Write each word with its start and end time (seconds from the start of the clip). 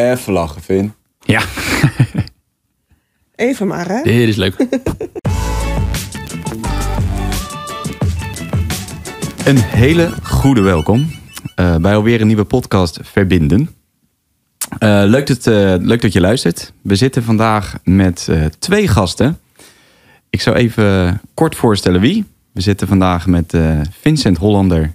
Even 0.00 0.32
lachen, 0.32 0.62
Vin. 0.62 0.92
Ja, 1.20 1.42
Even 3.36 3.66
maar, 3.66 3.88
hè? 3.88 4.02
dit 4.02 4.28
is 4.28 4.36
leuk. 4.36 4.54
Een 9.44 9.56
hele 9.58 10.10
goede 10.22 10.60
welkom 10.60 11.10
eh, 11.54 11.76
bij 11.76 11.94
alweer 11.94 12.20
een 12.20 12.26
nieuwe 12.26 12.44
podcast 12.44 12.98
Verbinden. 13.02 13.70
Eh, 14.78 15.02
leuk, 15.04 15.26
dat, 15.26 15.46
eh, 15.46 15.74
leuk 15.78 16.02
dat 16.02 16.12
je 16.12 16.20
luistert. 16.20 16.72
We 16.82 16.96
zitten 16.96 17.22
vandaag 17.22 17.78
met 17.84 18.26
eh, 18.30 18.44
twee 18.58 18.88
gasten. 18.88 19.38
Ik 20.30 20.40
zou 20.40 20.56
even 20.56 21.20
kort 21.34 21.56
voorstellen 21.56 22.00
wie. 22.00 22.24
We 22.52 22.60
zitten 22.60 22.88
vandaag 22.88 23.26
met 23.26 23.54
eh, 23.54 23.80
Vincent 24.00 24.36
Hollander 24.36 24.92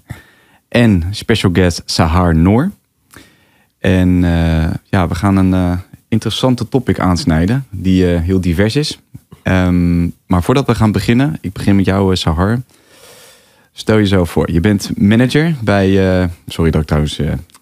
en 0.68 1.04
special 1.12 1.52
guest 1.54 1.82
Sahar 1.86 2.36
Noor. 2.36 2.72
En 3.86 4.24
eh, 4.24 4.74
ja, 4.84 5.08
we 5.08 5.16
gaan 5.16 5.36
een 5.36 5.54
eh, 5.54 5.78
interessante 6.08 6.68
topic 6.68 7.00
aansnijden 7.00 7.66
die 7.70 8.14
eh, 8.14 8.22
heel 8.22 8.42
divers 8.42 8.76
is. 8.76 9.00
Ehm, 9.44 10.04
maar 10.04 10.44
voordat 10.44 10.66
we 10.66 10.76
gaan 10.76 10.92
beginnen, 10.92 11.38
ik 11.42 11.54
begin 11.54 11.76
met 11.76 11.86
jou, 11.86 12.16
Sahar. 12.16 12.62
Stel 13.72 13.98
jezelf 13.98 14.30
voor, 14.30 14.52
je 14.52 14.60
bent 14.60 14.92
manager 14.98 15.56
bij. 15.64 15.90
sorry 16.48 16.72
dat 16.72 16.82
ik 16.82 16.88
trouwens. 16.88 17.20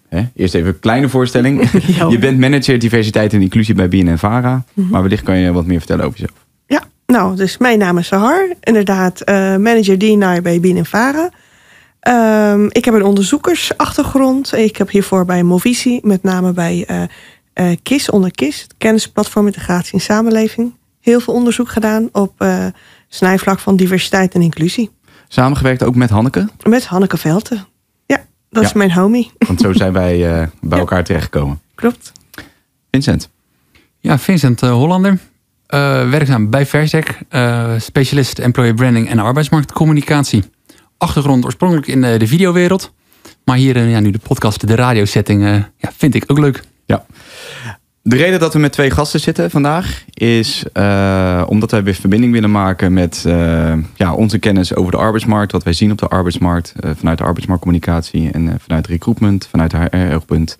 hè, 0.08 0.22
eerst 0.36 0.54
even 0.54 0.68
een 0.68 0.78
kleine 0.78 1.08
voorstelling. 1.08 1.70
Je 2.10 2.18
bent 2.18 2.38
manager 2.38 2.78
diversiteit 2.78 3.32
en 3.32 3.40
inclusie 3.40 3.74
bij 3.74 3.88
BNN 3.88 4.18
Vara. 4.18 4.64
Maar 4.72 5.02
wellicht 5.02 5.22
kan 5.22 5.38
je 5.38 5.52
wat 5.52 5.66
meer 5.66 5.78
vertellen 5.78 6.04
over 6.04 6.18
jezelf. 6.18 6.38
Ja, 6.66 6.84
nou, 7.06 7.36
dus 7.36 7.58
mijn 7.58 7.78
naam 7.78 7.98
is 7.98 8.06
Sahar. 8.06 8.54
Inderdaad, 8.60 9.22
manager 9.58 9.98
DNI 9.98 10.40
bij 10.42 10.60
Binnenvaren. 10.60 11.30
Ehm 12.04 12.66
ik 12.68 12.84
heb 12.84 12.94
een 12.94 13.02
onderzoekersachtergrond. 13.04 14.52
Ik 14.54 14.76
heb 14.76 14.90
hiervoor 14.90 15.24
bij 15.24 15.42
Movisie, 15.42 16.00
met 16.06 16.22
name 16.22 16.52
bij 16.52 16.84
eh 16.86 17.02
eh, 17.52 17.76
KIS, 17.82 18.10
onder 18.10 18.30
KIS, 18.30 18.62
het 18.62 18.74
Kennisplatform 18.78 19.46
Integratie 19.46 19.92
en 19.92 20.00
Samenleving, 20.00 20.74
heel 21.00 21.20
veel 21.20 21.34
onderzoek 21.34 21.68
gedaan 21.68 22.08
op 22.12 22.32
eh, 22.40 22.66
snijvlak 23.08 23.58
van 23.58 23.76
diversiteit 23.76 24.34
en 24.34 24.40
inclusie. 24.42 24.90
Samengewerkt 25.28 25.82
ook 25.82 25.94
met 25.94 26.10
Hanneke. 26.10 26.48
Met 26.68 26.86
Hanneke 26.86 27.16
Velten. 27.16 27.66
Ja, 28.06 28.24
dat 28.50 28.62
is 28.62 28.68
Ja. 28.70 28.78
mijn 28.78 28.92
homie. 28.92 29.32
Want 29.38 29.60
zo 29.60 29.72
zijn 29.72 29.92
wij 29.92 30.40
eh, 30.40 30.46
bij 30.60 30.78
elkaar 30.78 31.04
terechtgekomen. 31.04 31.60
Klopt. 31.74 32.12
Vincent. 32.90 33.28
Ja, 33.98 34.18
Vincent 34.18 34.60
Hollander. 34.60 35.18
eh, 35.66 36.10
werkzaam 36.10 36.50
bij 36.50 36.66
Versec. 36.66 37.18
eh, 37.28 37.72
specialist 37.78 38.38
employer 38.38 38.74
branding 38.74 39.08
en 39.08 39.18
arbeidsmarktcommunicatie. 39.18 40.44
Achtergrond 40.98 41.44
oorspronkelijk 41.44 41.86
in 41.86 42.04
eh, 42.04 42.18
de 42.18 42.26
videowereld. 42.26 42.92
Maar 43.44 43.56
hier 43.56 43.76
eh, 43.76 43.90
ja, 43.90 44.00
nu 44.00 44.10
de 44.10 44.18
podcast, 44.18 44.66
de 44.66 44.74
radiosetting, 44.74 45.44
eh, 45.44 45.54
ja, 45.76 45.92
vind 45.96 46.14
ik 46.14 46.24
ook 46.26 46.38
leuk. 46.38 46.62
Ja. 46.86 47.06
De 48.02 48.16
reden 48.16 48.40
dat 48.40 48.52
we 48.52 48.58
met 48.58 48.72
twee 48.72 48.90
gasten 48.90 49.20
zitten 49.20 49.50
vandaag 49.50 50.04
is 50.14 50.64
omdat 51.46 51.70
wij 51.70 51.82
weer 51.82 51.94
verbinding 51.94 52.32
willen 52.32 52.50
maken 52.50 52.92
met 52.92 53.24
ja, 53.96 54.14
onze 54.14 54.38
kennis 54.38 54.74
over 54.74 54.92
de 54.92 54.98
arbeidsmarkt, 54.98 55.52
wat 55.52 55.62
wij 55.62 55.72
zien 55.72 55.90
op 55.90 55.98
de 55.98 56.08
arbeidsmarkt, 56.08 56.74
vanuit 56.96 57.18
de 57.18 57.24
arbeidsmarktcommunicatie 57.24 58.30
en 58.30 58.56
vanuit 58.60 58.86
recruitment, 58.86 59.46
vanuit 59.50 59.72
HR-oogpunt. 59.72 60.58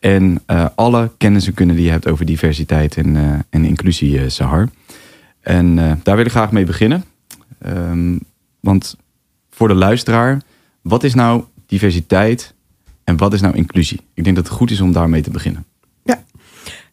En 0.00 0.42
alle 0.74 1.10
kennis 1.18 1.46
en 1.46 1.54
kunnen 1.54 1.76
die 1.76 1.84
je 1.84 1.90
hebt 1.90 2.08
over 2.08 2.26
diversiteit 2.26 2.96
en, 2.96 3.44
en 3.50 3.64
inclusie, 3.64 4.28
Sahar. 4.28 4.68
En 5.40 5.76
daar 6.02 6.16
wil 6.16 6.24
ik 6.24 6.30
graag 6.30 6.52
mee 6.52 6.64
beginnen. 6.64 7.04
Ehm, 7.58 8.18
want 8.60 8.96
voor 9.56 9.68
de 9.68 9.74
luisteraar, 9.74 10.42
wat 10.82 11.04
is 11.04 11.14
nou 11.14 11.44
diversiteit 11.66 12.54
en 13.04 13.16
wat 13.16 13.32
is 13.32 13.40
nou 13.40 13.54
inclusie? 13.54 14.00
Ik 14.14 14.24
denk 14.24 14.36
dat 14.36 14.46
het 14.46 14.54
goed 14.54 14.70
is 14.70 14.80
om 14.80 14.92
daarmee 14.92 15.22
te 15.22 15.30
beginnen. 15.30 15.66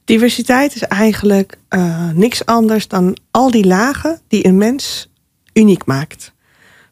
Diversiteit 0.05 0.75
is 0.75 0.81
eigenlijk 0.81 1.57
eh, 1.67 2.09
niks 2.09 2.45
anders 2.45 2.87
dan 2.87 3.17
al 3.31 3.51
die 3.51 3.65
lagen 3.65 4.19
die 4.27 4.45
een 4.47 4.57
mens 4.57 5.09
uniek 5.53 5.85
maakt. 5.85 6.33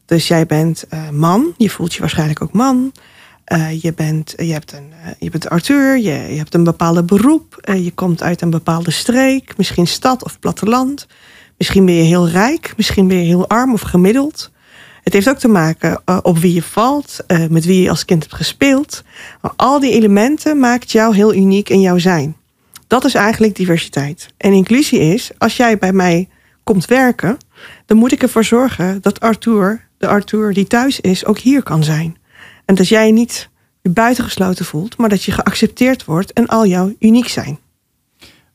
Dus 0.04 0.28
jij 0.28 0.46
bent 0.46 0.84
eh, 0.88 1.08
man, 1.10 1.54
je 1.56 1.70
voelt 1.70 1.94
je 1.94 2.00
waarschijnlijk 2.00 2.42
ook 2.42 2.52
man. 2.52 2.92
Eh, 3.44 3.82
je, 3.82 3.92
bent, 3.92 4.34
je, 4.36 4.52
hebt 4.52 4.72
een, 4.72 4.92
je 5.18 5.30
bent 5.30 5.48
Arthur, 5.48 5.96
je, 5.96 6.12
je 6.12 6.36
hebt 6.36 6.54
een 6.54 6.64
bepaalde 6.64 7.02
beroep. 7.02 7.72
je 7.74 7.92
komt 7.94 8.22
uit 8.22 8.42
een 8.42 8.50
bepaalde 8.50 8.90
streek, 8.90 9.56
misschien 9.56 9.86
stad 9.86 10.24
of 10.24 10.38
platteland. 10.38 11.06
Misschien 11.58 11.84
ben 11.84 11.94
je 11.94 12.02
heel 12.02 12.28
rijk, 12.28 12.74
misschien 12.76 13.08
ben 13.08 13.16
je 13.16 13.24
heel 13.24 13.48
arm 13.48 13.72
of 13.72 13.80
gemiddeld. 13.80 14.50
Het 15.02 15.12
heeft 15.12 15.28
ook 15.28 15.38
te 15.38 15.48
maken 15.48 16.02
eh, 16.04 16.18
op 16.22 16.38
wie 16.38 16.54
je 16.54 16.62
valt, 16.62 17.18
eh, 17.26 17.46
met 17.46 17.64
wie 17.64 17.82
je 17.82 17.90
als 17.90 18.04
kind 18.04 18.22
hebt 18.22 18.34
gespeeld. 18.34 19.02
Maar 19.40 19.52
al 19.56 19.80
die 19.80 19.92
elementen 19.92 20.58
maakt 20.58 20.92
jou 20.92 21.14
heel 21.14 21.34
uniek 21.34 21.68
in 21.68 21.80
jouw 21.80 21.98
zijn. 21.98 22.36
Dat 22.86 23.04
is 23.04 23.14
eigenlijk 23.14 23.56
diversiteit. 23.56 24.28
En 24.36 24.52
inclusie 24.52 25.00
is, 25.00 25.30
als 25.38 25.56
jij 25.56 25.78
bij 25.78 25.92
mij 25.92 26.28
komt 26.64 26.86
werken, 26.86 27.38
dan 27.86 27.96
moet 27.96 28.12
ik 28.12 28.22
ervoor 28.22 28.44
zorgen 28.44 29.02
dat 29.02 29.20
Arthur, 29.20 29.88
de 29.98 30.06
Arthur 30.06 30.52
die 30.52 30.66
thuis 30.66 31.00
is, 31.00 31.24
ook 31.24 31.38
hier 31.38 31.62
kan 31.62 31.84
zijn. 31.84 32.16
En 32.64 32.74
dat 32.74 32.88
jij 32.88 33.10
niet 33.10 33.48
buitengesloten 33.82 34.64
voelt, 34.64 34.96
maar 34.96 35.08
dat 35.08 35.22
je 35.22 35.32
geaccepteerd 35.32 36.04
wordt 36.04 36.32
en 36.32 36.46
al 36.46 36.66
jouw 36.66 36.94
uniek 36.98 37.28
zijn. 37.28 37.58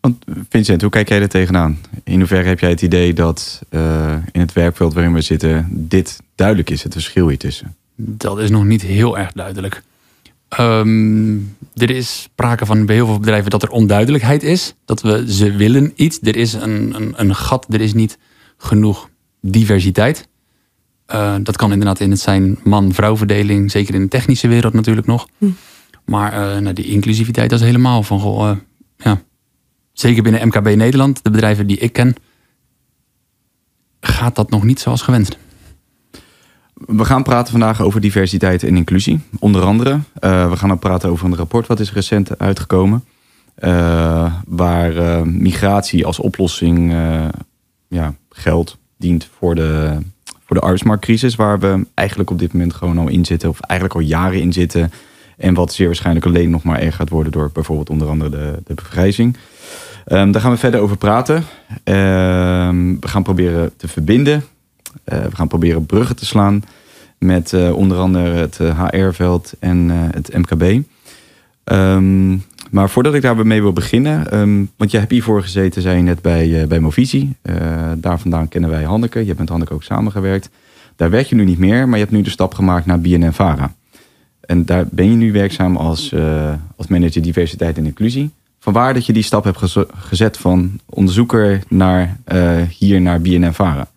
Want 0.07 0.47
Vincent, 0.49 0.81
hoe 0.81 0.89
kijk 0.89 1.09
jij 1.09 1.21
er 1.21 1.29
tegenaan? 1.29 1.77
In 2.03 2.19
hoeverre 2.19 2.47
heb 2.47 2.59
jij 2.59 2.69
het 2.69 2.81
idee 2.81 3.13
dat 3.13 3.61
eh, 3.69 4.15
in 4.31 4.41
het 4.41 4.53
werkveld 4.53 4.93
waarin 4.93 5.13
we 5.13 5.21
zitten, 5.21 5.67
dit 5.69 6.19
duidelijk 6.35 6.69
is, 6.69 6.83
het 6.83 6.93
verschil 6.93 7.27
hier 7.27 7.37
tussen? 7.37 7.75
Dat 7.95 8.39
is 8.39 8.49
nog 8.49 8.65
niet 8.65 8.81
heel 8.81 9.17
erg 9.17 9.31
duidelijk. 9.31 9.83
Ehm, 10.49 11.35
er 11.73 11.89
is 11.89 12.21
sprake 12.21 12.65
van 12.65 12.85
bij 12.85 12.95
heel 12.95 13.05
veel 13.05 13.19
bedrijven 13.19 13.49
dat 13.49 13.63
er 13.63 13.69
onduidelijkheid 13.69 14.43
is. 14.43 14.75
Dat 14.85 15.01
we 15.01 15.33
ze 15.33 15.51
willen 15.51 15.91
iets. 15.95 16.19
Er 16.21 16.35
is 16.35 16.53
een, 16.53 16.95
een, 16.95 17.13
een 17.15 17.35
gat, 17.35 17.65
er 17.69 17.81
is 17.81 17.93
niet 17.93 18.17
genoeg 18.57 19.09
diversiteit. 19.41 20.27
Eh, 21.05 21.35
dat 21.41 21.57
kan 21.57 21.71
inderdaad 21.71 21.99
in 21.99 22.11
het 22.11 22.19
zijn 22.19 22.59
man-vrouw 22.63 23.17
verdeling. 23.17 23.71
Zeker 23.71 23.95
in 23.95 24.01
de 24.01 24.07
technische 24.07 24.47
wereld 24.47 24.73
natuurlijk 24.73 25.07
nog. 25.07 25.27
Hm. 25.37 25.49
Maar 26.05 26.33
eh, 26.33 26.61
nou, 26.61 26.73
die 26.73 26.85
inclusiviteit 26.85 27.49
dat 27.49 27.59
is 27.59 27.65
helemaal 27.65 28.03
van... 28.03 28.19
Goh, 28.19 28.57
ja. 28.97 29.21
Zeker 29.97 30.23
binnen 30.23 30.47
MKB 30.47 30.75
Nederland, 30.75 31.23
de 31.23 31.29
bedrijven 31.29 31.67
die 31.67 31.77
ik 31.77 31.93
ken... 31.93 32.15
gaat 33.99 34.35
dat 34.35 34.49
nog 34.49 34.63
niet 34.63 34.79
zoals 34.79 35.01
gewenst. 35.01 35.37
We 36.73 37.05
gaan 37.05 37.23
praten 37.23 37.51
vandaag 37.51 37.81
over 37.81 38.01
diversiteit 38.01 38.63
en 38.63 38.75
inclusie. 38.75 39.19
Onder 39.39 39.61
andere, 39.61 39.99
eh, 40.13 40.49
we 40.49 40.55
gaan 40.55 40.71
ook 40.71 40.79
praten 40.79 41.09
over 41.09 41.25
een 41.25 41.35
rapport 41.35 41.67
wat 41.67 41.79
is 41.79 41.93
recent 41.93 42.39
uitgekomen. 42.39 43.03
eh, 43.55 44.33
waar 44.47 44.97
eh, 44.97 45.21
migratie 45.21 46.05
als 46.05 46.19
oplossing 46.19 46.91
ja, 47.87 48.13
geld 48.29 48.77
dient 48.97 49.29
voor 49.37 49.55
de, 49.55 49.97
voor 50.45 50.55
de 50.55 50.61
arbeidsmarktcrisis. 50.61 51.35
Waar 51.35 51.59
we 51.59 51.85
eigenlijk 51.93 52.29
op 52.29 52.39
dit 52.39 52.53
moment 52.53 52.73
gewoon 52.73 52.97
al 52.97 53.07
in 53.07 53.25
zitten. 53.25 53.49
Of 53.49 53.59
eigenlijk 53.59 53.99
al 53.99 54.05
jaren 54.07 54.41
in 54.41 54.53
zitten. 54.53 54.91
En 55.37 55.53
wat 55.53 55.73
zeer 55.73 55.85
waarschijnlijk 55.85 56.25
alleen 56.25 56.49
nog 56.49 56.63
maar 56.63 56.79
erg 56.79 56.95
gaat 56.95 57.09
worden 57.09 57.31
door 57.31 57.49
bijvoorbeeld 57.53 57.89
onder 57.89 58.07
andere 58.07 58.29
de, 58.29 58.61
de 58.63 58.73
bevrijzing. 58.73 59.37
Ehm, 60.07 60.31
daar 60.31 60.41
gaan 60.41 60.51
we 60.51 60.57
verder 60.57 60.79
over 60.79 60.97
praten. 60.97 61.43
Ehm, 61.83 62.99
we 62.99 63.07
gaan 63.07 63.23
proberen 63.23 63.77
te 63.77 63.87
verbinden. 63.87 64.43
Eh, 65.03 65.19
we 65.19 65.35
gaan 65.35 65.47
proberen 65.47 65.85
bruggen 65.85 66.15
te 66.15 66.25
slaan 66.25 66.63
met 67.17 67.53
eh, 67.53 67.75
onder 67.75 67.97
andere 67.97 68.29
het 68.29 68.57
HR-veld 68.57 69.53
en 69.59 69.91
eh, 69.91 69.97
het 70.11 70.33
MKB. 70.37 70.85
Ehm, 71.63 72.37
maar 72.71 72.89
voordat 72.89 73.13
ik 73.13 73.21
daarmee 73.21 73.61
wil 73.61 73.73
beginnen, 73.73 74.23
want 74.77 74.91
jij 74.91 74.99
hebt 74.99 75.11
hiervoor 75.11 75.41
gezeten, 75.41 75.81
zei 75.81 75.97
je 75.97 76.03
net 76.03 76.21
bij, 76.21 76.61
eh, 76.61 76.67
bij 76.67 76.79
Movisie. 76.79 77.35
Daar 77.97 78.19
vandaan 78.19 78.47
kennen 78.47 78.69
wij 78.69 78.83
Hanneke. 78.83 79.19
Je 79.19 79.25
hebt 79.25 79.39
met 79.39 79.49
Hanneke 79.49 79.73
ook 79.73 79.83
samengewerkt. 79.83 80.49
Daar 80.95 81.09
werk 81.09 81.27
je 81.27 81.35
nu 81.35 81.45
niet 81.45 81.59
meer, 81.59 81.87
maar 81.87 81.97
je 81.97 82.03
hebt 82.03 82.15
nu 82.15 82.21
de 82.21 82.29
stap 82.29 82.53
gemaakt 82.53 82.85
naar 82.85 82.99
BNN 82.99 83.33
Vara. 83.33 83.73
En 84.41 84.65
daar 84.65 84.85
ben 84.91 85.09
je 85.09 85.15
nu 85.15 85.31
werkzaam 85.31 85.75
als, 85.75 86.15
als 86.75 86.87
manager 86.87 87.21
diversiteit 87.21 87.77
en 87.77 87.85
inclusie. 87.85 88.31
Vanwaar 88.59 88.93
dat 88.93 89.05
je 89.05 89.13
die 89.13 89.23
stap 89.23 89.43
hebt 89.43 89.57
geze- 89.57 89.87
gezet 89.95 90.37
van 90.37 90.79
onderzoeker 90.89 91.61
naar 91.67 92.17
eh, 92.25 92.61
hier 92.77 93.01
naar 93.01 93.21
BNN 93.21 93.53
Vara. 93.53 93.87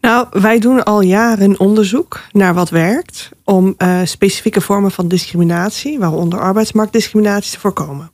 Nou, 0.00 0.26
wij 0.30 0.58
doen 0.58 0.82
al 0.84 1.00
jaren 1.00 1.60
onderzoek 1.60 2.20
naar 2.32 2.54
wat 2.54 2.70
werkt 2.70 3.28
om 3.44 3.74
eh, 3.76 4.00
specifieke 4.04 4.60
vormen 4.60 4.90
van 4.90 5.08
discriminatie, 5.08 5.98
waaronder 5.98 6.40
arbeidsmarktdiscriminatie, 6.40 7.52
te 7.52 7.60
voorkomen. 7.60 8.10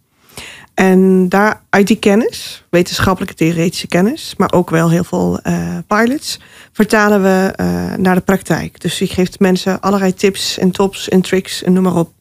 En 0.75 1.29
daar 1.29 1.63
uit 1.71 1.87
die 1.87 1.97
kennis, 1.99 2.65
wetenschappelijke 2.71 3.35
theoretische 3.35 3.87
kennis, 3.87 4.35
maar 4.37 4.53
ook 4.53 4.71
wel 4.71 4.91
heel 4.91 5.05
veel 5.05 5.41
eh, 5.43 5.79
pilots, 5.87 6.41
vertalen 6.73 7.23
we 7.23 7.53
naar 7.99 8.15
de 8.15 8.21
praktijk. 8.21 8.81
Dus 8.81 8.99
je 8.99 9.07
geeft 9.07 9.41
mensen 9.41 9.81
allerlei 9.81 10.15
tips 10.15 10.59
en 10.59 10.71
tops 10.71 11.09
en 11.09 11.21
tricks 11.21 11.63
en 11.63 11.73
noem 11.73 11.83
maar 11.83 11.97
op. 11.97 12.15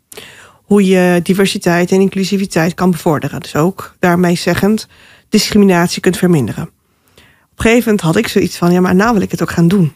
Hoe 0.65 0.85
je 0.85 1.19
diversiteit 1.23 1.91
en 1.91 2.01
inclusiviteit 2.01 2.73
kan 2.73 2.91
bevorderen. 2.91 3.41
Dus 3.41 3.55
ook 3.55 3.95
daarmee 3.99 4.35
zeggend 4.35 4.87
discriminatie 5.29 6.01
kunt 6.01 6.17
verminderen. 6.17 6.63
Op 6.63 7.61
een 7.61 7.69
gegeven 7.69 7.83
moment 7.83 8.01
had 8.01 8.15
ik 8.15 8.27
zoiets 8.27 8.57
van, 8.57 8.71
ja, 8.71 8.81
maar 8.81 8.95
nou 8.95 9.13
wil 9.13 9.21
ik 9.21 9.31
het 9.31 9.41
ook 9.41 9.51
gaan 9.51 9.67
doen. 9.67 9.93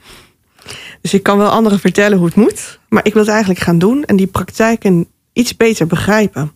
Dus 1.02 1.14
ik 1.14 1.24
kan 1.24 1.38
wel 1.38 1.50
anderen 1.50 1.80
vertellen 1.80 2.18
hoe 2.18 2.28
het 2.28 2.36
moet, 2.36 2.80
maar 2.90 3.06
ik 3.06 3.14
wil 3.14 3.22
het 3.22 3.32
eigenlijk 3.32 3.62
gaan 3.62 3.80
doen 3.80 4.06
en 4.06 4.16
die 4.16 4.28
praktijken 4.28 5.08
iets 5.34 5.58
beter 5.58 5.88
begrijpen. 5.88 6.52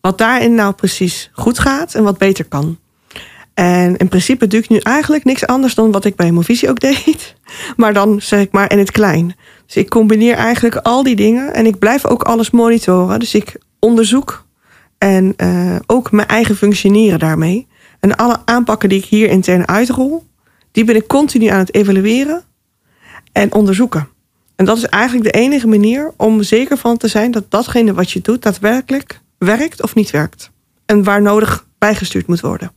wat 0.00 0.18
daarin 0.18 0.54
nou 0.54 0.72
precies 0.72 1.30
goed 1.32 1.58
gaat 1.58 1.94
en 1.94 2.02
wat 2.02 2.18
beter 2.18 2.44
kan. 2.44 2.78
En 3.54 3.96
in 3.96 4.08
principe 4.08 4.46
doe 4.46 4.60
ik 4.60 4.68
nu 4.68 4.78
eigenlijk 4.78 5.24
niks 5.24 5.46
anders 5.46 5.74
dan 5.74 5.92
wat 5.92 6.04
ik 6.04 6.16
bij 6.16 6.32
Movisie 6.32 6.68
ook 6.68 6.80
deed. 6.90 7.34
Maar 7.76 7.92
dan 7.92 8.22
zeg 8.22 8.40
ik 8.40 8.52
maar 8.52 8.72
in 8.72 8.78
het 8.78 8.90
klein. 8.90 9.36
Dus 9.66 9.76
ik 9.76 9.88
combineer 9.88 10.34
eigenlijk 10.34 10.76
al 10.76 11.02
die 11.02 11.16
dingen 11.16 11.54
en 11.54 11.66
ik 11.66 11.78
blijf 11.78 12.06
ook 12.06 12.22
alles 12.22 12.50
monitoren. 12.50 13.18
Dus 13.18 13.34
ik 13.34 13.56
onderzoek 13.78 14.46
en 14.98 15.34
uh, 15.36 15.76
ook 15.86 16.12
mijn 16.12 16.28
eigen 16.28 16.56
functioneren 16.56 17.18
daarmee. 17.18 17.66
En 18.00 18.16
alle 18.16 18.38
aanpakken 18.44 18.88
die 18.88 18.98
ik 18.98 19.04
hier 19.04 19.28
intern 19.28 19.68
uitrol, 19.68 20.26
die 20.72 20.84
ben 20.84 20.96
ik 20.96 21.06
continu 21.06 21.46
aan 21.46 21.58
het 21.58 21.74
evalueren 21.74 22.44
en 23.32 23.54
onderzoeken. 23.54 24.08
En 24.56 24.64
dat 24.64 24.76
is 24.76 24.84
eigenlijk 24.84 25.32
de 25.32 25.38
enige 25.38 25.66
manier 25.66 26.12
om 26.16 26.42
zeker 26.42 26.76
van 26.76 26.96
te 26.96 27.08
zijn 27.08 27.30
dat 27.30 27.50
datgene 27.50 27.94
wat 27.94 28.10
je 28.10 28.20
doet 28.20 28.42
daadwerkelijk 28.42 29.20
werkt 29.38 29.82
of 29.82 29.94
niet 29.94 30.10
werkt. 30.10 30.50
En 30.86 31.04
waar 31.04 31.22
nodig 31.22 31.66
bijgestuurd 31.78 32.26
moet 32.26 32.40
worden. 32.40 32.72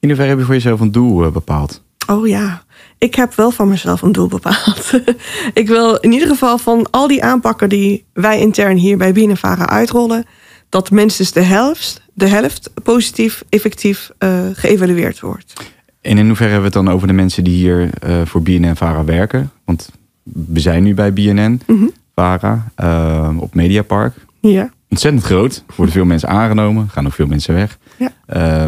In 0.00 0.08
hoeverre 0.08 0.30
heb 0.30 0.38
je 0.38 0.44
voor 0.44 0.54
jezelf 0.54 0.80
een 0.80 0.92
doel 0.92 1.24
eh, 1.24 1.32
bepaald? 1.32 1.82
Oh 2.06 2.26
ja, 2.26 2.64
ik 2.98 3.14
heb 3.14 3.34
wel 3.34 3.50
van 3.50 3.68
mezelf 3.68 4.02
een 4.02 4.12
doel 4.12 4.28
bepaald. 4.28 4.90
ik 5.52 5.68
wil 5.68 5.96
in 5.96 6.12
ieder 6.12 6.28
geval 6.28 6.58
van 6.58 6.86
al 6.90 7.08
die 7.08 7.24
aanpakken 7.24 7.68
die 7.68 8.04
wij 8.12 8.40
intern 8.40 8.76
hier 8.76 8.96
bij 8.96 9.12
Bienenvaren 9.12 9.68
uitrollen, 9.68 10.24
dat 10.68 10.90
minstens 10.90 11.32
de 11.32 11.42
helft, 11.42 12.02
de 12.14 12.28
helft 12.28 12.70
positief, 12.82 13.44
effectief 13.48 14.10
uh, 14.18 14.40
geëvalueerd 14.52 15.20
wordt. 15.20 15.52
En 16.00 16.18
in 16.18 16.26
hoeverre 16.26 16.52
hebben 16.52 16.70
we 16.70 16.78
het 16.78 16.86
dan 16.86 16.94
over 16.94 17.06
de 17.06 17.12
mensen 17.12 17.44
die 17.44 17.54
hier 17.54 17.90
uh, 18.06 18.20
voor 18.24 18.42
BNN-Vara 18.42 19.04
werken? 19.04 19.50
Want 19.64 19.90
we 20.22 20.60
zijn 20.60 20.82
nu 20.82 20.94
bij 20.94 21.12
BNN, 21.12 21.60
mm 21.66 21.90
Vara, 22.14 22.68
uh, 22.80 23.30
op 23.38 23.54
Mediapark. 23.54 24.14
Ja. 24.40 24.70
Ontzettend 24.88 25.24
groot. 25.24 25.56
Er 25.66 25.74
worden 25.76 25.94
veel 25.94 26.04
mensen 26.04 26.28
aangenomen, 26.28 26.88
gaan 26.88 27.06
ook 27.06 27.12
veel 27.12 27.26
mensen 27.26 27.54
weg. 27.54 27.78
Ja. 27.96 28.10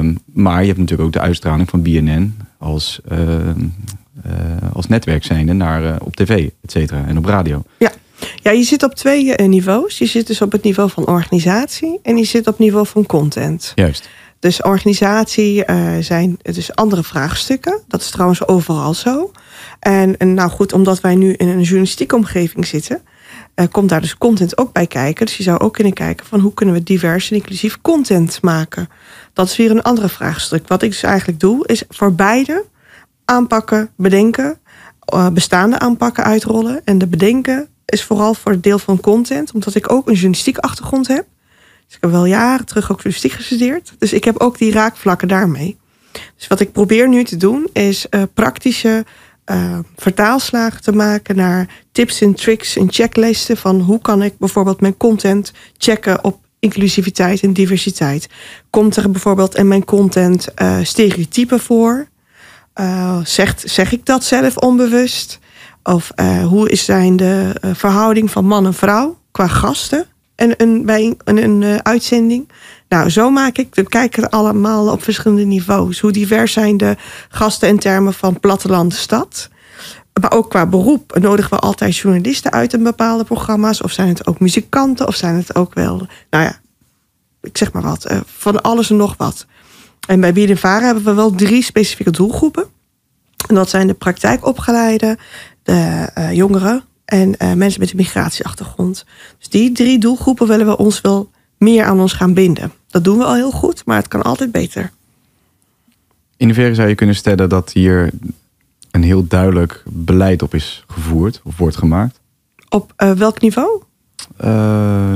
Uh, 0.01 0.13
maar 0.33 0.61
je 0.61 0.67
hebt 0.67 0.79
natuurlijk 0.79 1.09
ook 1.09 1.13
de 1.13 1.21
uitstraling 1.21 1.69
van 1.69 1.83
BNN 1.83 2.37
als, 2.59 3.01
als 4.73 4.87
netwerk 4.87 5.25
zijnde 5.25 5.53
naar, 5.53 6.01
op 6.01 6.17
tv, 6.17 6.49
et 6.63 6.71
cetera, 6.71 7.05
en 7.07 7.19
op 7.19 7.25
radio. 7.25 7.63
Ja. 7.79 7.91
Ja, 8.43 8.51
je 8.51 8.63
zit 8.63 8.83
op 8.83 8.95
twee 8.95 9.35
niveaus. 9.35 9.99
Je 9.99 10.07
zit 10.07 10.27
dus 10.27 10.43
op 10.43 10.53
het 10.53 10.63
niveau 10.63 10.91
van 10.91 11.07
organisatie 11.07 11.99
en 12.03 12.17
je 12.17 12.25
zit 12.25 12.41
op 12.41 12.47
het 12.47 12.59
niveau 12.59 12.87
van 12.87 13.07
content. 13.07 13.73
Juist. 13.75 14.09
Dus 14.39 14.63
organisatie 14.63 15.65
uh, 15.67 15.97
zijn 16.01 16.39
dus 16.43 16.75
andere 16.75 17.03
vraagstukken. 17.03 17.81
Dat 17.89 18.01
is 18.01 18.11
trouwens 18.11 18.47
overal 18.47 18.95
zo. 18.95 19.31
En, 19.81 20.17
en 20.17 20.35
nou 20.35 20.51
goed, 20.51 20.73
omdat 20.73 21.01
wij 21.01 21.15
nu 21.15 21.33
in 21.33 21.49
een 21.49 21.63
journalistieke 21.63 22.17
omgeving 22.17 22.67
zitten, 22.67 23.03
uh, 23.55 23.67
komt 23.71 23.89
daar 23.89 24.01
dus 24.01 24.19
content 24.19 24.59
ook 24.59 24.73
bij 24.73 24.87
kijken. 24.87 25.27
Dus 25.27 25.37
je 25.37 25.43
zou 25.43 25.59
ook 25.59 25.75
kunnen 25.75 25.93
kijken 25.93 26.27
van 26.27 26.41
hoe 26.41 26.55
kunnen 26.55 26.75
we 26.75 26.83
divers 26.83 27.31
en 27.31 27.37
inclusief 27.37 27.81
content 27.81 28.43
maken. 28.43 28.89
Dat 29.33 29.49
is 29.49 29.57
weer 29.57 29.71
een 29.71 29.83
andere 29.83 30.09
vraagstuk. 30.09 30.69
Wat 30.69 30.83
ik 30.83 30.91
dus 30.91 31.03
eigenlijk 31.03 31.41
doe, 31.41 31.67
is 31.67 31.83
voor 31.89 32.15
beide 32.15 32.65
aanpakken, 33.29 33.91
bedenken, 33.97 34.59
uh, 35.15 35.29
bestaande 35.29 35.79
aanpakken 35.79 36.25
uitrollen. 36.25 36.81
En 36.85 36.99
de 36.99 37.07
bedenken 37.07 37.69
is 37.85 38.05
vooral 38.05 38.35
voor 38.35 38.53
het 38.53 38.63
deel 38.63 38.79
van 38.79 39.01
content, 39.01 39.53
omdat 39.53 39.75
ik 39.75 39.93
ook 39.93 40.07
een 40.07 40.13
journalistieke 40.13 40.61
achtergrond 40.61 41.09
heb. 41.09 41.27
Dus 41.87 41.97
ik 41.97 42.03
heb 42.03 42.11
wel 42.11 42.25
jaren 42.25 42.67
terug 42.67 42.85
ook 42.85 42.97
journalistiek 42.97 43.33
gestudeerd. 43.33 43.93
Dus 43.99 44.13
ik 44.13 44.25
heb 44.25 44.39
ook 44.39 44.59
die 44.59 44.73
raakvlakken 44.73 45.29
daarmee. 45.29 45.77
Dus 46.37 46.47
wat 46.47 46.61
ik 46.61 46.73
probeer 46.73 47.09
nu 47.09 47.25
te 47.25 47.37
doen 47.37 47.69
is 47.73 48.07
uh, 48.11 48.23
praktische 48.35 49.05
uh, 49.47 49.79
vertaalslagen 49.97 50.83
te 50.83 50.93
maken 50.93 51.37
naar 51.37 51.69
tips 51.93 52.21
en 52.21 52.35
tricks 52.35 52.77
en 52.77 52.93
checklisten 52.93 53.57
van 53.57 53.81
hoe 53.81 54.01
kan 54.01 54.23
ik 54.23 54.39
bijvoorbeeld 54.39 54.81
mijn 54.81 54.97
content 54.97 55.53
checken 55.79 56.25
op 56.25 56.39
inclusiviteit 56.59 57.43
en 57.43 57.53
diversiteit. 57.53 58.29
Komt 58.71 58.97
er 58.97 59.11
bijvoorbeeld 59.11 59.57
in 59.57 59.69
mijn 59.69 59.85
content 59.85 60.49
stereotypen 60.83 61.61
voor? 61.61 62.09
Zegt, 63.23 63.63
zeg 63.67 63.93
ik 63.93 64.07
dat 64.07 64.25
zelf 64.25 64.57
onbewust? 64.57 65.39
Of 65.83 66.11
hoe 66.45 66.71
is 66.71 66.85
zijn 66.85 67.17
de 67.17 67.53
verhouding 67.75 68.31
van 68.31 68.45
man 68.45 68.67
en 68.67 68.75
vrouw 68.75 69.19
qua 69.31 69.47
gasten? 69.47 70.07
een, 70.39 70.55
een, 70.57 70.87
bij 70.87 71.17
een, 71.25 71.43
een, 71.43 71.85
uitzending. 71.85 72.49
Nou, 72.89 73.11
zo 73.11 73.31
maak 73.31 73.59
ik, 73.59 73.75
we 73.75 73.89
kijken 73.89 74.31
allemaal 74.31 74.93
op 74.93 75.03
verschillende 75.03 75.45
niveaus. 75.45 76.01
Hoe 76.01 76.13
divers 76.13 76.53
zijn 76.53 76.77
de 76.77 76.97
gasten 77.29 77.69
in 77.69 77.79
termen 77.79 78.15
van 78.15 78.41
platteland, 78.41 78.95
stad. 78.95 79.49
Maar 80.21 80.33
ook 80.33 80.51
qua 80.51 80.67
beroep 80.67 81.19
nodigen 81.21 81.51
we 81.51 81.59
altijd 81.59 81.97
journalisten 81.97 82.53
uit 82.53 82.73
in 82.73 82.83
bepaalde 82.83 83.25
programma's. 83.25 83.83
Of 83.83 83.93
zijn 83.93 84.09
het 84.09 84.27
ook 84.27 84.41
muzikanten, 84.41 85.07
of 85.07 85.15
zijn 85.15 85.35
het 85.35 85.55
ook 85.55 85.75
wel, 85.75 86.07
nou 86.31 86.45
ja, 86.45 86.59
ik 87.41 87.57
zeg 87.57 87.73
maar 87.73 87.83
wat, 87.83 88.15
van 88.27 88.63
alles 88.63 88.91
en 88.91 88.97
nog 88.97 89.15
wat. 89.17 89.47
En 90.09 90.21
bij 90.21 90.33
Bieden 90.33 90.57
Varen 90.57 90.87
hebben 90.87 91.05
we 91.05 91.15
wel 91.15 91.31
drie 91.31 91.63
specifieke 91.63 92.11
doelgroepen. 92.11 92.67
En 93.49 93.55
dat 93.55 93.69
zijn 93.69 93.87
de 93.87 93.95
praktijkopgeleide, 93.95 95.19
de 95.63 96.11
uh, 96.19 96.33
jongeren 96.33 96.83
en 97.05 97.35
uh, 97.39 97.53
mensen 97.53 97.81
met 97.81 97.91
een 97.91 97.97
migratieachtergrond. 97.97 99.05
Dus 99.39 99.49
die 99.49 99.73
drie 99.73 99.99
doelgroepen 99.99 100.47
willen 100.47 100.67
we 100.67 100.77
ons 100.77 101.01
wel 101.01 101.31
meer 101.59 101.85
aan 101.85 102.01
ons 102.01 102.13
gaan 102.13 102.35
binden. 102.35 102.73
Dat 102.89 103.05
doen 103.05 103.19
we 103.19 103.25
al 103.25 103.35
heel 103.35 103.51
goed, 103.51 103.83
maar 103.85 103.97
het 103.97 104.09
kan 104.09 104.23
altijd 104.23 104.53
beter. 104.53 104.91
In 106.37 106.47
hoeverre 106.47 106.75
zou 106.75 106.89
je 106.89 106.95
kunnen 106.95 107.17
stellen 107.17 107.49
dat 107.49 107.73
hier 107.73 108.11
een 108.91 109.03
heel 109.03 109.27
duidelijk 109.27 109.83
beleid 109.87 110.43
op 110.43 110.55
is 110.55 110.85
gevoerd 110.87 111.41
of 111.45 111.57
wordt 111.57 111.77
gemaakt? 111.77 112.21
Op 112.69 112.93
uh, 112.97 113.13
welk 113.13 113.41
niveau? 113.41 113.83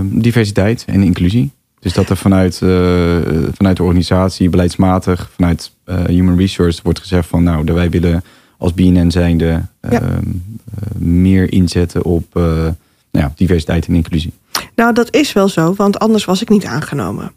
Diversiteit 0.02 0.84
en 0.86 1.02
inclusie. 1.02 1.52
Dus 1.82 1.92
dat 1.92 2.10
er 2.10 2.16
vanuit, 2.16 2.56
vanuit 3.54 3.76
de 3.76 3.82
organisatie, 3.82 4.48
beleidsmatig, 4.48 5.30
vanuit 5.34 5.72
Human 6.06 6.38
Resources 6.38 6.82
wordt 6.82 6.98
gezegd 6.98 7.28
van 7.28 7.42
nou, 7.42 7.64
wij 7.64 7.90
willen 7.90 8.24
als 8.58 8.74
BNN 8.74 9.10
zijnde 9.10 9.62
ja. 9.90 10.02
uh, 10.02 10.08
meer 10.98 11.52
inzetten 11.52 12.04
op 12.04 12.24
nou 12.34 12.74
ja, 13.10 13.32
diversiteit 13.36 13.86
en 13.86 13.94
inclusie? 13.94 14.32
Nou, 14.74 14.94
dat 14.94 15.14
is 15.14 15.32
wel 15.32 15.48
zo, 15.48 15.74
want 15.74 15.98
anders 15.98 16.24
was 16.24 16.42
ik 16.42 16.48
niet 16.48 16.64
aangenomen. 16.64 17.32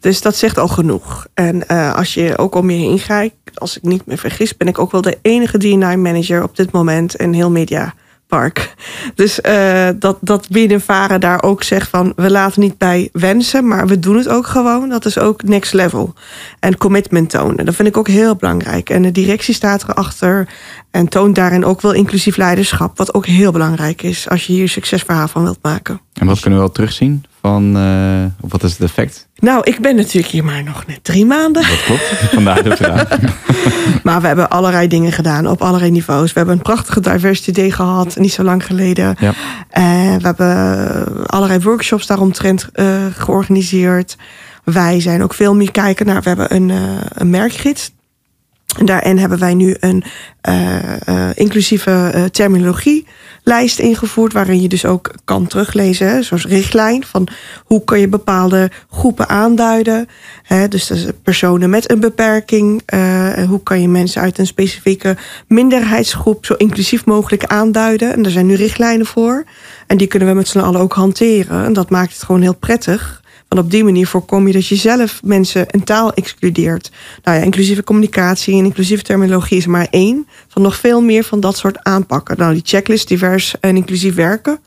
Dus 0.00 0.22
dat 0.22 0.36
zegt 0.36 0.58
al 0.58 0.68
genoeg. 0.68 1.26
En 1.34 1.66
als 1.94 2.14
je 2.14 2.38
ook 2.38 2.54
om 2.54 2.70
je 2.70 2.76
heen 2.76 3.00
kijkt, 3.06 3.60
als 3.60 3.76
ik 3.76 3.82
niet 3.82 4.06
me 4.06 4.16
vergis, 4.16 4.56
ben 4.56 4.68
ik 4.68 4.78
ook 4.78 4.92
wel 4.92 5.02
de 5.02 5.18
enige 5.22 5.58
D&I-manager 5.58 6.42
op 6.42 6.56
dit 6.56 6.72
moment 6.72 7.14
in 7.14 7.32
heel 7.32 7.50
media 7.50 7.94
park. 8.26 8.74
Dus 9.14 9.40
uh, 9.40 9.88
dat, 9.98 10.18
dat 10.20 10.48
binnenvaren 10.48 11.20
daar 11.20 11.42
ook 11.42 11.62
zegt 11.62 11.88
van 11.88 12.12
we 12.16 12.30
laten 12.30 12.60
niet 12.60 12.78
bij 12.78 13.08
wensen, 13.12 13.68
maar 13.68 13.86
we 13.86 13.98
doen 13.98 14.16
het 14.16 14.28
ook 14.28 14.46
gewoon. 14.46 14.88
Dat 14.88 15.04
is 15.04 15.18
ook 15.18 15.42
next 15.42 15.72
level. 15.72 16.14
En 16.60 16.76
commitment 16.76 17.30
tonen. 17.30 17.64
Dat 17.64 17.74
vind 17.74 17.88
ik 17.88 17.96
ook 17.96 18.08
heel 18.08 18.36
belangrijk. 18.36 18.90
En 18.90 19.02
de 19.02 19.12
directie 19.12 19.54
staat 19.54 19.82
erachter 19.88 20.48
en 20.90 21.08
toont 21.08 21.34
daarin 21.34 21.64
ook 21.64 21.80
wel 21.80 21.92
inclusief 21.92 22.36
leiderschap, 22.36 22.96
wat 22.96 23.14
ook 23.14 23.26
heel 23.26 23.52
belangrijk 23.52 24.02
is 24.02 24.28
als 24.28 24.46
je 24.46 24.52
hier 24.52 24.68
succesverhaal 24.68 25.28
van 25.28 25.42
wilt 25.42 25.58
maken. 25.62 26.00
En 26.12 26.26
wat 26.26 26.40
kunnen 26.40 26.58
we 26.58 26.64
wel 26.64 26.74
terugzien 26.74 27.24
van, 27.44 27.76
uh, 27.76 28.24
wat 28.40 28.62
is 28.62 28.70
het 28.70 28.80
effect? 28.80 29.28
Nou, 29.36 29.60
ik 29.64 29.80
ben 29.80 29.96
natuurlijk 29.96 30.32
hier 30.32 30.44
maar 30.44 30.62
nog 30.62 30.86
net 30.86 31.04
drie 31.04 31.26
maanden. 31.26 31.62
Dat 31.62 31.82
klopt, 31.84 32.02
vandaar 32.32 32.62
de 32.62 32.76
vraag. 32.76 33.08
maar 34.04 34.20
we 34.20 34.26
hebben 34.26 34.50
allerlei 34.50 34.88
dingen 34.88 35.12
gedaan 35.12 35.46
op 35.46 35.62
allerlei 35.62 35.90
niveaus. 35.90 36.32
We 36.32 36.38
hebben 36.38 36.56
een 36.56 36.62
prachtige 36.62 37.00
diversity 37.00 37.52
day 37.52 37.70
gehad, 37.70 38.16
niet 38.16 38.32
zo 38.32 38.42
lang 38.42 38.66
geleden. 38.66 39.16
Ja. 39.18 39.28
Uh, 39.28 40.16
we 40.16 40.26
hebben 40.26 41.26
allerlei 41.26 41.60
workshops 41.60 42.06
daaromtrent 42.06 42.68
uh, 42.74 42.86
georganiseerd. 43.12 44.16
Wij 44.64 45.00
zijn 45.00 45.22
ook 45.22 45.34
veel 45.34 45.54
meer 45.54 45.70
kijken 45.70 46.06
naar, 46.06 46.22
we 46.22 46.28
hebben 46.28 46.54
een, 46.54 46.72
een 47.08 47.30
merkgids. 47.30 47.92
En 48.78 48.86
daarin 48.86 49.18
hebben 49.18 49.38
wij 49.38 49.54
nu 49.54 49.76
een 49.80 50.04
uh, 50.48 50.76
uh, 51.08 51.28
inclusieve 51.34 52.12
uh, 52.14 52.24
terminologielijst 52.24 53.78
ingevoerd, 53.78 54.32
waarin 54.32 54.62
je 54.62 54.68
dus 54.68 54.84
ook 54.84 55.14
kan 55.24 55.46
teruglezen, 55.46 56.08
hè, 56.08 56.22
zoals 56.22 56.46
richtlijn 56.46 57.04
van 57.04 57.28
hoe 57.64 57.84
kan 57.84 58.00
je 58.00 58.08
bepaalde 58.08 58.70
groepen 58.90 59.28
aanduiden. 59.28 60.08
Hè, 60.42 60.68
dus 60.68 60.86
dat 60.86 61.22
personen 61.22 61.70
met 61.70 61.90
een 61.90 62.00
beperking, 62.00 62.82
hoe 63.48 63.62
kan 63.62 63.80
je 63.80 63.88
mensen 63.88 64.20
uit 64.20 64.38
een 64.38 64.46
specifieke 64.46 65.16
minderheidsgroep 65.48 66.44
zo 66.46 66.54
inclusief 66.54 67.04
mogelijk 67.04 67.44
aanduiden. 67.44 68.12
En 68.12 68.22
daar 68.22 68.32
zijn 68.32 68.46
nu 68.46 68.54
richtlijnen 68.54 69.06
voor. 69.06 69.44
En 69.86 69.96
die 69.96 70.06
kunnen 70.06 70.28
we 70.28 70.34
met 70.34 70.48
z'n 70.48 70.58
allen 70.58 70.80
ook 70.80 70.92
hanteren. 70.92 71.64
En 71.64 71.72
dat 71.72 71.90
maakt 71.90 72.12
het 72.12 72.22
gewoon 72.22 72.42
heel 72.42 72.56
prettig. 72.56 73.22
Op 73.58 73.70
die 73.70 73.84
manier 73.84 74.06
voorkom 74.06 74.46
je 74.46 74.52
dat 74.52 74.66
je 74.66 74.76
zelf 74.76 75.20
mensen 75.24 75.66
een 75.70 75.84
taal 75.84 76.12
excludeert. 76.12 76.90
Nou 77.22 77.38
ja, 77.38 77.44
inclusieve 77.44 77.84
communicatie 77.84 78.58
en 78.58 78.64
inclusieve 78.64 79.02
terminologie 79.02 79.56
is 79.56 79.66
maar 79.66 79.86
één. 79.90 80.26
Van 80.48 80.62
nog 80.62 80.76
veel 80.76 81.00
meer 81.02 81.24
van 81.24 81.40
dat 81.40 81.56
soort 81.56 81.82
aanpakken. 81.82 82.36
Nou, 82.38 82.52
die 82.52 82.62
checklist 82.64 83.08
divers 83.08 83.54
en 83.60 83.76
inclusief 83.76 84.14
werken. 84.14 84.58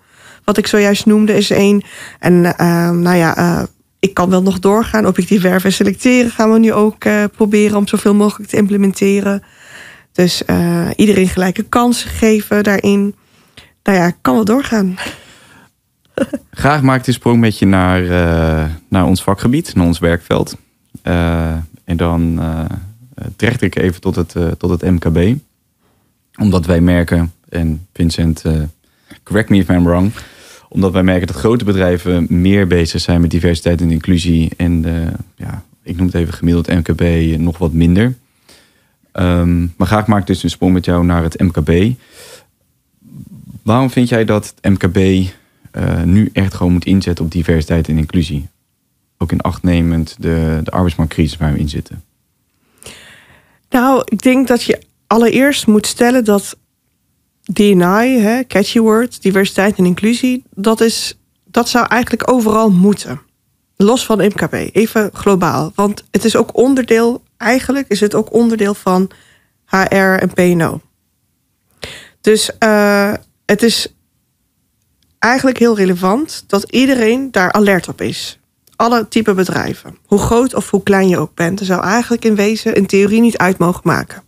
Wat 0.44 0.58
ik 0.58 0.68
zojuist 0.68 1.06
noemde 1.06 1.34
is 1.34 1.50
één. 1.50 1.84
En 2.20 2.34
uh, 2.34 2.90
nou 2.90 3.16
ja, 3.16 3.38
uh, 3.38 3.64
ik 4.00 4.14
kan 4.14 4.30
wel 4.30 4.42
nog 4.42 4.60
doorgaan. 4.60 5.08
Objectief 5.08 5.42
werven 5.42 5.70
en 5.70 5.76
selecteren 5.76 6.32
gaan 6.32 6.54
we 6.54 6.60
nu 6.60 6.74
ook 6.74 7.06
uh, 7.06 7.24
proberen 7.36 7.78
om 7.78 7.88
zoveel 7.88 8.14
mogelijk 8.14 8.50
te 8.50 8.58
implementeren. 8.58 9.44
Dus 10.12 10.42
iedereen 10.96 11.28
gelijke 11.28 11.64
kansen 11.64 12.10
geven 12.10 12.64
daarin. 12.64 13.16
Nou 13.84 13.98
ja, 13.98 14.12
kan 14.22 14.34
wel 14.34 14.46
doorgaan. 14.46 14.98
Graag 16.52 16.82
maak 16.82 17.00
ik 17.00 17.08
een 17.08 17.14
sprong 17.14 17.40
met 17.40 17.60
je 17.60 17.66
naar, 17.66 18.02
uh, 18.02 18.66
naar 18.90 19.06
ons 19.06 19.24
vakgebied, 19.24 19.76
naar 19.76 19.86
ons 19.86 20.00
werkveld. 20.00 20.58
Uh, 21.04 21.56
en 21.84 21.98
dan 21.98 22.40
uh, 22.40 22.66
trek 23.36 23.62
ik 23.62 23.76
even 23.76 24.02
tot 24.02 24.16
het, 24.16 24.36
tot 24.58 24.70
het 24.70 24.82
MKB. 24.82 25.36
Omdat 26.40 26.66
wij 26.66 26.82
merken, 26.82 27.34
en 27.50 27.88
Vincent, 27.94 28.44
correct 29.24 29.50
me 29.50 29.58
if 29.58 29.70
I'm 29.70 29.84
wrong. 29.84 30.12
Omdat 30.70 30.92
wij 30.92 31.04
merken 31.04 31.28
dat 31.28 31.36
grote 31.36 31.66
bedrijven 31.66 32.26
meer 32.30 32.68
bezig 32.68 33.02
zijn 33.02 33.22
met 33.22 33.32
diversiteit 33.32 33.82
en 33.82 33.92
inclusie. 33.92 34.52
En 34.58 34.86
ja, 35.36 35.64
ik 35.84 35.96
noem 35.98 36.06
het 36.06 36.16
even 36.16 36.34
gemiddeld 36.34 36.68
MKB 36.68 37.38
nog 37.40 37.58
wat 37.58 37.74
minder. 37.74 38.14
Um, 39.14 39.74
maar 39.78 39.88
graag 39.88 40.08
maak 40.08 40.20
ik 40.20 40.28
dus 40.28 40.44
een 40.44 40.50
sprong 40.50 40.74
met 40.74 40.86
jou 40.86 41.06
naar 41.06 41.24
het 41.24 41.40
MKB. 41.40 41.96
Waarom 43.64 43.90
vind 43.90 44.10
jij 44.10 44.26
dat 44.26 44.54
het 44.56 44.74
MKB 44.74 45.28
uh, 45.78 46.04
nu 46.04 46.30
echt 46.34 46.54
gewoon 46.54 46.72
moet 46.72 46.86
inzetten 46.86 47.26
op 47.26 47.32
diversiteit 47.32 47.88
en 47.88 47.98
inclusie? 47.98 48.48
Ook 49.18 49.32
in 49.32 49.42
acht 49.42 49.64
nemend 49.64 50.16
de, 50.20 50.60
de 50.64 50.72
arbeidsmarktcrisis 50.72 51.38
waar 51.38 51.54
we 51.54 51.60
in 51.60 51.70
zitten. 51.70 52.04
Nou, 53.70 54.02
ik 54.06 54.22
denk 54.22 54.48
dat 54.48 54.64
je 54.64 54.80
allereerst 55.08 55.68
moet 55.68 55.88
stellen 55.88 56.24
dat 56.24 56.58
DNI, 57.54 58.20
hè, 58.20 58.44
catchy 58.44 58.80
word, 58.80 59.22
diversiteit 59.22 59.78
en 59.78 59.86
inclusie, 59.86 60.44
dat, 60.54 60.82
is, 60.82 61.18
dat 61.46 61.70
zou 61.70 61.88
eigenlijk 61.88 62.32
overal 62.32 62.72
moeten. 62.72 63.22
Los 63.76 64.06
van 64.06 64.18
MKB, 64.18 64.54
even 64.54 65.10
globaal. 65.14 65.72
Want 65.76 66.04
het 66.12 66.26
is 66.26 66.36
ook 66.36 66.58
onderdeel, 66.58 67.24
eigenlijk 67.38 67.88
is 67.88 68.00
het 68.00 68.16
ook 68.16 68.34
onderdeel 68.34 68.74
van 68.74 69.10
HR 69.66 69.96
en 69.96 70.34
PNO. 70.34 70.82
Dus 72.22 72.52
uh, 72.60 73.14
het 73.46 73.64
is 73.64 73.94
eigenlijk 75.28 75.58
heel 75.58 75.76
relevant 75.76 76.44
dat 76.48 76.72
iedereen 76.72 77.32
daar 77.32 77.52
alert 77.52 77.88
op 77.88 78.02
is. 78.02 78.40
Alle 78.76 79.08
type 79.08 79.34
bedrijven. 79.34 79.98
Hoe 80.06 80.20
groot 80.20 80.54
of 80.54 80.70
hoe 80.70 80.84
klein 80.84 81.10
je 81.10 81.18
ook 81.18 81.36
bent, 81.36 81.60
zou 81.64 81.84
eigenlijk 81.84 82.26
in 82.26 82.36
wezen 82.36 82.76
in 82.76 82.86
theorie 82.86 83.22
niet 83.22 83.38
uit 83.38 83.58
mogen 83.58 83.82
maken. 83.84 84.24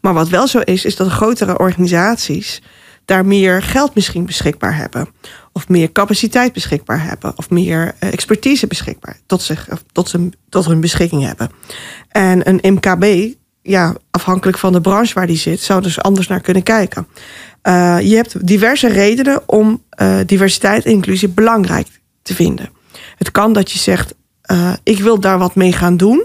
Maar 0.00 0.14
wat 0.14 0.28
wel 0.28 0.46
zo 0.46 0.58
is, 0.58 0.84
is 0.84 0.96
dat 0.96 1.08
grotere 1.08 1.58
organisaties 1.58 2.62
daar 3.04 3.26
meer 3.26 3.62
geld 3.62 3.94
misschien 3.94 4.26
beschikbaar 4.26 4.76
hebben. 4.76 5.08
Of 5.52 5.68
meer 5.68 5.92
capaciteit 5.92 6.52
beschikbaar 6.52 7.02
hebben. 7.02 7.32
Of 7.36 7.50
meer 7.50 7.94
eh, 7.98 8.12
expertise 8.12 8.66
beschikbaar 8.66 9.18
tot, 9.26 9.42
zich, 9.42 9.68
tot, 9.92 10.14
tot 10.48 10.64
hun 10.64 10.80
beschikking 10.80 11.22
hebben. 11.22 11.50
En 12.08 12.48
een 12.48 12.74
MKB, 12.74 13.34
ja, 13.66 13.94
afhankelijk 14.10 14.58
van 14.58 14.72
de 14.72 14.80
branche 14.80 15.14
waar 15.14 15.26
die 15.26 15.36
zit, 15.36 15.60
zou 15.60 15.82
dus 15.82 16.00
anders 16.00 16.26
naar 16.26 16.40
kunnen 16.40 16.62
kijken. 16.62 17.06
Uh, 17.62 18.00
je 18.00 18.14
hebt 18.14 18.46
diverse 18.46 18.88
redenen 18.88 19.42
om 19.48 19.82
uh, 20.02 20.16
diversiteit 20.26 20.84
en 20.84 20.90
inclusie 20.90 21.28
belangrijk 21.28 21.88
te 22.22 22.34
vinden. 22.34 22.70
Het 23.16 23.30
kan 23.30 23.52
dat 23.52 23.70
je 23.72 23.78
zegt: 23.78 24.14
uh, 24.50 24.72
ik 24.82 24.98
wil 24.98 25.20
daar 25.20 25.38
wat 25.38 25.54
mee 25.54 25.72
gaan 25.72 25.96
doen, 25.96 26.24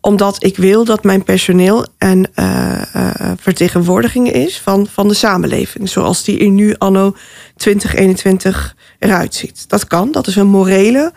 omdat 0.00 0.44
ik 0.44 0.56
wil 0.56 0.84
dat 0.84 1.04
mijn 1.04 1.24
personeel 1.24 1.86
een 1.98 2.26
vertegenwoordiging 3.36 4.32
is 4.32 4.60
van, 4.60 4.86
van 4.86 5.08
de 5.08 5.14
samenleving, 5.14 5.88
zoals 5.88 6.24
die 6.24 6.38
er 6.38 6.50
nu 6.50 6.74
anno 6.78 7.16
2021 7.56 8.76
eruit 8.98 9.34
ziet. 9.34 9.68
Dat 9.68 9.86
kan, 9.86 10.12
dat 10.12 10.26
is 10.26 10.36
een 10.36 10.46
morele 10.46 11.12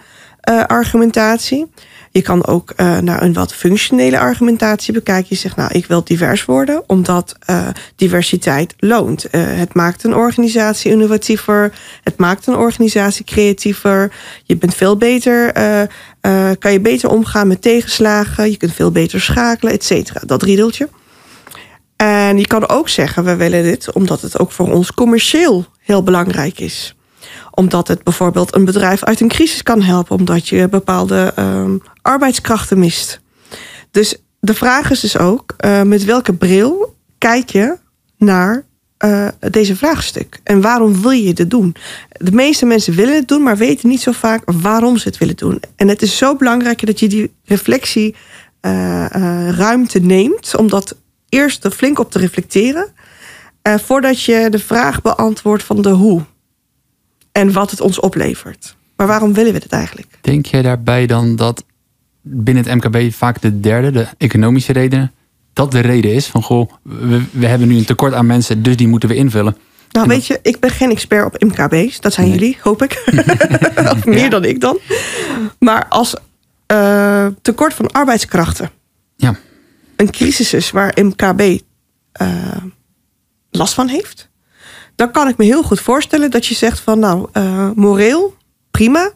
argumentatie. 0.67 1.67
Je 2.15 2.21
kan 2.21 2.45
ook 2.45 2.73
uh, 2.77 2.97
naar 2.97 3.21
een 3.21 3.33
wat 3.33 3.53
functionele 3.53 4.19
argumentatie 4.19 4.93
bekijken. 4.93 5.25
Je 5.29 5.35
zegt, 5.35 5.55
nou, 5.55 5.71
ik 5.73 5.85
wil 5.85 6.03
divers 6.03 6.45
worden, 6.45 6.83
omdat 6.87 7.35
uh, 7.49 7.67
diversiteit 7.95 8.73
loont. 8.77 9.25
Uh, 9.31 9.41
het 9.45 9.73
maakt 9.73 10.03
een 10.03 10.15
organisatie 10.15 10.91
innovatiever. 10.91 11.73
Het 12.03 12.17
maakt 12.17 12.47
een 12.47 12.55
organisatie 12.55 13.25
creatiever. 13.25 14.11
Je 14.43 14.57
bent 14.57 14.75
veel 14.75 14.97
beter, 14.97 15.53
kan 16.59 16.71
je 16.71 16.79
beter 16.81 17.09
omgaan 17.09 17.47
met 17.47 17.61
tegenslagen. 17.61 18.51
Je 18.51 18.57
kunt 18.57 18.73
veel 18.73 18.91
beter 18.91 19.21
schakelen, 19.21 19.73
et 19.73 19.83
cetera. 19.83 20.21
Dat 20.25 20.43
riedeltje. 20.43 20.89
En 21.95 22.37
je 22.37 22.47
kan 22.47 22.69
ook 22.69 22.89
zeggen, 22.89 23.23
we 23.23 23.35
willen 23.35 23.63
dit 23.63 23.93
omdat 23.93 24.21
het 24.21 24.39
ook 24.39 24.51
voor 24.51 24.71
ons 24.71 24.93
commercieel 24.93 25.65
heel 25.79 26.03
belangrijk 26.03 26.59
is 26.59 26.94
omdat 27.55 27.87
het 27.87 28.03
bijvoorbeeld 28.03 28.55
een 28.55 28.65
bedrijf 28.65 29.03
uit 29.03 29.19
een 29.21 29.27
crisis 29.27 29.63
kan 29.63 29.81
helpen, 29.81 30.15
omdat 30.15 30.47
je 30.47 30.69
bepaalde 30.69 31.33
um, 31.39 31.81
arbeidskrachten 32.01 32.79
mist. 32.79 33.21
Dus 33.91 34.17
de 34.39 34.53
vraag 34.53 34.91
is 34.91 34.99
dus 34.99 35.17
ook, 35.17 35.55
uh, 35.65 35.81
met 35.81 36.03
welke 36.03 36.33
bril 36.33 36.95
kijk 37.17 37.49
je 37.49 37.77
naar 38.17 38.65
uh, 39.05 39.27
deze 39.49 39.75
vraagstuk? 39.75 40.39
En 40.43 40.61
waarom 40.61 41.01
wil 41.01 41.11
je 41.11 41.33
dit 41.33 41.49
doen? 41.49 41.75
De 42.09 42.31
meeste 42.31 42.65
mensen 42.65 42.93
willen 42.93 43.15
het 43.15 43.27
doen, 43.27 43.43
maar 43.43 43.57
weten 43.57 43.89
niet 43.89 44.01
zo 44.01 44.11
vaak 44.11 44.51
waarom 44.61 44.97
ze 44.97 45.07
het 45.07 45.17
willen 45.17 45.35
doen. 45.35 45.61
En 45.75 45.87
het 45.87 46.01
is 46.01 46.17
zo 46.17 46.35
belangrijk 46.35 46.85
dat 46.85 46.99
je 46.99 47.07
die 47.07 47.33
reflectie 47.43 48.15
uh, 48.61 49.05
ruimte 49.49 49.99
neemt, 49.99 50.55
om 50.55 50.69
dat 50.69 50.95
eerst 51.29 51.63
er 51.63 51.71
flink 51.71 51.99
op 51.99 52.11
te 52.11 52.19
reflecteren, 52.19 52.93
voordat 53.63 54.21
je 54.21 54.47
de 54.49 54.59
vraag 54.59 55.01
beantwoordt 55.01 55.63
van 55.63 55.81
de 55.81 55.89
hoe 55.89 56.25
en 57.35 57.51
wat 57.51 57.71
het 57.71 57.81
ons 57.81 57.99
oplevert. 57.99 58.75
Maar 58.95 59.07
waarom 59.07 59.33
willen 59.33 59.53
we 59.53 59.59
het 59.59 59.71
eigenlijk? 59.71 60.07
Denk 60.21 60.45
jij 60.45 60.61
daarbij 60.61 61.05
dan 61.05 61.35
dat 61.35 61.63
binnen 62.21 62.63
het 62.63 62.75
MKB 62.75 63.13
vaak 63.13 63.41
de 63.41 63.59
derde, 63.59 63.91
de 63.91 64.07
economische 64.17 64.73
redenen, 64.73 65.11
dat 65.53 65.71
de 65.71 65.79
reden 65.79 66.13
is 66.13 66.27
van 66.27 66.43
goh, 66.43 66.71
we, 66.81 67.23
we 67.31 67.45
hebben 67.45 67.67
nu 67.67 67.77
een 67.77 67.85
tekort 67.85 68.13
aan 68.13 68.25
mensen, 68.25 68.63
dus 68.63 68.77
die 68.77 68.87
moeten 68.87 69.09
we 69.09 69.15
invullen? 69.15 69.57
Nou, 69.91 70.07
weet 70.07 70.27
je, 70.27 70.39
ik 70.41 70.59
ben 70.59 70.69
geen 70.69 70.91
expert 70.91 71.25
op 71.25 71.43
MKB's. 71.43 71.99
Dat 71.99 72.13
zijn 72.13 72.29
jullie, 72.29 72.57
hoop 72.61 72.83
ik. 72.83 73.03
of 73.95 74.05
meer 74.05 74.29
dan 74.29 74.43
ik 74.43 74.59
dan. 74.61 74.79
Maar 75.59 75.85
als 75.89 76.15
uh, 76.71 77.27
tekort 77.41 77.73
van 77.73 77.91
arbeidskrachten. 77.91 78.69
Ja. 79.15 79.35
Een 79.95 80.11
crisis 80.11 80.53
is 80.53 80.71
waar 80.71 80.97
MKB 81.01 81.41
uh, 82.21 82.55
last 83.51 83.73
van 83.73 83.87
heeft 83.87 84.29
dan 84.95 85.11
kan 85.11 85.27
ik 85.27 85.37
me 85.37 85.45
heel 85.45 85.63
goed 85.63 85.79
voorstellen 85.79 86.31
dat 86.31 86.45
je 86.45 86.55
zegt 86.55 86.79
van 86.79 86.99
nou, 86.99 87.29
uh, 87.33 87.69
moreel, 87.75 88.35
prima. 88.71 89.11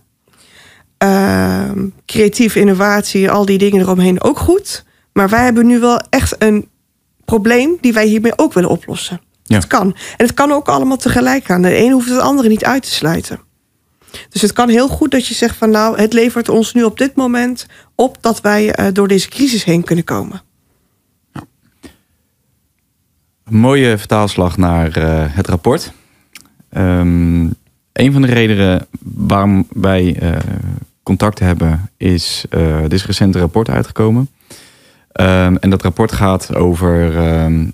Uh, 1.03 1.71
creatieve 2.05 2.59
innovatie, 2.59 3.31
al 3.31 3.45
die 3.45 3.57
dingen 3.57 3.81
eromheen 3.81 4.21
ook 4.21 4.39
goed. 4.39 4.86
Maar 5.13 5.29
wij 5.29 5.43
hebben 5.43 5.65
nu 5.65 5.79
wel 5.79 6.01
echt 6.09 6.36
een 6.43 6.69
probleem 7.25 7.77
die 7.81 7.93
wij 7.93 8.05
hiermee 8.05 8.38
ook 8.38 8.53
willen 8.53 8.69
oplossen. 8.69 9.21
Ja. 9.43 9.55
Het 9.55 9.67
kan. 9.67 9.95
En 10.17 10.25
het 10.25 10.33
kan 10.33 10.51
ook 10.51 10.67
allemaal 10.67 10.98
tegelijk 10.98 11.45
gaan. 11.45 11.62
De 11.62 11.77
een 11.77 11.91
hoeft 11.91 12.09
het 12.09 12.19
andere 12.19 12.50
niet 12.50 12.65
uit 12.65 12.83
te 12.83 12.91
sluiten. 12.91 13.39
Dus 14.29 14.41
het 14.41 14.53
kan 14.53 14.69
heel 14.69 14.88
goed 14.88 15.12
dat 15.12 15.27
je 15.27 15.33
zegt 15.33 15.55
van 15.55 15.69
nou, 15.69 16.00
het 16.00 16.13
levert 16.13 16.50
ons 16.50 16.74
nu 16.74 16.83
op 16.83 16.98
dit 16.98 17.15
moment 17.15 17.65
op 17.95 18.17
dat 18.21 18.41
wij 18.41 18.79
uh, 18.79 18.88
door 18.93 19.07
deze 19.07 19.29
crisis 19.29 19.63
heen 19.63 19.83
kunnen 19.83 20.05
komen. 20.05 20.41
Mooie 23.50 23.98
vertaalslag 23.98 24.58
naar 24.58 24.98
uh, 24.98 25.25
het 25.27 25.48
rapport. 25.48 25.94
Um, 26.77 27.53
een 27.94 28.12
van 28.12 28.22
de 28.22 28.27
redenen 28.27 28.88
waarom 29.03 29.68
wij 29.74 30.22
uh, 30.24 30.38
contact 31.03 31.39
hebben 31.39 31.89
is, 31.98 32.46
uh, 32.50 32.84
er 32.84 32.94
is 32.94 33.06
recent 33.06 33.36
een 33.36 33.41
rapport 33.41 33.70
uitgekomen. 33.70 34.29
Um, 35.13 35.58
en 35.58 35.70
dat 35.70 35.82
rapport 35.82 36.12
gaat 36.12 36.56
over 36.56 37.18
um, 37.44 37.74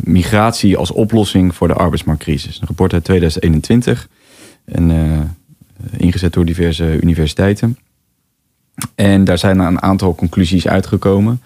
migratie 0.00 0.76
als 0.76 0.90
oplossing 0.90 1.54
voor 1.54 1.68
de 1.68 1.74
arbeidsmarktcrisis. 1.74 2.60
Een 2.60 2.66
rapport 2.66 2.92
uit 2.92 3.04
2021 3.04 4.08
en 4.64 4.90
ingezet 5.96 6.32
door 6.32 6.44
diverse 6.44 7.00
universiteiten. 7.00 7.78
En 8.94 9.24
daar 9.24 9.38
zijn 9.38 9.58
een 9.58 9.82
aantal 9.82 10.14
conclusies 10.14 10.68
uitgekomen. 10.68 11.40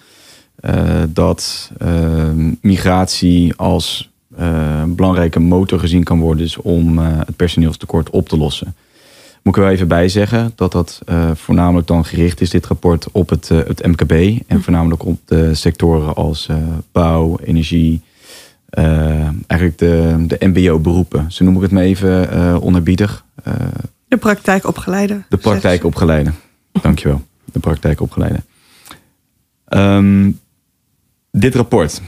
Uh, 0.62 1.02
dat 1.08 1.70
uh, 1.82 2.30
migratie 2.60 3.54
als 3.54 4.10
uh, 4.40 4.82
belangrijke 4.86 5.40
motor 5.40 5.78
gezien 5.78 6.04
kan 6.04 6.20
worden 6.20 6.44
dus 6.44 6.56
om 6.56 6.98
het 6.98 7.36
personeelstekort 7.36 8.10
op 8.10 8.28
te 8.28 8.36
lossen. 8.36 8.74
Moet 9.42 9.54
ik 9.54 9.60
er 9.60 9.66
wel 9.66 9.76
even 9.76 9.88
bij 9.88 10.08
zeggen 10.08 10.52
dat 10.54 10.72
dat 10.72 11.02
voornamelijk 11.34 11.86
dan 11.86 12.04
gericht 12.04 12.40
is, 12.40 12.50
dit 12.50 12.66
rapport, 12.66 13.06
op 13.12 13.28
het, 13.28 13.48
het 13.48 13.86
MKB. 13.86 14.10
En 14.10 14.56
hm. 14.56 14.60
voornamelijk 14.60 15.04
op 15.04 15.18
de 15.24 15.54
sectoren 15.54 16.14
als 16.14 16.48
bouw, 16.92 17.38
energie, 17.44 18.00
eigenlijk 19.46 19.78
de, 19.78 20.24
de 20.26 20.36
MBO-beroepen. 20.46 21.32
Zo 21.32 21.44
noem 21.44 21.56
ik 21.56 21.62
het 21.62 21.70
maar 21.70 21.82
even 21.82 22.62
onerbiedig. 22.62 23.24
de 24.08 24.16
praktijkopgeleide. 24.16 25.22
De 25.28 25.36
praktijkopgeleide, 25.36 26.30
dankjewel. 26.82 27.22
De 27.44 27.58
praktijkopgeleide. 27.58 28.42
Um, 29.68 30.39
dit 31.30 31.54
rapport. 31.54 32.00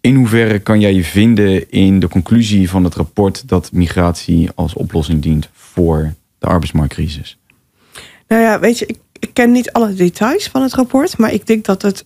In 0.00 0.14
hoeverre 0.14 0.58
kan 0.58 0.80
jij 0.80 0.94
je 0.94 1.04
vinden 1.04 1.70
in 1.70 2.00
de 2.00 2.08
conclusie 2.08 2.70
van 2.70 2.84
het 2.84 2.94
rapport 2.94 3.48
dat 3.48 3.72
migratie 3.72 4.50
als 4.54 4.74
oplossing 4.74 5.22
dient 5.22 5.48
voor 5.52 6.14
de 6.38 6.46
arbeidsmarktcrisis? 6.46 7.38
Nou 8.28 8.42
ja, 8.42 8.60
weet 8.60 8.78
je, 8.78 8.96
ik, 9.18 9.30
ken 9.32 9.52
niet 9.52 9.72
alle 9.72 9.94
details 9.94 10.48
van 10.48 10.62
het 10.62 10.74
rapport, 10.74 11.18
maar 11.18 11.32
ik 11.32 11.46
denk 11.46 11.64
dat 11.64 11.82
het 11.82 12.04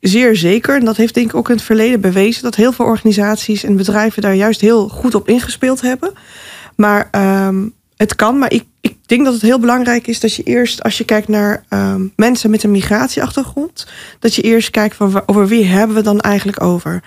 zeer 0.00 0.36
zeker. 0.36 0.76
En 0.76 0.84
dat 0.84 0.96
heeft 0.96 1.14
denk 1.14 1.26
ik 1.26 1.34
ook 1.34 1.48
in 1.48 1.54
het 1.54 1.64
verleden 1.64 2.00
bewezen 2.00 2.42
dat 2.42 2.54
heel 2.54 2.72
veel 2.72 2.84
organisaties 2.84 3.64
en 3.64 3.76
bedrijven 3.76 4.22
daar 4.22 4.34
juist 4.34 4.60
heel 4.60 4.88
goed 4.88 5.14
op 5.14 5.28
ingespeeld 5.28 5.80
hebben. 5.80 6.12
Maar 6.76 7.08
ehm, 7.10 7.68
het 7.96 8.14
kan, 8.14 8.38
maar 8.38 8.52
ik, 8.52 8.64
ik 9.08 9.14
denk 9.14 9.26
dat 9.26 9.34
het 9.34 9.50
heel 9.50 9.60
belangrijk 9.60 10.06
is 10.06 10.20
dat 10.20 10.34
je 10.34 10.42
eerst, 10.42 10.82
als 10.82 10.98
je 10.98 11.04
kijkt 11.04 11.28
naar 11.28 11.64
ehm, 11.68 12.06
mensen 12.16 12.50
met 12.50 12.62
een 12.62 12.70
migratieachtergrond, 12.70 13.86
dat 14.18 14.34
je 14.34 14.42
eerst 14.42 14.70
kijkt 14.70 14.96
van 14.96 15.22
over 15.26 15.46
wie 15.46 15.64
hebben 15.64 15.96
we 15.96 16.02
dan 16.02 16.20
eigenlijk 16.20 16.62
over. 16.62 17.02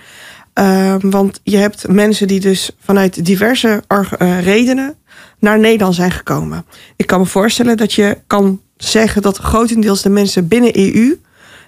Ehm, 0.52 1.10
want 1.10 1.40
je 1.42 1.56
hebt 1.56 1.88
mensen 1.88 2.26
die 2.26 2.40
dus 2.40 2.70
vanuit 2.78 3.24
diverse 3.24 3.82
uh, 3.88 4.44
redenen 4.44 4.94
naar 5.38 5.58
Nederland 5.58 5.94
zijn 5.94 6.10
gekomen. 6.10 6.64
Ik 6.96 7.06
kan 7.06 7.20
me 7.20 7.26
voorstellen 7.26 7.76
dat 7.76 7.92
je 7.92 8.18
kan 8.26 8.60
zeggen 8.76 9.22
dat 9.22 9.38
grotendeels 9.38 10.02
de 10.02 10.10
mensen 10.10 10.48
binnen 10.48 10.78
EU 10.78 11.20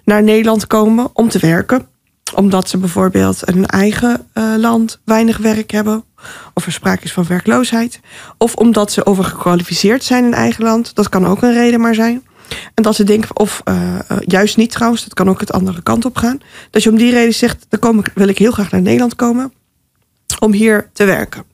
naar 0.05 0.23
Nederland 0.23 0.67
komen 0.67 1.11
om 1.13 1.29
te 1.29 1.39
werken. 1.39 1.89
Omdat 2.35 2.69
ze 2.69 2.79
bijvoorbeeld 2.79 3.45
in 3.45 3.55
hun 3.55 3.67
eigen 3.67 4.27
uh, 4.35 4.55
land 4.57 5.01
weinig 5.05 5.37
werk 5.37 5.71
hebben. 5.71 6.05
Of 6.55 6.67
er 6.67 6.73
sprake 6.73 7.05
is 7.05 7.13
van 7.13 7.27
werkloosheid. 7.27 8.01
Of 8.39 8.55
omdat 8.55 8.93
ze 8.93 9.07
overgekwalificeerd 9.07 10.05
zijn 10.05 10.25
in 10.25 10.35
eigen 10.35 10.65
land. 10.65 10.95
Dat 10.95 11.09
kan 11.09 11.27
ook 11.27 11.43
een 11.43 11.53
reden 11.53 11.81
maar 11.81 11.95
zijn. 11.95 12.23
En 12.75 12.83
dat 12.83 12.95
ze 12.95 13.05
denken, 13.05 13.37
of 13.37 13.63
uh, 13.65 13.99
juist 14.21 14.57
niet 14.57 14.71
trouwens, 14.71 15.03
dat 15.05 15.15
kan 15.15 15.29
ook 15.29 15.41
het 15.41 15.53
andere 15.53 15.83
kant 15.83 16.05
op 16.05 16.17
gaan. 16.17 16.41
Dat 16.71 16.83
je 16.83 16.91
om 16.91 16.97
die 16.97 17.11
reden 17.11 17.35
zegt, 17.35 17.67
dan 17.69 17.81
kom 17.81 17.99
ik, 17.99 18.11
wil 18.15 18.29
ik 18.29 18.39
heel 18.39 18.53
graag 18.53 18.71
naar 18.71 18.83
Nederland 18.83 19.17
komen. 19.17 19.53
Om 20.39 20.53
hier 20.53 20.91
te 20.93 21.05
werken. 21.05 21.45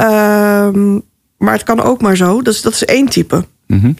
Uh, 0.00 0.98
maar 1.38 1.52
het 1.52 1.62
kan 1.62 1.80
ook 1.80 2.00
maar 2.00 2.16
zo, 2.16 2.42
dat 2.42 2.54
is, 2.54 2.62
dat 2.62 2.72
is 2.72 2.84
één 2.84 3.08
type. 3.08 3.44
Mm 3.68 3.96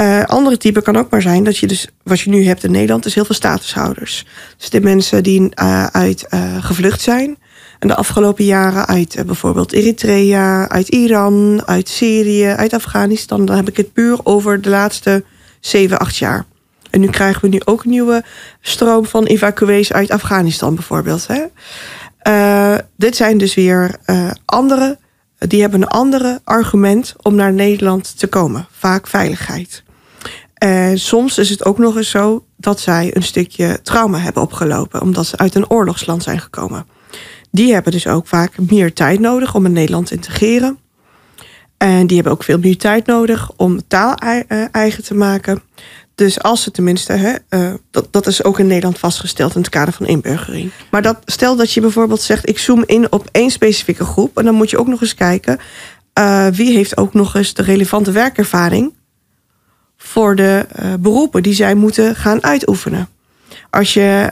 uh, 0.00 0.24
andere 0.24 0.56
type 0.56 0.82
kan 0.82 0.96
ook 0.96 1.10
maar 1.10 1.22
zijn 1.22 1.44
dat 1.44 1.58
je 1.58 1.66
dus, 1.66 1.88
wat 2.02 2.20
je 2.20 2.30
nu 2.30 2.46
hebt 2.46 2.64
in 2.64 2.70
Nederland, 2.70 3.06
is 3.06 3.14
heel 3.14 3.24
veel 3.24 3.34
statushouders. 3.34 4.26
Dus 4.56 4.70
de 4.70 4.80
mensen 4.80 5.22
die 5.22 5.40
uh, 5.40 5.86
uit 5.86 6.26
uh, 6.30 6.64
gevlucht 6.64 7.00
zijn. 7.00 7.36
En 7.78 7.88
de 7.88 7.94
afgelopen 7.94 8.44
jaren 8.44 8.86
uit 8.86 9.22
bijvoorbeeld 9.26 9.72
Eritrea, 9.72 10.68
uit 10.68 10.88
Iran, 10.88 11.62
uit 11.66 11.88
Syrië, 11.88 12.46
uit 12.46 12.72
Afghanistan. 12.72 13.44
Dan 13.44 13.56
heb 13.56 13.68
ik 13.68 13.76
het 13.76 13.92
puur 13.92 14.18
over 14.22 14.60
de 14.60 14.68
laatste 14.68 15.24
7, 15.60 15.98
8 15.98 16.16
jaar. 16.16 16.44
En 16.90 17.00
nu 17.00 17.08
krijgen 17.08 17.42
we 17.42 17.48
nu 17.48 17.60
ook 17.64 17.84
een 17.84 17.90
nieuwe 17.90 18.24
stroom 18.60 19.06
van 19.06 19.24
evacuees 19.24 19.92
uit 19.92 20.10
Afghanistan 20.10 20.74
bijvoorbeeld. 20.74 21.26
Hè? 21.26 21.42
dit 22.96 23.16
zijn 23.16 23.38
dus 23.38 23.54
weer 23.54 23.96
andere 24.44 24.98
die 25.38 25.60
hebben 25.60 25.82
een 25.82 25.88
andere 25.88 26.40
argument 26.44 27.14
om 27.22 27.34
naar 27.34 27.52
Nederland 27.52 28.18
te 28.18 28.26
komen. 28.26 28.66
Vaak 28.70 29.06
veiligheid. 29.06 29.82
En 30.54 30.98
soms 30.98 31.38
is 31.38 31.50
het 31.50 31.64
ook 31.64 31.78
nog 31.78 31.96
eens 31.96 32.10
zo 32.10 32.44
dat 32.56 32.80
zij 32.80 33.16
een 33.16 33.22
stukje 33.22 33.80
trauma 33.82 34.18
hebben 34.18 34.42
opgelopen, 34.42 35.02
omdat 35.02 35.26
ze 35.26 35.36
uit 35.36 35.54
een 35.54 35.70
oorlogsland 35.70 36.22
zijn 36.22 36.40
gekomen. 36.40 36.86
Die 37.50 37.72
hebben 37.72 37.92
dus 37.92 38.06
ook 38.06 38.26
vaak 38.26 38.58
meer 38.58 38.92
tijd 38.92 39.20
nodig 39.20 39.54
om 39.54 39.64
in 39.64 39.72
Nederland 39.72 40.06
te 40.06 40.14
integreren. 40.14 40.78
En 41.76 42.06
die 42.06 42.14
hebben 42.16 42.32
ook 42.32 42.44
veel 42.44 42.58
meer 42.58 42.76
tijd 42.76 43.06
nodig 43.06 43.50
om 43.56 43.80
taal 43.88 44.14
eh, 44.14 44.64
eigen 44.70 45.04
te 45.04 45.14
maken. 45.14 45.62
Dus 46.18 46.42
als 46.42 46.62
ze 46.62 46.70
tenminste, 46.70 47.12
hè, 47.12 47.34
uh, 47.50 47.74
dat, 47.90 48.08
dat 48.10 48.26
is 48.26 48.44
ook 48.44 48.58
in 48.58 48.66
Nederland 48.66 48.98
vastgesteld 48.98 49.54
in 49.54 49.60
het 49.60 49.70
kader 49.70 49.94
van 49.94 50.06
inburgering. 50.06 50.70
Maar 50.90 51.02
dat, 51.02 51.18
stel 51.24 51.56
dat 51.56 51.72
je 51.72 51.80
bijvoorbeeld 51.80 52.20
zegt, 52.20 52.48
ik 52.48 52.58
zoom 52.58 52.82
in 52.86 53.12
op 53.12 53.28
één 53.32 53.50
specifieke 53.50 54.04
groep. 54.04 54.38
En 54.38 54.44
dan 54.44 54.54
moet 54.54 54.70
je 54.70 54.78
ook 54.78 54.86
nog 54.86 55.00
eens 55.00 55.14
kijken, 55.14 55.58
uh, 56.18 56.46
wie 56.46 56.76
heeft 56.76 56.96
ook 56.96 57.14
nog 57.14 57.34
eens 57.34 57.54
de 57.54 57.62
relevante 57.62 58.10
werkervaring 58.10 58.94
voor 59.96 60.36
de 60.36 60.66
uh, 60.80 60.94
beroepen 61.00 61.42
die 61.42 61.54
zij 61.54 61.74
moeten 61.74 62.16
gaan 62.16 62.42
uitoefenen. 62.42 63.08
Als 63.70 63.94
je 63.94 64.30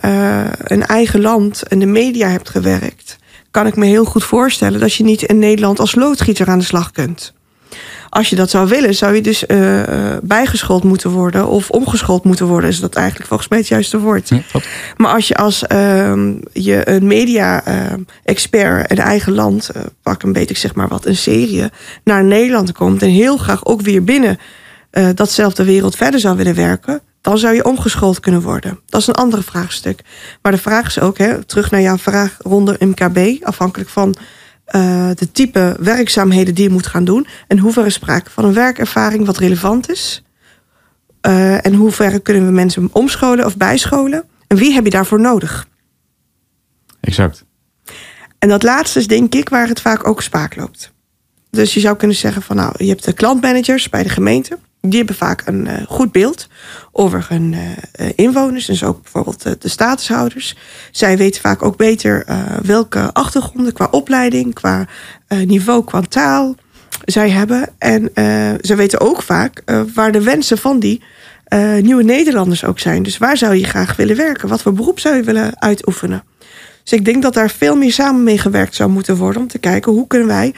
een 0.59 0.87
eigen 0.87 1.21
land 1.21 1.63
en 1.63 1.79
de 1.79 1.87
media 1.87 2.29
hebt 2.29 2.49
gewerkt, 2.49 3.17
kan 3.51 3.67
ik 3.67 3.77
me 3.77 3.87
heel 3.87 4.05
goed 4.05 4.25
voorstellen 4.25 4.81
dat 4.81 4.95
je 4.95 5.05
niet 5.05 5.23
in 5.23 5.39
Nederland 5.39 5.81
als 5.81 5.95
loodgieter 5.95 6.49
aan 6.49 6.59
de 6.59 6.65
slag 6.65 6.91
kunt 6.91 7.35
als 8.09 8.31
je 8.31 8.37
dat 8.37 8.51
zou 8.51 8.69
willen, 8.69 8.95
zou 8.95 9.15
je 9.15 9.21
dus 9.21 9.45
uh, 9.49 9.83
bijgeschoold 10.23 10.85
moeten 10.85 11.11
worden 11.11 11.49
of 11.49 11.71
omgeschoold 11.71 12.25
moeten 12.25 12.47
worden. 12.47 12.71
Is 12.71 12.81
dat 12.81 12.95
eigenlijk 12.95 13.29
volgens 13.29 13.49
mij 13.49 13.59
het 13.59 13.69
juiste 13.69 13.99
woord. 13.99 14.29
Ja, 14.29 14.41
maar 14.97 15.15
als 15.15 15.29
je 15.29 15.35
als 15.37 15.65
uh, 15.73 16.13
je 16.53 16.89
een 16.89 17.07
media-expert 17.07 18.91
in 18.91 18.99
eigen 18.99 19.33
land, 19.33 19.71
pak 20.03 20.23
een 20.23 20.33
beetje 20.33 20.57
zeg 20.57 20.75
maar 20.75 20.89
wat, 20.89 21.07
een 21.07 21.17
serie, 21.17 21.65
naar 22.05 22.25
Nederland 22.25 22.73
komt 22.73 23.03
en 23.03 23.09
heel 23.09 23.37
graag 23.37 23.65
ook 23.65 23.81
weer 23.81 24.05
binnen 24.05 24.39
datzelfde 25.15 25.65
wereld 25.65 25.97
verder 25.97 26.21
zou 26.21 26.37
willen 26.37 26.55
werken, 26.55 27.01
dan 27.21 27.39
zou 27.39 27.55
je 27.55 27.65
omgeschoold 27.65 28.21
kunnen 28.21 28.41
worden. 28.41 28.81
Dat 28.87 29.01
is 29.01 29.07
een 29.07 29.15
andere 29.15 29.43
vraagstuk. 29.43 30.01
Maar 30.43 30.53
de 30.53 30.59
vraag 30.59 30.87
is 30.87 31.01
ook, 31.01 31.19
hè, 31.19 31.45
terug 31.45 31.71
naar 31.71 31.81
jouw 31.81 31.99
vraag 31.99 32.37
rond 32.39 32.81
MKB, 32.81 33.45
afhankelijk 33.45 33.89
van 33.91 34.17
uh, 34.75 35.11
de 35.15 35.33
type 35.33 35.77
werkzaamheden 35.81 36.55
die 36.55 36.65
je 36.65 36.71
moet 36.71 36.87
gaan 36.87 37.05
doen. 37.05 37.27
En 37.47 37.59
hoe 37.59 37.73
ver 37.73 37.87
is 37.87 37.95
sprake 37.95 38.31
van 38.31 38.45
een 38.45 38.55
werkervaring 38.55 39.27
wat 39.27 39.39
relevant 39.39 39.91
is. 39.91 40.25
Uh, 41.27 41.67
en 41.67 41.75
hoe 41.75 41.93
ver 41.93 42.21
kunnen 42.21 42.47
we 42.47 42.53
mensen 42.53 42.89
omscholen 42.93 43.45
of 43.45 43.57
bijscholen. 43.57 44.25
En 44.47 44.57
wie 44.57 44.73
heb 44.73 44.85
je 44.85 44.91
daarvoor 44.91 45.21
nodig? 45.21 45.69
Exact. 47.01 47.45
En 48.39 48.49
dat 48.49 48.63
laatste 48.63 48.99
is 48.99 49.07
denk 49.07 49.35
ik 49.35 49.49
waar 49.49 49.69
het 49.69 49.81
vaak 49.81 50.07
ook 50.07 50.23
spaak 50.23 50.57
loopt. 50.57 50.93
Dus 51.51 51.75
je 51.75 51.81
zou 51.81 51.97
kunnen 51.97 52.17
zeggen 52.17 52.43
van 52.43 52.57
nou, 52.57 52.73
je 52.77 52.89
hebt 52.89 53.05
de 53.05 53.13
klantmanagers 53.13 53.89
bij 53.89 54.03
de 54.03 54.09
gemeente. 54.09 54.59
Die 54.89 54.99
hebben 54.99 55.17
vaak 55.17 55.43
een 55.47 55.67
uh, 55.67 55.73
goed 55.89 56.13
beeld 56.13 56.49
over 56.93 57.27
hun 57.29 57.53
uh, 57.53 58.09
inwoners. 58.15 58.67
Dus 58.67 58.85
ook 58.85 59.03
bijvoorbeeld 59.03 59.63
de 59.63 59.69
statushouders. 59.69 60.57
Zij 60.91 61.17
weten 61.17 61.41
vaak 61.41 61.63
ook 61.63 61.77
beter 61.77 62.27
welke 62.63 63.13
achtergronden 63.13 63.73
qua 63.73 63.89
opleiding, 63.91 64.55
qua 64.55 64.87
niveau, 65.29 65.85
qua 65.85 66.01
taal 66.01 66.55
zij 67.05 67.31
hebben. 67.31 67.69
En 67.79 68.11
ze 68.61 68.75
weten 68.77 69.01
ook 69.01 69.23
vaak 69.23 69.63
waar 69.95 70.13
de 70.13 70.23
wensen 70.23 70.59
van 70.59 70.79
die 70.79 71.03
nieuwe 71.81 72.03
Nederlanders 72.03 72.65
ook 72.65 72.79
zijn. 72.79 73.03
Dus 73.03 73.19
waar 73.19 73.37
zou 73.37 73.55
je 73.55 73.65
graag 73.65 73.97
willen 73.97 74.17
werken? 74.17 74.49
Wat 74.49 74.63
voor 74.63 74.73
beroep 74.73 75.01
zou 75.01 75.17
je 75.17 75.23
willen 75.23 75.61
uitoefenen? 75.61 76.25
Dus 76.83 76.99
ik 76.99 77.05
denk 77.05 77.23
dat 77.23 77.35
daar 77.35 77.51
veel 77.51 77.77
meer 77.77 77.93
samen 77.93 78.23
mee 78.23 78.39
gewerkt 78.39 78.75
zou 78.75 78.91
moeten 78.91 79.17
worden 79.17 79.43
om 79.43 79.49
te 79.49 79.59
kijken 79.59 79.93
hoe 79.93 80.07
kunnen 80.07 80.29
wij 80.29 80.55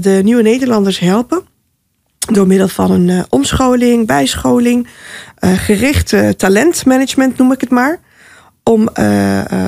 de 0.00 0.20
nieuwe 0.22 0.42
Nederlanders 0.42 0.98
helpen 0.98 1.50
door 2.30 2.46
middel 2.46 2.68
van 2.68 2.90
een 2.90 3.08
uh, 3.08 3.22
omscholing, 3.28 4.06
bijscholing, 4.06 4.86
uh, 5.40 5.52
gericht 5.52 6.12
uh, 6.12 6.28
talentmanagement 6.28 7.38
noem 7.38 7.52
ik 7.52 7.60
het 7.60 7.70
maar. 7.70 8.00
Om 8.64 8.88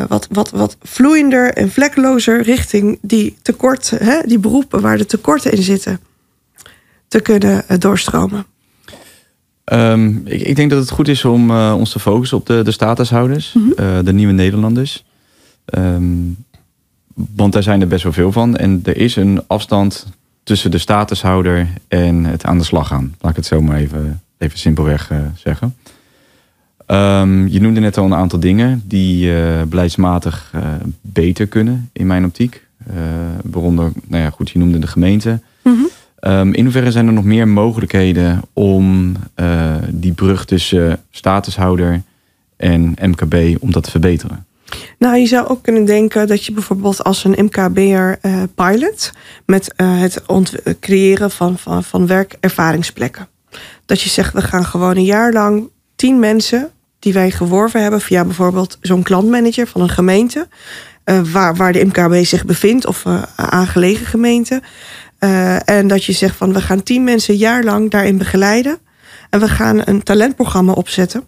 wat, 0.08 0.28
wat, 0.30 0.50
wat 0.50 0.76
vloeiender 0.82 1.52
en 1.52 1.70
vlekkelozer 1.70 2.42
richting 2.42 2.98
die 3.02 3.36
tekort, 3.42 3.90
hè, 3.90 4.20
die 4.26 4.38
beroepen 4.38 4.80
waar 4.80 4.98
de 4.98 5.06
tekorten 5.06 5.52
in 5.52 5.62
zitten, 5.62 6.00
te 7.08 7.20
kunnen 7.20 7.64
doorstromen. 7.78 8.46
Um, 9.72 10.22
ik, 10.24 10.40
ik, 10.40 10.56
denk 10.56 10.70
dat 10.70 10.80
het 10.80 10.90
goed 10.90 11.08
is 11.08 11.24
om 11.24 11.50
ons 11.50 11.92
te 11.92 11.98
focussen 11.98 12.36
op 12.36 12.46
de, 12.46 12.62
de 12.62 12.70
statushouders, 12.70 13.52
mm 13.52 13.72
-hmm. 13.76 14.04
de 14.04 14.12
nieuwe 14.12 14.32
Nederlanders. 14.32 15.04
Um, 15.78 16.36
want 17.14 17.52
daar 17.52 17.62
zijn 17.62 17.80
er 17.80 17.88
best 17.88 18.02
wel 18.02 18.12
veel 18.12 18.32
van. 18.32 18.56
En 18.56 18.80
er 18.84 18.96
is 18.96 19.16
een 19.16 19.42
afstand 19.46 20.06
tussen 20.44 20.70
de 20.70 20.78
statushouder 20.78 21.68
en 21.88 22.24
het 22.24 22.44
aan 22.44 22.58
de 22.58 22.64
slag 22.64 22.88
gaan. 22.88 23.14
Laat 23.20 23.30
ik 23.30 23.36
het 23.36 23.46
zo 23.46 23.60
maar 23.60 23.76
even, 23.76 24.22
even 24.38 24.58
simpelweg 24.58 25.10
uh, 25.10 25.18
zeggen. 25.36 25.76
Um, 26.86 27.48
je 27.48 27.60
noemde 27.60 27.80
net 27.80 27.98
al 27.98 28.04
een 28.04 28.14
aantal 28.14 28.40
dingen 28.40 28.82
die 28.86 29.30
uh, 29.30 29.62
beleidsmatig 29.62 30.52
uh, 30.54 30.60
beter 31.00 31.46
kunnen 31.46 31.90
in 31.92 32.06
mijn 32.06 32.24
optiek. 32.24 32.66
waaronder, 33.42 33.92
nou 34.06 34.22
ja, 34.22 34.30
goed, 34.30 34.50
je 34.50 34.58
noemde 34.58 34.78
de 34.78 34.86
gemeente. 34.86 35.40
Mm 35.62 35.74
-hmm. 35.74 36.32
um, 36.32 36.54
in 36.54 36.62
hoeverre 36.62 36.90
zijn 36.90 37.06
er 37.06 37.12
nog 37.12 37.24
meer 37.24 37.48
mogelijkheden 37.48 38.40
om 38.52 39.12
die 39.88 40.12
brug 40.12 40.44
tussen 40.44 41.00
statushouder 41.10 42.02
en 42.56 42.94
MKB 43.00 43.62
om 43.62 43.72
dat 43.72 43.82
te 43.82 43.90
verbeteren? 43.90 44.46
Nou, 44.98 45.16
je 45.16 45.26
zou 45.26 45.46
ook 45.46 45.62
kunnen 45.62 45.84
denken 45.84 46.26
dat 46.26 46.44
je 46.44 46.52
bijvoorbeeld 46.52 47.04
als 47.04 47.24
een 47.24 47.44
MKB'er 47.44 48.18
uh, 48.22 48.42
pilot 48.54 49.12
met 49.46 49.74
uh, 49.76 50.00
het 50.00 50.22
creëren 50.80 51.30
van, 51.30 51.58
van, 51.58 51.84
van 51.84 52.06
werkervaringsplekken. 52.06 53.28
Dat 53.86 54.00
je 54.00 54.10
zegt, 54.10 54.32
we 54.32 54.42
gaan 54.42 54.64
gewoon 54.64 54.96
een 54.96 55.04
jaar 55.04 55.32
lang 55.32 55.68
tien 55.96 56.18
mensen 56.18 56.70
die 56.98 57.12
wij 57.12 57.30
geworven 57.30 57.82
hebben 57.82 58.00
via 58.00 58.24
bijvoorbeeld 58.24 58.78
zo'n 58.80 59.02
klantmanager 59.02 59.66
van 59.66 59.80
een 59.80 59.88
gemeente, 59.88 60.48
uh, 61.04 61.20
waar, 61.32 61.56
waar 61.56 61.72
de 61.72 61.84
MKB 61.84 62.24
zich 62.24 62.44
bevindt 62.44 62.86
of 62.86 63.04
aangelegen 63.36 64.06
gemeente. 64.06 64.62
en 65.64 65.88
dat 65.88 66.04
je 66.04 66.12
zegt 66.12 66.36
van 66.36 66.52
we 66.52 66.60
gaan 66.60 66.82
tien 66.82 67.04
mensen 67.04 67.36
jaar 67.36 67.64
lang 67.64 67.90
daarin 67.90 68.18
begeleiden. 68.18 68.78
En 69.30 69.40
we 69.40 69.48
gaan 69.48 69.82
een 69.84 70.02
talentprogramma 70.02 70.72
opzetten 70.72 71.24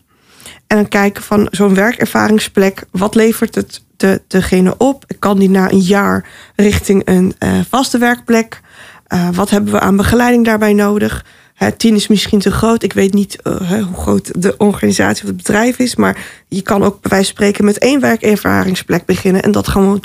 en 0.66 0.76
dan 0.76 0.88
kijken 0.88 1.22
van 1.22 1.48
zo'n 1.50 1.74
werkervaringsplek, 1.74 2.84
wat 2.90 3.14
levert 3.14 3.54
het 3.54 3.82
de, 3.96 4.22
degene 4.26 4.74
op? 4.78 5.04
Kan 5.18 5.38
die 5.38 5.50
na 5.50 5.70
een 5.70 5.78
jaar 5.78 6.28
richting 6.56 7.02
een 7.04 7.34
uh, 7.38 7.60
vaste 7.68 7.98
werkplek? 7.98 8.60
Uh, 9.08 9.28
wat 9.32 9.50
hebben 9.50 9.72
we 9.72 9.80
aan 9.80 9.96
begeleiding 9.96 10.44
daarbij 10.44 10.72
nodig? 10.72 11.24
Hè, 11.56 11.72
tien 11.72 11.94
is 11.94 12.08
misschien 12.08 12.38
te 12.38 12.50
groot. 12.50 12.82
Ik 12.82 12.92
weet 12.92 13.12
niet 13.14 13.42
eh, 13.42 13.82
hoe 13.82 13.96
groot 13.96 14.42
de 14.42 14.56
organisatie 14.56 15.22
of 15.22 15.28
het 15.28 15.36
bedrijf 15.36 15.78
is. 15.78 15.96
Maar 15.96 16.18
je 16.48 16.62
kan 16.62 16.84
ook 16.84 17.00
bij 17.00 17.10
wijze 17.10 17.26
van 17.26 17.34
spreken 17.34 17.64
met 17.64 17.78
één 17.78 18.00
werkervaringsplek 18.00 19.04
beginnen. 19.04 19.42
En 19.42 19.52
dat 19.52 19.68
gewoon 19.68 20.02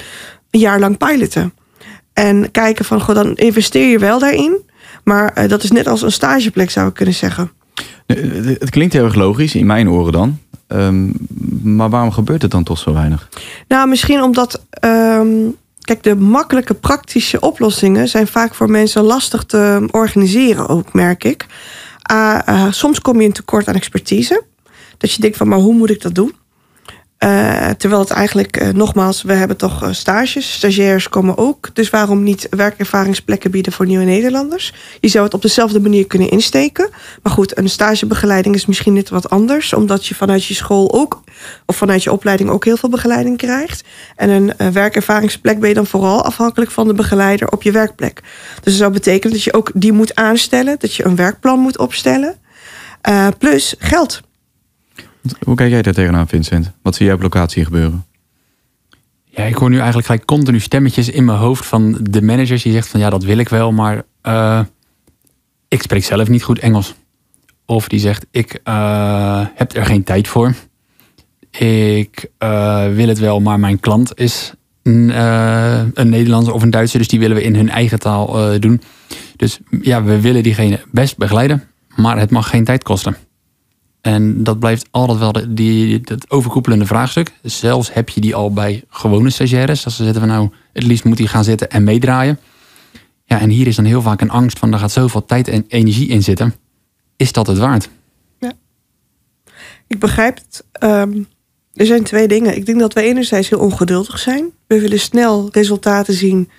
een 0.51 0.59
jaar 0.59 0.79
lang 0.79 0.97
piloten. 0.97 1.53
En 2.13 2.51
kijken 2.51 2.85
van, 2.85 3.01
goh, 3.01 3.15
dan 3.15 3.35
investeer 3.35 3.89
je 3.89 3.99
wel 3.99 4.19
daarin. 4.19 4.69
Maar 5.03 5.33
eh, 5.33 5.49
dat 5.49 5.63
is 5.63 5.71
net 5.71 5.87
als 5.87 6.01
een 6.01 6.11
stageplek 6.11 6.69
zou 6.69 6.87
ik 6.87 6.93
kunnen 6.93 7.15
zeggen. 7.15 7.51
Nee, 8.15 8.55
Het 8.59 8.69
klinkt 8.69 8.93
heel 8.93 9.03
erg 9.03 9.15
logisch, 9.15 9.55
in 9.55 9.65
mijn 9.65 9.89
oren 9.89 10.11
dan. 10.11 10.39
Ehm, 10.67 11.09
maar 11.75 11.89
waarom 11.89 12.11
gebeurt 12.11 12.41
het 12.41 12.51
dan 12.51 12.63
toch 12.63 12.77
zo 12.77 12.93
weinig? 12.93 13.29
Nou, 13.67 13.87
misschien 13.87 14.21
omdat. 14.21 14.65
ehm, 14.69 15.27
kijk, 15.81 16.03
de 16.03 16.15
makkelijke 16.15 16.73
praktische 16.73 17.39
oplossingen 17.39 18.07
zijn 18.07 18.27
vaak 18.27 18.55
voor 18.55 18.69
mensen 18.69 19.03
lastig 19.03 19.43
te 19.43 19.87
organiseren, 19.91 20.67
ook 20.67 20.93
merk 20.93 21.23
ik. 21.23 21.45
Ah, 22.01 22.39
eh, 22.45 22.71
soms 22.71 22.99
kom 23.01 23.19
je 23.19 23.25
in 23.25 23.31
tekort 23.31 23.67
aan 23.67 23.75
expertise. 23.75 24.43
Dat 24.97 25.13
je 25.13 25.21
denkt 25.21 25.37
van, 25.37 25.47
maar 25.47 25.59
hoe 25.59 25.73
moet 25.73 25.89
ik 25.89 26.01
dat 26.01 26.15
doen? 26.15 26.33
Eh, 27.21 27.69
terwijl 27.69 28.01
het 28.01 28.09
eigenlijk, 28.09 28.57
eh, 28.57 28.69
nogmaals, 28.69 29.21
we 29.21 29.33
hebben 29.33 29.57
toch 29.57 29.83
eh, 29.83 29.91
stages. 29.91 30.53
Stagiairs 30.53 31.09
komen 31.09 31.37
ook. 31.37 31.69
Dus 31.73 31.89
waarom 31.89 32.23
niet 32.23 32.47
werkervaringsplekken 32.49 33.51
bieden 33.51 33.73
voor 33.73 33.85
nieuwe 33.85 34.03
Nederlanders? 34.03 34.73
Je 34.99 35.07
zou 35.07 35.23
het 35.23 35.33
op 35.33 35.41
dezelfde 35.41 35.79
manier 35.79 36.07
kunnen 36.07 36.29
insteken. 36.29 36.89
Maar 37.23 37.33
goed, 37.33 37.57
een 37.57 37.69
stagebegeleiding 37.69 38.55
is 38.55 38.65
misschien 38.65 38.93
net 38.93 39.09
wat 39.09 39.29
anders. 39.29 39.73
Omdat 39.73 40.05
je 40.05 40.15
vanuit 40.15 40.45
je 40.45 40.53
school 40.53 40.93
ook, 40.93 41.23
of 41.65 41.75
vanuit 41.75 42.03
je 42.03 42.11
opleiding 42.11 42.49
ook 42.49 42.65
heel 42.65 42.77
veel 42.77 42.89
begeleiding 42.89 43.37
krijgt. 43.37 43.83
En 44.15 44.29
een 44.29 44.73
werkervaringsplek 44.73 45.59
ben 45.59 45.69
je 45.69 45.75
dan 45.75 45.87
vooral 45.87 46.25
afhankelijk 46.25 46.71
van 46.71 46.87
de 46.87 46.93
begeleider 46.93 47.51
op 47.51 47.63
je 47.63 47.71
werkplek. 47.71 48.21
Dus 48.55 48.63
dat 48.63 48.73
zou 48.73 48.91
betekenen 48.91 49.33
dat 49.33 49.43
je 49.43 49.53
ook 49.53 49.71
die 49.73 49.91
moet 49.91 50.15
aanstellen. 50.15 50.75
Dat 50.79 50.95
je 50.95 51.05
een 51.05 51.15
werkplan 51.15 51.59
moet 51.59 51.77
opstellen. 51.77 52.35
Plus 53.37 53.75
geld. 53.77 54.21
Hoe 55.43 55.55
kijk 55.55 55.69
jij 55.69 55.81
daar 55.81 55.93
tegenaan, 55.93 56.27
Vincent? 56.27 56.71
Wat 56.81 56.95
zie 56.95 57.05
jij 57.05 57.15
op 57.15 57.21
locatie 57.21 57.65
gebeuren? 57.65 58.05
Ja, 59.23 59.43
ik 59.43 59.55
hoor 59.55 59.69
nu 59.69 59.75
eigenlijk 59.75 60.05
gelijk 60.05 60.25
continu 60.25 60.59
stemmetjes 60.59 61.09
in 61.09 61.25
mijn 61.25 61.37
hoofd 61.37 61.65
van 61.65 61.97
de 62.01 62.21
managers 62.21 62.63
die 62.63 62.71
zegt 62.71 62.87
van 62.87 62.99
ja, 62.99 63.09
dat 63.09 63.23
wil 63.23 63.37
ik 63.37 63.49
wel, 63.49 63.71
maar 63.71 64.03
eh, 64.21 64.61
ik 65.67 65.81
spreek 65.81 66.03
zelf 66.03 66.29
niet 66.29 66.43
goed 66.43 66.59
Engels. 66.59 66.95
Of 67.65 67.87
die 67.87 67.99
zegt 67.99 68.25
ik 68.31 68.59
eh, 68.63 69.45
heb 69.55 69.75
er 69.75 69.85
geen 69.85 70.03
tijd 70.03 70.27
voor. 70.27 70.53
Ik 71.51 72.29
eh, 72.37 72.87
wil 72.93 73.07
het 73.07 73.19
wel, 73.19 73.39
maar 73.39 73.59
mijn 73.59 73.79
klant 73.79 74.19
is 74.19 74.53
een, 74.83 75.09
een 75.99 76.09
Nederlander 76.09 76.53
of 76.53 76.61
een 76.61 76.69
Duitser, 76.69 76.99
dus 76.99 77.07
die 77.07 77.19
willen 77.19 77.35
we 77.35 77.43
in 77.43 77.55
hun 77.55 77.69
eigen 77.69 77.99
taal 77.99 78.59
doen. 78.59 78.81
Dus 79.35 79.59
ja, 79.81 80.03
we 80.03 80.21
willen 80.21 80.43
diegene 80.43 80.79
best 80.91 81.17
begeleiden, 81.17 81.63
maar 81.95 82.19
het 82.19 82.31
mag 82.31 82.49
geen 82.49 82.63
tijd 82.63 82.83
kosten. 82.83 83.15
En 84.01 84.43
dat 84.43 84.59
blijft 84.59 84.87
altijd 84.91 85.19
wel 85.19 85.31
de, 85.31 85.53
die, 85.53 86.01
dat 86.01 86.29
overkoepelende 86.29 86.85
vraagstuk. 86.85 87.31
Zelfs 87.41 87.93
heb 87.93 88.09
je 88.09 88.21
die 88.21 88.35
al 88.35 88.53
bij 88.53 88.83
gewone 88.87 89.29
stagiaires. 89.29 89.85
Als 89.85 89.95
ze 89.95 90.03
zeggen 90.03 90.21
van 90.21 90.29
nou, 90.29 90.49
het 90.73 90.83
liefst 90.83 91.03
moet 91.03 91.17
hij 91.17 91.27
gaan 91.27 91.43
zitten 91.43 91.69
en 91.69 91.83
meedraaien. 91.83 92.39
Ja, 93.25 93.39
en 93.39 93.49
hier 93.49 93.67
is 93.67 93.75
dan 93.75 93.85
heel 93.85 94.01
vaak 94.01 94.21
een 94.21 94.29
angst 94.29 94.59
van, 94.59 94.73
er 94.73 94.79
gaat 94.79 94.91
zoveel 94.91 95.25
tijd 95.25 95.47
en 95.47 95.65
energie 95.67 96.07
in 96.07 96.23
zitten. 96.23 96.55
Is 97.15 97.31
dat 97.31 97.47
het 97.47 97.57
waard? 97.57 97.89
Ik 99.91 99.99
begrijp 99.99 100.35
het. 100.35 100.65
Ehm, 100.71 101.23
er 101.73 101.85
zijn 101.85 102.03
twee 102.03 102.27
dingen. 102.27 102.55
Ik 102.55 102.65
denk 102.65 102.79
dat 102.79 102.93
we 102.93 103.01
enerzijds 103.01 103.49
heel 103.49 103.59
ongeduldig 103.59 104.19
zijn. 104.19 104.51
We 104.67 104.79
willen 104.79 104.99
snel 104.99 105.49
resultaten 105.51 106.13
zien. 106.13 106.49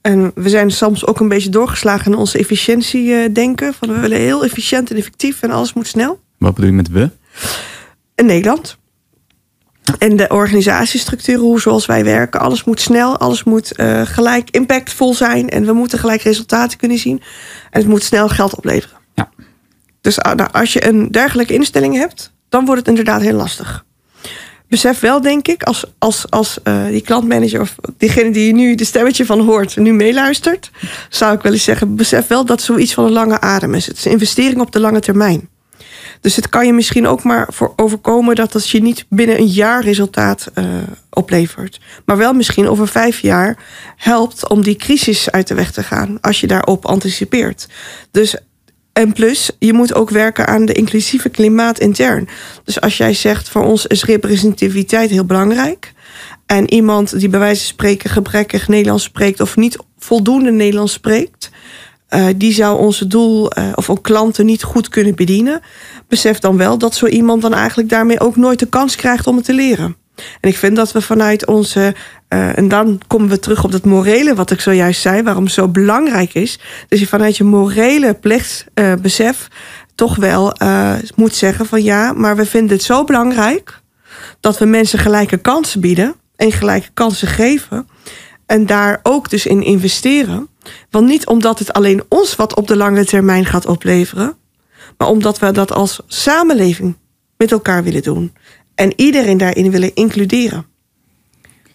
En 0.00 0.32
we 0.34 0.48
zijn 0.48 0.70
soms 0.70 1.06
ook 1.06 1.20
een 1.20 1.28
beetje 1.28 1.48
doorgeslagen 1.48 2.12
in 2.12 2.18
onze 2.18 2.38
efficiëntie 2.38 3.14
eh, 3.14 3.34
denken. 3.34 3.74
Van 3.74 3.88
we 3.88 4.00
willen 4.00 4.18
heel 4.18 4.44
efficiënt 4.44 4.90
en 4.90 4.96
effectief 4.96 5.42
en 5.42 5.50
alles 5.50 5.72
moet 5.72 5.86
snel. 5.86 6.20
Wat 6.38 6.54
bedoel 6.54 6.70
je 6.70 6.76
met 6.76 6.88
we? 6.88 7.10
In 8.14 8.26
Nederland. 8.26 8.78
En 9.98 10.16
de 10.16 10.28
organisatiestructuren, 10.28 11.40
hoe 11.40 11.60
zoals 11.60 11.86
wij 11.86 12.04
werken, 12.04 12.40
alles 12.40 12.64
moet 12.64 12.80
snel, 12.80 13.18
alles 13.18 13.44
moet 13.44 13.72
eh, 13.72 14.00
gelijk 14.04 14.50
impactvol 14.50 15.14
zijn 15.14 15.48
en 15.48 15.66
we 15.66 15.72
moeten 15.72 15.98
gelijk 15.98 16.22
resultaten 16.22 16.78
kunnen 16.78 16.98
zien. 16.98 17.22
En 17.70 17.80
het 17.80 17.88
moet 17.88 18.02
snel 18.02 18.28
geld 18.28 18.54
opleveren. 18.54 18.98
Ja. 19.14 19.30
Dus 20.00 20.20
ah, 20.20 20.34
nou, 20.34 20.50
als 20.52 20.72
je 20.72 20.86
een 20.86 21.10
dergelijke 21.10 21.54
instelling 21.54 21.94
hebt, 21.94 22.32
dan 22.48 22.64
wordt 22.64 22.80
het 22.80 22.88
inderdaad 22.88 23.20
heel 23.20 23.36
lastig. 23.36 23.84
Besef 24.68 25.00
wel, 25.00 25.20
denk 25.20 25.48
ik, 25.48 25.62
als, 25.62 25.84
als, 25.98 26.30
als 26.30 26.62
eh, 26.62 26.86
die 26.86 27.00
klantmanager 27.00 27.60
of 27.60 27.74
diegene 27.96 28.30
die 28.30 28.52
nu 28.52 28.74
de 28.74 28.84
stemmetje 28.84 29.26
van 29.26 29.40
hoort, 29.40 29.76
nu 29.76 29.92
meeluistert, 29.92 30.70
zou 31.08 31.34
ik 31.34 31.42
wel 31.42 31.52
eens 31.52 31.64
zeggen: 31.64 31.96
besef 31.96 32.26
wel 32.26 32.44
dat 32.44 32.62
zoiets 32.62 32.94
van 32.94 33.04
een 33.04 33.12
lange 33.12 33.40
adem 33.40 33.74
is. 33.74 33.86
Het 33.86 33.96
is 33.96 34.04
een 34.04 34.10
investering 34.10 34.60
op 34.60 34.72
de 34.72 34.80
lange 34.80 35.00
termijn. 35.00 35.48
Dus 36.24 36.36
het 36.36 36.48
kan 36.48 36.66
je 36.66 36.72
misschien 36.72 37.06
ook 37.06 37.22
maar 37.22 37.46
voor 37.52 37.72
overkomen 37.76 38.34
dat 38.34 38.54
als 38.54 38.70
je 38.70 38.82
niet 38.82 39.06
binnen 39.08 39.38
een 39.38 39.46
jaar 39.46 39.82
resultaat 39.82 40.50
eh, 40.54 40.64
oplevert. 41.10 41.80
Maar 42.04 42.16
wel 42.16 42.32
misschien 42.32 42.68
over 42.68 42.88
vijf 42.88 43.20
jaar 43.20 43.58
helpt 43.96 44.48
om 44.48 44.62
die 44.62 44.76
crisis 44.76 45.30
uit 45.30 45.48
de 45.48 45.54
weg 45.54 45.72
te 45.72 45.82
gaan. 45.82 46.20
Als 46.20 46.40
je 46.40 46.46
daarop 46.46 46.86
anticipeert. 46.86 47.68
Dus 48.10 48.36
en 48.92 49.12
plus, 49.12 49.50
je 49.58 49.72
moet 49.72 49.94
ook 49.94 50.10
werken 50.10 50.46
aan 50.46 50.64
de 50.64 50.72
inclusieve 50.72 51.28
klimaat 51.28 51.78
intern. 51.78 52.28
Dus 52.64 52.80
als 52.80 52.96
jij 52.96 53.14
zegt, 53.14 53.48
voor 53.48 53.64
ons 53.64 53.86
is 53.86 54.04
representativiteit 54.04 55.10
heel 55.10 55.24
belangrijk. 55.24 55.92
En 56.46 56.72
iemand 56.72 57.18
die 57.18 57.28
bij 57.28 57.40
wijze 57.40 57.60
van 57.60 57.68
spreken 57.68 58.10
gebrekkig 58.10 58.68
Nederlands 58.68 59.04
spreekt 59.04 59.40
of 59.40 59.56
niet 59.56 59.78
voldoende 59.98 60.50
Nederlands 60.50 60.92
spreekt, 60.92 61.50
eh, 62.14 62.26
die 62.36 62.52
zou 62.52 62.78
onze 62.78 63.06
doel 63.06 63.50
eh, 63.50 63.72
of 63.74 64.00
klanten 64.00 64.46
niet 64.46 64.62
goed 64.62 64.88
kunnen 64.88 65.14
bedienen. 65.14 65.60
Besef 66.08 66.38
dan 66.38 66.56
wel 66.56 66.78
dat 66.78 66.94
zo 66.94 67.06
iemand 67.06 67.42
dan 67.42 67.54
eigenlijk 67.54 67.88
daarmee 67.88 68.20
ook 68.20 68.36
nooit 68.36 68.58
de 68.58 68.66
kans 68.66 68.96
krijgt 68.96 69.26
om 69.26 69.36
het 69.36 69.44
te 69.44 69.54
leren. 69.54 69.96
En 70.40 70.48
ik 70.48 70.56
vind 70.56 70.76
dat 70.76 70.92
we 70.92 71.00
vanuit 71.00 71.46
onze. 71.46 71.94
eh, 72.28 72.58
en 72.58 72.68
dan 72.68 73.00
komen 73.06 73.28
we 73.28 73.38
terug 73.38 73.64
op 73.64 73.72
dat 73.72 73.84
morele, 73.84 74.34
wat 74.34 74.50
ik 74.50 74.60
zojuist 74.60 75.00
zei, 75.00 75.22
waarom 75.22 75.44
het 75.44 75.52
zo 75.52 75.68
belangrijk 75.68 76.34
is. 76.34 76.58
Dus 76.88 77.00
je 77.00 77.06
vanuit 77.06 77.36
je 77.36 77.44
morele 77.44 78.14
plichtsbesef 78.14 79.00
besef 79.00 79.48
toch 79.94 80.16
wel 80.16 80.56
moet 81.14 81.34
zeggen: 81.34 81.66
van 81.66 81.82
ja, 81.82 82.12
maar 82.12 82.36
we 82.36 82.46
vinden 82.46 82.76
het 82.76 82.84
zo 82.84 83.04
belangrijk 83.04 83.80
dat 84.40 84.58
we 84.58 84.64
mensen 84.64 84.98
gelijke 84.98 85.36
kansen 85.36 85.80
bieden 85.80 86.14
en 86.36 86.52
gelijke 86.52 86.90
kansen 86.94 87.28
geven. 87.28 87.88
En 88.46 88.66
daar 88.66 89.00
ook 89.02 89.30
dus 89.30 89.46
in 89.46 89.62
investeren. 89.62 90.48
Want 90.90 91.06
niet 91.06 91.26
omdat 91.26 91.58
het 91.58 91.72
alleen 91.72 92.02
ons 92.08 92.36
wat 92.36 92.54
op 92.54 92.68
de 92.68 92.76
lange 92.76 93.04
termijn 93.04 93.44
gaat 93.44 93.66
opleveren, 93.66 94.36
maar 94.98 95.08
omdat 95.08 95.38
we 95.38 95.52
dat 95.52 95.72
als 95.72 96.00
samenleving 96.06 96.96
met 97.36 97.52
elkaar 97.52 97.82
willen 97.82 98.02
doen. 98.02 98.32
En 98.74 98.92
iedereen 98.96 99.38
daarin 99.38 99.70
willen 99.70 99.94
includeren. 99.94 100.66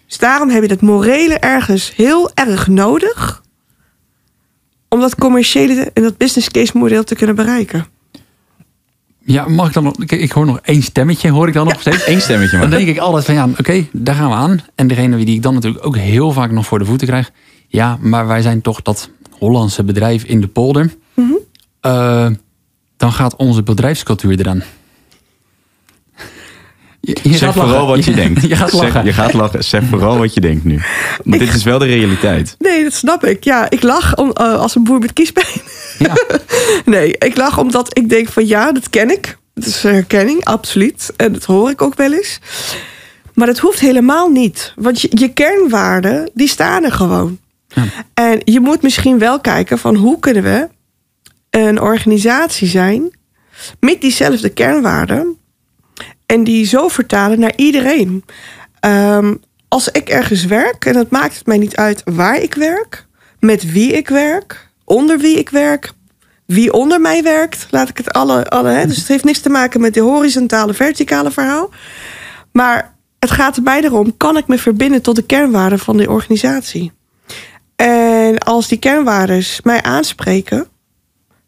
Dus 0.06 0.18
daarom 0.18 0.48
heb 0.48 0.62
je 0.62 0.68
dat 0.68 0.80
morele 0.80 1.34
ergens 1.34 1.96
heel 1.96 2.30
erg 2.34 2.66
nodig. 2.66 3.42
Om 4.88 5.00
dat 5.00 5.14
commerciële 5.14 5.90
en 5.94 6.02
dat 6.02 6.16
business 6.16 6.50
case 6.50 6.78
model 6.78 7.04
te 7.04 7.14
kunnen 7.14 7.36
bereiken. 7.36 7.86
Ja, 9.24 9.48
mag 9.48 9.66
ik 9.66 9.72
dan 9.72 9.82
nog... 9.82 9.94
Kijk, 10.06 10.20
ik 10.20 10.32
hoor 10.32 10.46
nog 10.46 10.60
één 10.62 10.82
stemmetje, 10.82 11.30
hoor 11.30 11.48
ik 11.48 11.54
dan 11.54 11.66
nog 11.66 11.80
steeds. 11.80 12.06
Eén 12.06 12.20
stemmetje 12.20 12.58
Dan 12.58 12.68
maar. 12.68 12.78
denk 12.78 12.88
ik 12.88 12.98
altijd 12.98 13.24
van 13.24 13.34
ja, 13.34 13.48
oké, 13.58 13.86
daar 13.92 14.14
gaan 14.14 14.28
we 14.28 14.34
aan. 14.34 14.60
En 14.74 14.86
degene 14.86 15.24
die 15.24 15.34
ik 15.34 15.42
dan 15.42 15.54
natuurlijk 15.54 15.86
ook 15.86 15.96
heel 15.96 16.32
vaak 16.32 16.50
nog 16.50 16.66
voor 16.66 16.78
de 16.78 16.84
voeten 16.84 17.06
krijg. 17.06 17.30
Ja, 17.72 17.98
maar 18.00 18.26
wij 18.26 18.42
zijn 18.42 18.60
toch 18.60 18.82
dat 18.82 19.10
Hollandse 19.38 19.84
bedrijf 19.84 20.24
in 20.24 20.40
de 20.40 20.48
polder. 20.48 20.94
Eh, 21.80 22.26
dan 22.96 23.12
gaat 23.12 23.36
onze 23.36 23.62
bedrijfscultuur 23.62 24.38
eraan. 24.40 24.62
Je, 27.00 27.16
je 27.22 27.36
Zeg 27.36 27.52
vooral 27.52 27.70
lachen. 27.72 27.86
wat 27.86 28.04
je 28.04 28.14
denkt. 28.22 28.42
Je 28.42 28.56
gaat 28.56 28.70
Zeg- 28.70 28.80
lachen. 28.80 29.04
je 29.04 29.12
gaat 29.12 29.32
lachen. 29.32 29.64
Zeg 29.64 29.82
vooral 29.84 30.18
wat 30.18 30.34
je 30.34 30.40
denkt 30.40 30.64
nu. 30.64 30.80
Maar 31.24 31.38
dit 31.38 31.54
is 31.54 31.64
wel 31.64 31.78
de 31.78 31.84
realiteit. 31.86 32.54
Nee, 32.58 32.82
dat 32.82 32.92
snap 32.92 33.24
ik. 33.24 33.44
Ja, 33.44 33.70
ik 33.70 33.82
lach 33.82 34.16
om, 34.16 34.30
eh, 34.32 34.54
als 34.54 34.74
een 34.74 34.84
boer 34.84 34.98
met 34.98 35.12
kiespijn. 35.12 35.46
Ja. 35.98 36.14
Nee, 36.84 37.14
ik 37.18 37.36
lach 37.36 37.58
omdat 37.58 37.98
ik 37.98 38.08
denk 38.08 38.28
van 38.28 38.46
ja, 38.46 38.72
dat 38.72 38.90
ken 38.90 39.10
ik. 39.10 39.38
Dat 39.54 39.66
is 39.66 39.82
herkenning, 39.82 40.44
absoluut. 40.44 41.12
En 41.16 41.32
dat 41.32 41.44
hoor 41.44 41.70
ik 41.70 41.82
ook 41.82 41.94
wel 41.94 42.12
eens. 42.12 42.38
Maar 43.34 43.46
dat 43.46 43.58
hoeft 43.58 43.80
helemaal 43.80 44.28
niet. 44.28 44.72
Want 44.76 45.00
je, 45.00 45.08
je 45.14 45.32
kernwaarden, 45.32 46.30
die 46.34 46.48
staan 46.48 46.84
er 46.84 46.92
gewoon. 46.92 47.38
En 48.14 48.40
je 48.44 48.60
moet 48.60 48.82
misschien 48.82 49.18
wel 49.18 49.40
kijken 49.40 49.78
van 49.78 49.94
hoe 49.94 50.18
kunnen 50.18 50.42
we 50.42 50.68
een 51.50 51.80
organisatie 51.80 52.68
zijn 52.68 53.18
met 53.80 54.00
diezelfde 54.00 54.48
kernwaarden 54.48 55.38
en 56.26 56.44
die 56.44 56.66
zo 56.66 56.88
vertalen 56.88 57.40
naar 57.40 57.56
iedereen. 57.56 58.24
Ehm, 58.80 59.34
als 59.68 59.88
ik 59.88 60.08
ergens 60.08 60.44
werk, 60.44 60.84
en 60.84 60.96
het 60.96 61.10
maakt 61.10 61.36
het 61.36 61.46
mij 61.46 61.58
niet 61.58 61.76
uit 61.76 62.02
waar 62.04 62.36
ik 62.36 62.54
werk, 62.54 63.06
met 63.38 63.72
wie 63.72 63.92
ik 63.92 64.08
werk, 64.08 64.68
onder 64.84 65.18
wie 65.18 65.38
ik 65.38 65.48
werk, 65.48 65.92
wie 66.46 66.72
onder 66.72 67.00
mij 67.00 67.22
werkt, 67.22 67.66
laat 67.70 67.88
ik 67.88 67.96
het 67.96 68.12
alle. 68.12 68.48
alle? 68.48 68.86
Dus 68.86 68.96
het 68.96 69.08
heeft 69.08 69.24
niks 69.24 69.40
te 69.40 69.48
maken 69.48 69.80
met 69.80 69.94
de 69.94 70.00
horizontale, 70.00 70.74
verticale 70.74 71.30
verhaal. 71.30 71.70
Maar 72.52 72.94
het 73.18 73.30
gaat 73.30 73.56
er 73.56 73.62
mij 73.62 73.82
erom, 73.82 74.16
kan 74.16 74.36
ik 74.36 74.46
me 74.46 74.58
verbinden 74.58 75.02
tot 75.02 75.16
de 75.16 75.22
kernwaarden 75.22 75.78
van 75.78 75.96
de 75.96 76.10
organisatie? 76.10 76.92
En 77.80 78.38
als 78.38 78.68
die 78.68 78.78
kernwaarden 78.78 79.44
mij 79.62 79.82
aanspreken, 79.82 80.66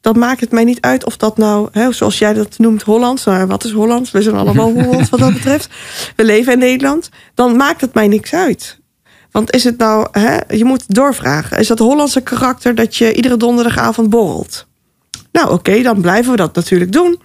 dan 0.01 0.19
maakt 0.19 0.41
het 0.41 0.51
mij 0.51 0.65
niet 0.65 0.81
uit 0.81 1.05
of 1.05 1.17
dat 1.17 1.37
nou, 1.37 1.69
hè, 1.73 1.93
zoals 1.93 2.19
jij 2.19 2.33
dat 2.33 2.59
noemt, 2.59 2.83
Hollands. 2.83 3.25
Nou, 3.25 3.47
wat 3.47 3.65
is 3.65 3.73
Hollands? 3.73 4.11
We 4.11 4.23
zijn 4.23 4.35
allemaal 4.35 4.73
Hollands 4.83 5.11
wat 5.11 5.21
dat 5.21 5.33
betreft. 5.33 5.69
We 6.17 6.25
leven 6.25 6.53
in 6.53 6.59
Nederland. 6.59 7.09
Dan 7.35 7.57
maakt 7.57 7.81
het 7.81 7.95
mij 7.95 8.09
niks 8.09 8.35
uit. 8.35 8.79
Want 9.31 9.55
is 9.55 9.65
het 9.65 9.79
nou, 9.79 10.09
hè, 10.11 10.37
je 10.57 10.65
moet 10.65 10.95
doorvragen. 10.95 11.59
Is 11.59 11.67
dat 11.67 11.79
Hollandse 11.79 12.21
karakter 12.21 12.75
dat 12.75 12.97
je 12.97 13.15
iedere 13.15 13.37
donderdagavond 13.37 14.11
borrelt? 14.11 14.67
Nou, 15.33 15.53
oké, 15.53 15.83
dan 15.83 16.01
blijven 16.01 16.31
we 16.31 16.37
dat 16.37 16.55
natuurlijk 16.55 16.93
doen. 16.93 17.21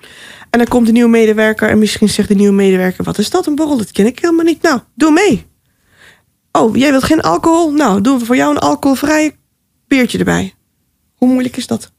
En 0.49 0.59
dan 0.59 0.67
komt 0.67 0.87
een 0.87 0.93
nieuwe 0.93 1.09
medewerker 1.09 1.69
en 1.69 1.79
misschien 1.79 2.09
zegt 2.09 2.27
de 2.27 2.35
nieuwe 2.35 2.53
medewerker: 2.53 3.03
Wat 3.03 3.17
is 3.17 3.29
dat, 3.29 3.45
een 3.45 3.55
borrel? 3.55 3.77
Dat 3.77 3.91
ken 3.91 4.05
ik 4.05 4.19
helemaal 4.19 4.45
niet. 4.45 4.61
Nou, 4.61 4.79
doe 4.95 5.11
mee. 5.11 5.45
Oh, 6.57 6.75
jij 6.75 6.91
wilt 6.91 7.03
geen 7.03 7.21
alcohol? 7.21 7.71
Nou, 7.71 8.01
doen 8.01 8.19
we 8.19 8.25
voor 8.25 8.35
jou 8.35 8.51
een 8.51 8.59
alcoholvrij 8.59 9.35
biertje 9.87 10.17
erbij. 10.17 10.53
Hoe 11.15 11.27
moeilijk 11.27 11.57
is 11.57 11.67
dat? 11.67 11.91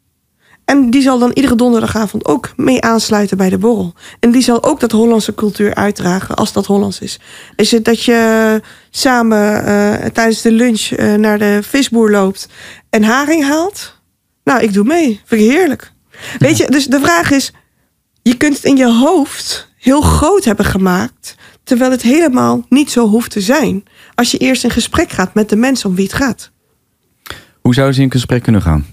En 0.64 0.90
die 0.90 1.02
zal 1.02 1.18
dan 1.18 1.30
iedere 1.34 1.54
donderdagavond 1.54 2.24
ook 2.24 2.52
mee 2.56 2.82
aansluiten 2.82 3.36
bij 3.36 3.50
de 3.50 3.58
borrel. 3.58 3.94
En 4.20 4.30
die 4.30 4.42
zal 4.42 4.64
ook 4.64 4.80
dat 4.80 4.92
Hollandse 4.92 5.34
cultuur 5.34 5.74
uitdragen 5.74 6.34
als 6.34 6.52
dat 6.52 6.66
Hollands 6.66 7.00
is. 7.00 7.20
Is 7.56 7.70
het 7.70 7.84
dat 7.84 8.04
je 8.04 8.60
samen 8.90 9.68
uh, 9.68 9.94
tijdens 10.06 10.42
de 10.42 10.52
lunch 10.52 10.90
uh, 10.90 11.14
naar 11.14 11.38
de 11.38 11.58
visboer 11.62 12.10
loopt 12.10 12.48
en 12.90 13.02
haring 13.02 13.44
haalt? 13.44 14.00
Nou, 14.44 14.62
ik 14.62 14.72
doe 14.72 14.84
mee. 14.84 15.20
Vind 15.24 15.40
ik 15.40 15.50
heerlijk. 15.50 15.92
Weet 16.38 16.56
je, 16.56 16.70
dus 16.70 16.86
de 16.86 17.00
vraag 17.00 17.30
is: 17.30 17.52
je 18.22 18.36
kunt 18.36 18.54
het 18.54 18.64
in 18.64 18.76
je 18.76 18.92
hoofd 18.92 19.68
heel 19.78 20.00
groot 20.00 20.44
hebben 20.44 20.64
gemaakt, 20.64 21.34
terwijl 21.64 21.90
het 21.90 22.02
helemaal 22.02 22.64
niet 22.68 22.90
zo 22.90 23.08
hoeft 23.08 23.30
te 23.30 23.40
zijn. 23.40 23.84
Als 24.18 24.30
je 24.30 24.38
eerst 24.38 24.64
in 24.64 24.70
gesprek 24.70 25.10
gaat 25.10 25.34
met 25.34 25.48
de 25.48 25.56
mensen 25.56 25.88
om 25.88 25.94
wie 25.94 26.04
het 26.04 26.14
gaat. 26.14 26.50
Hoe 27.60 27.74
zouden 27.74 27.96
ze 27.96 28.02
in 28.02 28.10
gesprek 28.10 28.42
kunnen 28.42 28.62
gaan? 28.62 28.86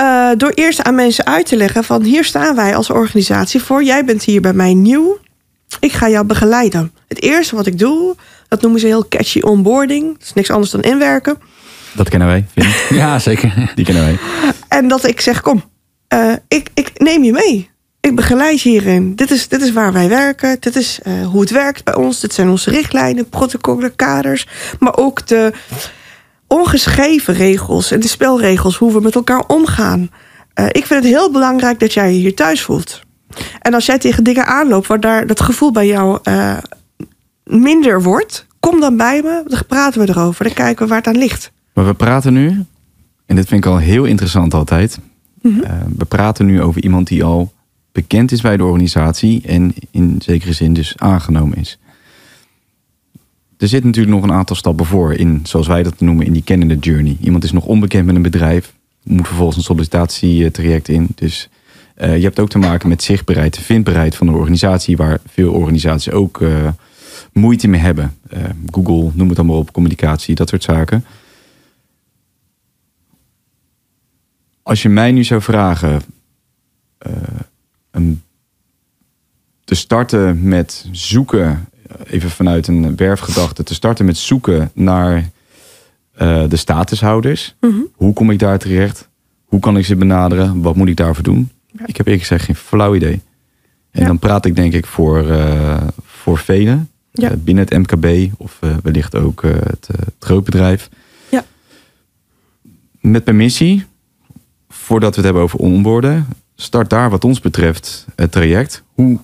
Uh, 0.00 0.30
door 0.36 0.50
eerst 0.50 0.82
aan 0.82 0.94
mensen 0.94 1.26
uit 1.26 1.46
te 1.46 1.56
leggen 1.56 1.84
van 1.84 2.02
hier 2.02 2.24
staan 2.24 2.56
wij 2.56 2.76
als 2.76 2.90
organisatie 2.90 3.62
voor. 3.62 3.84
Jij 3.84 4.04
bent 4.04 4.22
hier 4.22 4.40
bij 4.40 4.52
mij 4.52 4.74
nieuw. 4.74 5.18
Ik 5.80 5.92
ga 5.92 6.08
jou 6.08 6.26
begeleiden. 6.26 6.92
Het 7.08 7.22
eerste 7.22 7.56
wat 7.56 7.66
ik 7.66 7.78
doe, 7.78 8.16
dat 8.48 8.62
noemen 8.62 8.80
ze 8.80 8.86
heel 8.86 9.08
catchy 9.08 9.40
onboarding. 9.40 10.12
Dat 10.12 10.22
is 10.22 10.32
niks 10.32 10.50
anders 10.50 10.70
dan 10.70 10.82
inwerken. 10.82 11.38
Dat 11.92 12.08
kennen 12.08 12.28
wij. 12.28 12.46
Ja, 12.90 13.18
zeker. 13.18 13.72
Die 13.74 13.84
kennen 13.84 14.04
wij. 14.04 14.18
En 14.68 14.88
dat 14.88 15.06
ik 15.06 15.20
zeg, 15.20 15.40
kom, 15.40 15.64
uh, 16.14 16.32
ik, 16.48 16.70
ik 16.74 16.90
neem 16.94 17.24
je 17.24 17.32
mee. 17.32 17.70
Ik 18.08 18.16
begeleid 18.16 18.60
je 18.60 18.68
hierin. 18.68 19.14
Dit 19.14 19.30
is, 19.30 19.48
dit 19.48 19.62
is 19.62 19.72
waar 19.72 19.92
wij 19.92 20.08
werken. 20.08 20.56
Dit 20.60 20.76
is 20.76 21.00
uh, 21.02 21.26
hoe 21.26 21.40
het 21.40 21.50
werkt 21.50 21.84
bij 21.84 21.94
ons. 21.94 22.20
Dit 22.20 22.34
zijn 22.34 22.48
onze 22.48 22.70
richtlijnen, 22.70 23.28
protocollen, 23.28 23.96
kaders. 23.96 24.46
Maar 24.78 24.96
ook 24.96 25.26
de 25.26 25.52
ongeschreven 26.46 27.34
regels 27.34 27.90
en 27.90 28.00
de 28.00 28.08
spelregels, 28.08 28.76
hoe 28.76 28.92
we 28.92 29.00
met 29.00 29.14
elkaar 29.14 29.44
omgaan. 29.46 30.10
Uh, 30.54 30.66
ik 30.66 30.86
vind 30.86 31.04
het 31.04 31.12
heel 31.12 31.30
belangrijk 31.32 31.80
dat 31.80 31.92
jij 31.92 32.12
je 32.12 32.18
hier 32.18 32.34
thuis 32.34 32.62
voelt. 32.62 33.00
En 33.60 33.74
als 33.74 33.86
jij 33.86 33.98
tegen 33.98 34.24
dingen 34.24 34.46
aanloopt 34.46 34.86
waar 34.86 35.00
daar 35.00 35.26
dat 35.26 35.40
gevoel 35.40 35.72
bij 35.72 35.86
jou 35.86 36.18
uh, 36.24 36.56
minder 37.44 38.02
wordt, 38.02 38.46
kom 38.60 38.80
dan 38.80 38.96
bij 38.96 39.22
me, 39.22 39.42
dan 39.46 39.66
praten 39.66 40.00
we 40.00 40.08
erover, 40.08 40.44
dan 40.44 40.54
kijken 40.54 40.82
we 40.82 40.88
waar 40.88 40.98
het 40.98 41.06
aan 41.06 41.18
ligt. 41.18 41.52
Maar 41.74 41.86
we 41.86 41.94
praten 41.94 42.32
nu, 42.32 42.64
en 43.26 43.36
dit 43.36 43.48
vind 43.48 43.64
ik 43.64 43.70
al 43.70 43.78
heel 43.78 44.04
interessant 44.04 44.54
altijd. 44.54 44.98
Mm 45.42 45.52
-hmm. 45.52 45.62
uh, 45.62 45.70
we 45.96 46.04
praten 46.04 46.46
nu 46.46 46.62
over 46.62 46.82
iemand 46.82 47.06
die 47.06 47.24
al 47.24 47.56
bekend 48.00 48.32
is 48.32 48.40
bij 48.40 48.56
de 48.56 48.64
organisatie 48.64 49.42
en 49.46 49.74
in 49.90 50.20
zekere 50.24 50.52
zin 50.52 50.72
dus 50.72 50.92
aangenomen 50.96 51.58
is 51.58 51.78
er 53.58 53.68
zit 53.68 53.84
natuurlijk 53.84 54.14
nog 54.14 54.24
een 54.24 54.32
aantal 54.32 54.56
stappen 54.56 54.86
voor 54.86 55.14
in, 55.14 55.40
zoals 55.42 55.66
wij 55.66 55.82
dat 55.82 56.00
noemen, 56.00 56.26
in 56.26 56.32
die 56.32 56.42
kennende 56.42 56.76
journey. 56.76 57.16
Iemand 57.20 57.44
is 57.44 57.52
nog 57.52 57.64
onbekend 57.64 58.06
met 58.06 58.14
een 58.14 58.22
bedrijf, 58.22 58.74
moet 59.02 59.26
vervolgens 59.26 59.56
een 59.56 59.62
sollicitatietraject 59.62 60.88
in. 60.88 61.08
Dus 61.14 61.48
uh, 61.96 62.16
je 62.16 62.22
hebt 62.22 62.38
ook 62.38 62.48
te 62.48 62.58
maken 62.58 62.88
met 62.88 63.02
zichtbaarheid, 63.02 63.58
vindbaarheid 63.58 64.16
van 64.16 64.26
de 64.26 64.32
organisatie, 64.32 64.96
waar 64.96 65.20
veel 65.26 65.52
organisaties 65.52 66.12
ook 66.12 66.40
uh, 66.40 66.68
moeite 67.32 67.68
mee 67.68 67.80
hebben. 67.80 68.16
Uh, 68.32 68.44
Google, 68.72 69.10
noem 69.14 69.28
het 69.28 69.38
allemaal 69.38 69.58
op, 69.58 69.72
communicatie, 69.72 70.34
dat 70.34 70.48
soort 70.48 70.62
zaken. 70.62 71.04
Als 74.62 74.82
je 74.82 74.88
mij 74.88 75.12
nu 75.12 75.24
zou 75.24 75.42
vragen 75.42 76.02
een, 77.90 78.22
te 79.64 79.74
starten 79.74 80.48
met 80.48 80.88
zoeken 80.92 81.68
even 82.04 82.30
vanuit 82.30 82.66
een 82.66 82.96
werfgedachte 82.96 83.62
te 83.62 83.74
starten 83.74 84.04
met 84.04 84.16
zoeken 84.16 84.70
naar 84.74 85.30
uh, 86.22 86.44
de 86.48 86.56
statushouders. 86.56 87.54
Mm 87.60 87.70
-hmm. 87.70 87.88
Hoe 87.94 88.12
kom 88.12 88.30
ik 88.30 88.38
daar 88.38 88.58
terecht? 88.58 89.08
Hoe 89.44 89.60
kan 89.60 89.76
ik 89.76 89.84
ze 89.84 89.96
benaderen? 89.96 90.62
Wat 90.62 90.76
moet 90.76 90.88
ik 90.88 90.96
daarvoor 90.96 91.24
doen? 91.24 91.50
Ja. 91.66 91.86
Ik 91.86 91.96
heb 91.96 92.06
eerlijk 92.06 92.24
gezegd 92.24 92.44
geen 92.44 92.54
flauw 92.54 92.94
idee. 92.94 93.20
En 93.90 94.00
ja. 94.00 94.06
dan 94.06 94.18
praat 94.18 94.44
ik 94.44 94.56
denk 94.56 94.72
ik 94.72 94.86
voor, 94.86 95.26
uh, 95.26 95.76
voor 96.02 96.38
velen. 96.38 96.90
Ja. 97.12 97.30
Uh, 97.30 97.36
binnen 97.36 97.64
het 97.64 97.78
MKB 97.78 98.32
of 98.36 98.58
wellicht 98.82 99.14
ook 99.16 99.42
het, 99.42 99.88
grootbedrijf. 100.18 100.88
Ja. 101.30 101.44
Met 103.00 103.24
mijn 103.24 103.36
missie, 103.36 103.84
voordat 104.68 105.10
we 105.10 105.16
het 105.16 105.24
hebben 105.24 105.42
over 105.42 105.58
onboorden, 105.58 106.26
start 106.60 106.90
daar 106.90 107.10
wat 107.10 107.24
ons 107.24 107.40
betreft 107.40 108.06
het 108.16 108.32
traject. 108.32 108.82
Hoe 108.94 109.18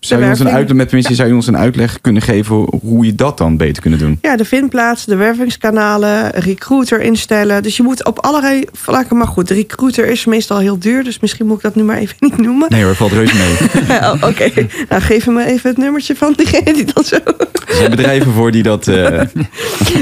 zou 0.00 0.22
je, 0.22 0.28
ons 0.28 0.40
een 0.40 0.48
uitleg, 0.48 0.76
met 0.76 0.86
tenminste, 0.86 1.12
ja. 1.12 1.18
zou 1.20 1.28
je 1.28 1.34
ons 1.34 1.46
een 1.46 1.56
uitleg 1.56 2.00
kunnen 2.00 2.22
geven 2.22 2.56
hoe 2.82 3.06
je 3.06 3.14
dat 3.14 3.38
dan 3.38 3.56
beter 3.56 3.82
kunnen 3.82 3.98
doen? 3.98 4.18
Ja, 4.22 4.36
de 4.36 4.44
vindplaats, 4.44 5.04
de 5.04 5.16
wervingskanalen, 5.16 6.30
recruiter 6.30 7.00
instellen. 7.00 7.62
Dus 7.62 7.76
je 7.76 7.82
moet 7.82 8.04
op 8.04 8.18
allerlei 8.18 8.64
vlakken. 8.72 9.16
Maar 9.16 9.26
goed, 9.26 9.48
de 9.48 9.54
recruiter 9.54 10.06
is 10.06 10.24
meestal 10.24 10.58
heel 10.58 10.78
duur. 10.78 11.04
Dus 11.04 11.20
misschien 11.20 11.46
moet 11.46 11.56
ik 11.56 11.62
dat 11.62 11.74
nu 11.74 11.82
maar 11.82 11.96
even 11.96 12.16
niet 12.28 12.36
noemen. 12.36 12.68
Nee 12.70 12.84
hoor, 12.84 12.94
valt 12.94 13.12
reuze 13.12 13.34
mee. 13.36 13.70
oh, 14.00 14.12
Oké, 14.14 14.26
okay. 14.26 14.70
nou 14.88 15.02
geef 15.02 15.26
me 15.26 15.44
even 15.44 15.70
het 15.70 15.78
nummertje 15.78 16.16
van 16.16 16.32
diegene 16.36 16.72
die 16.72 16.92
dat 16.92 17.06
zo... 17.06 17.16
Er 17.16 17.74
zijn 17.74 17.90
bedrijven 17.90 18.32
voor 18.32 18.50
die 18.50 18.62
dat... 18.62 18.86
Uh... 18.86 19.20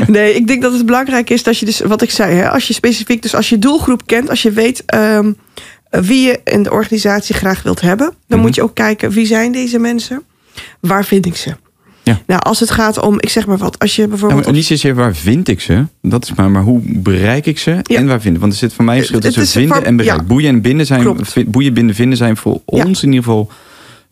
nee, 0.06 0.34
ik 0.34 0.46
denk 0.46 0.62
dat 0.62 0.72
het 0.72 0.86
belangrijk 0.86 1.30
is 1.30 1.42
dat 1.42 1.58
je 1.58 1.66
dus, 1.66 1.80
wat 1.80 2.02
ik 2.02 2.10
zei, 2.10 2.34
hè, 2.34 2.50
als 2.50 2.66
je 2.66 2.74
specifiek, 2.74 3.22
dus 3.22 3.34
als 3.34 3.48
je 3.48 3.58
doelgroep 3.58 4.06
kent, 4.06 4.30
als 4.30 4.42
je 4.42 4.50
weet... 4.50 4.82
Um, 4.94 5.36
wie 6.02 6.26
je 6.26 6.40
in 6.44 6.62
de 6.62 6.70
organisatie 6.70 7.34
graag 7.34 7.62
wilt 7.62 7.80
hebben. 7.80 8.06
Dan 8.06 8.16
mm-hmm. 8.26 8.44
moet 8.46 8.54
je 8.54 8.62
ook 8.62 8.74
kijken 8.74 9.10
wie 9.10 9.26
zijn 9.26 9.52
deze 9.52 9.78
mensen. 9.78 10.22
Waar 10.80 11.04
vind 11.04 11.26
ik 11.26 11.36
ze? 11.36 11.54
Ja. 12.02 12.20
Nou, 12.26 12.40
als 12.40 12.60
het 12.60 12.70
gaat 12.70 13.00
om, 13.00 13.16
ik 13.20 13.28
zeg 13.28 13.46
maar 13.46 13.58
wat, 13.58 13.78
als 13.78 13.96
je 13.96 14.08
bijvoorbeeld. 14.08 14.44
Ja, 14.44 14.50
niet 14.50 14.64
zozeer 14.64 14.94
waar 14.94 15.14
vind 15.14 15.48
ik 15.48 15.60
ze, 15.60 15.86
dat 16.02 16.24
is 16.24 16.34
maar, 16.34 16.50
maar 16.50 16.62
hoe 16.62 16.80
bereik 16.84 17.46
ik 17.46 17.58
ze 17.58 17.70
ja. 17.82 17.98
en 17.98 18.06
waar 18.06 18.20
vind 18.20 18.34
ik? 18.34 18.40
Want 18.40 18.52
er 18.52 18.58
zit 18.58 18.72
voor 18.72 18.84
mij 18.84 18.94
een 18.94 19.00
verschil 19.00 19.20
tussen 19.20 19.46
vinden 19.46 19.76
voor, 19.76 19.86
en 19.86 19.96
bereik. 19.96 20.26
Boeien 20.26 20.48
en 20.48 20.60
binden 20.60 20.86
zijn, 20.86 21.16
boeien, 21.46 21.74
binden, 21.74 21.94
vinden 21.94 22.18
zijn 22.18 22.36
voor 22.36 22.60
ons 22.64 23.02
in 23.02 23.08
ieder 23.08 23.24
geval 23.24 23.50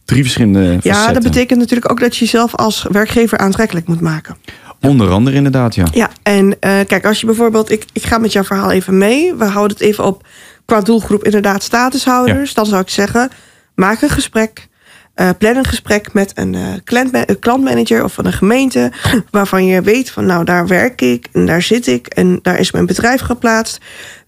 drie 0.04 0.22
verschillende. 0.22 0.78
Ja, 0.82 1.12
dat 1.12 1.22
betekent 1.22 1.58
natuurlijk 1.58 1.90
ook 1.90 2.00
dat 2.00 2.16
je 2.16 2.24
jezelf 2.24 2.54
als 2.56 2.86
werkgever 2.90 3.38
aantrekkelijk 3.38 3.86
moet 3.86 4.00
maken. 4.00 4.36
Onder 4.80 5.10
andere 5.10 5.36
inderdaad, 5.36 5.74
ja. 5.74 5.86
Ja, 5.92 6.10
en 6.22 6.46
uh, 6.46 6.54
kijk, 6.60 7.06
als 7.06 7.20
je 7.20 7.26
bijvoorbeeld, 7.26 7.70
ik, 7.70 7.84
ik 7.92 8.02
ga 8.02 8.18
met 8.18 8.32
jouw 8.32 8.44
verhaal 8.44 8.70
even 8.70 8.98
mee. 8.98 9.34
We 9.34 9.44
houden 9.44 9.76
het 9.76 9.86
even 9.86 10.04
op 10.04 10.26
qua 10.64 10.80
doelgroep 10.80 11.24
inderdaad 11.24 11.62
statushouders. 11.62 12.48
Ja. 12.48 12.54
Dan 12.54 12.66
zou 12.66 12.82
ik 12.82 12.88
zeggen, 12.88 13.30
maak 13.74 14.02
een 14.02 14.08
gesprek. 14.08 14.70
Uh, 15.16 15.30
plan 15.38 15.56
een 15.56 15.64
gesprek 15.64 16.12
met 16.12 16.32
een, 16.34 16.52
uh, 16.52 17.12
een 17.26 17.38
klantmanager 17.38 18.04
of 18.04 18.12
van 18.12 18.26
een 18.26 18.32
gemeente. 18.32 18.92
Waarvan 19.30 19.66
je 19.66 19.82
weet 19.82 20.10
van 20.10 20.26
nou 20.26 20.44
daar 20.44 20.66
werk 20.66 21.00
ik 21.00 21.28
en 21.32 21.46
daar 21.46 21.62
zit 21.62 21.86
ik 21.86 22.06
en 22.06 22.38
daar 22.42 22.58
is 22.58 22.72
mijn 22.72 22.86
bedrijf 22.86 23.20
geplaatst. 23.20 23.80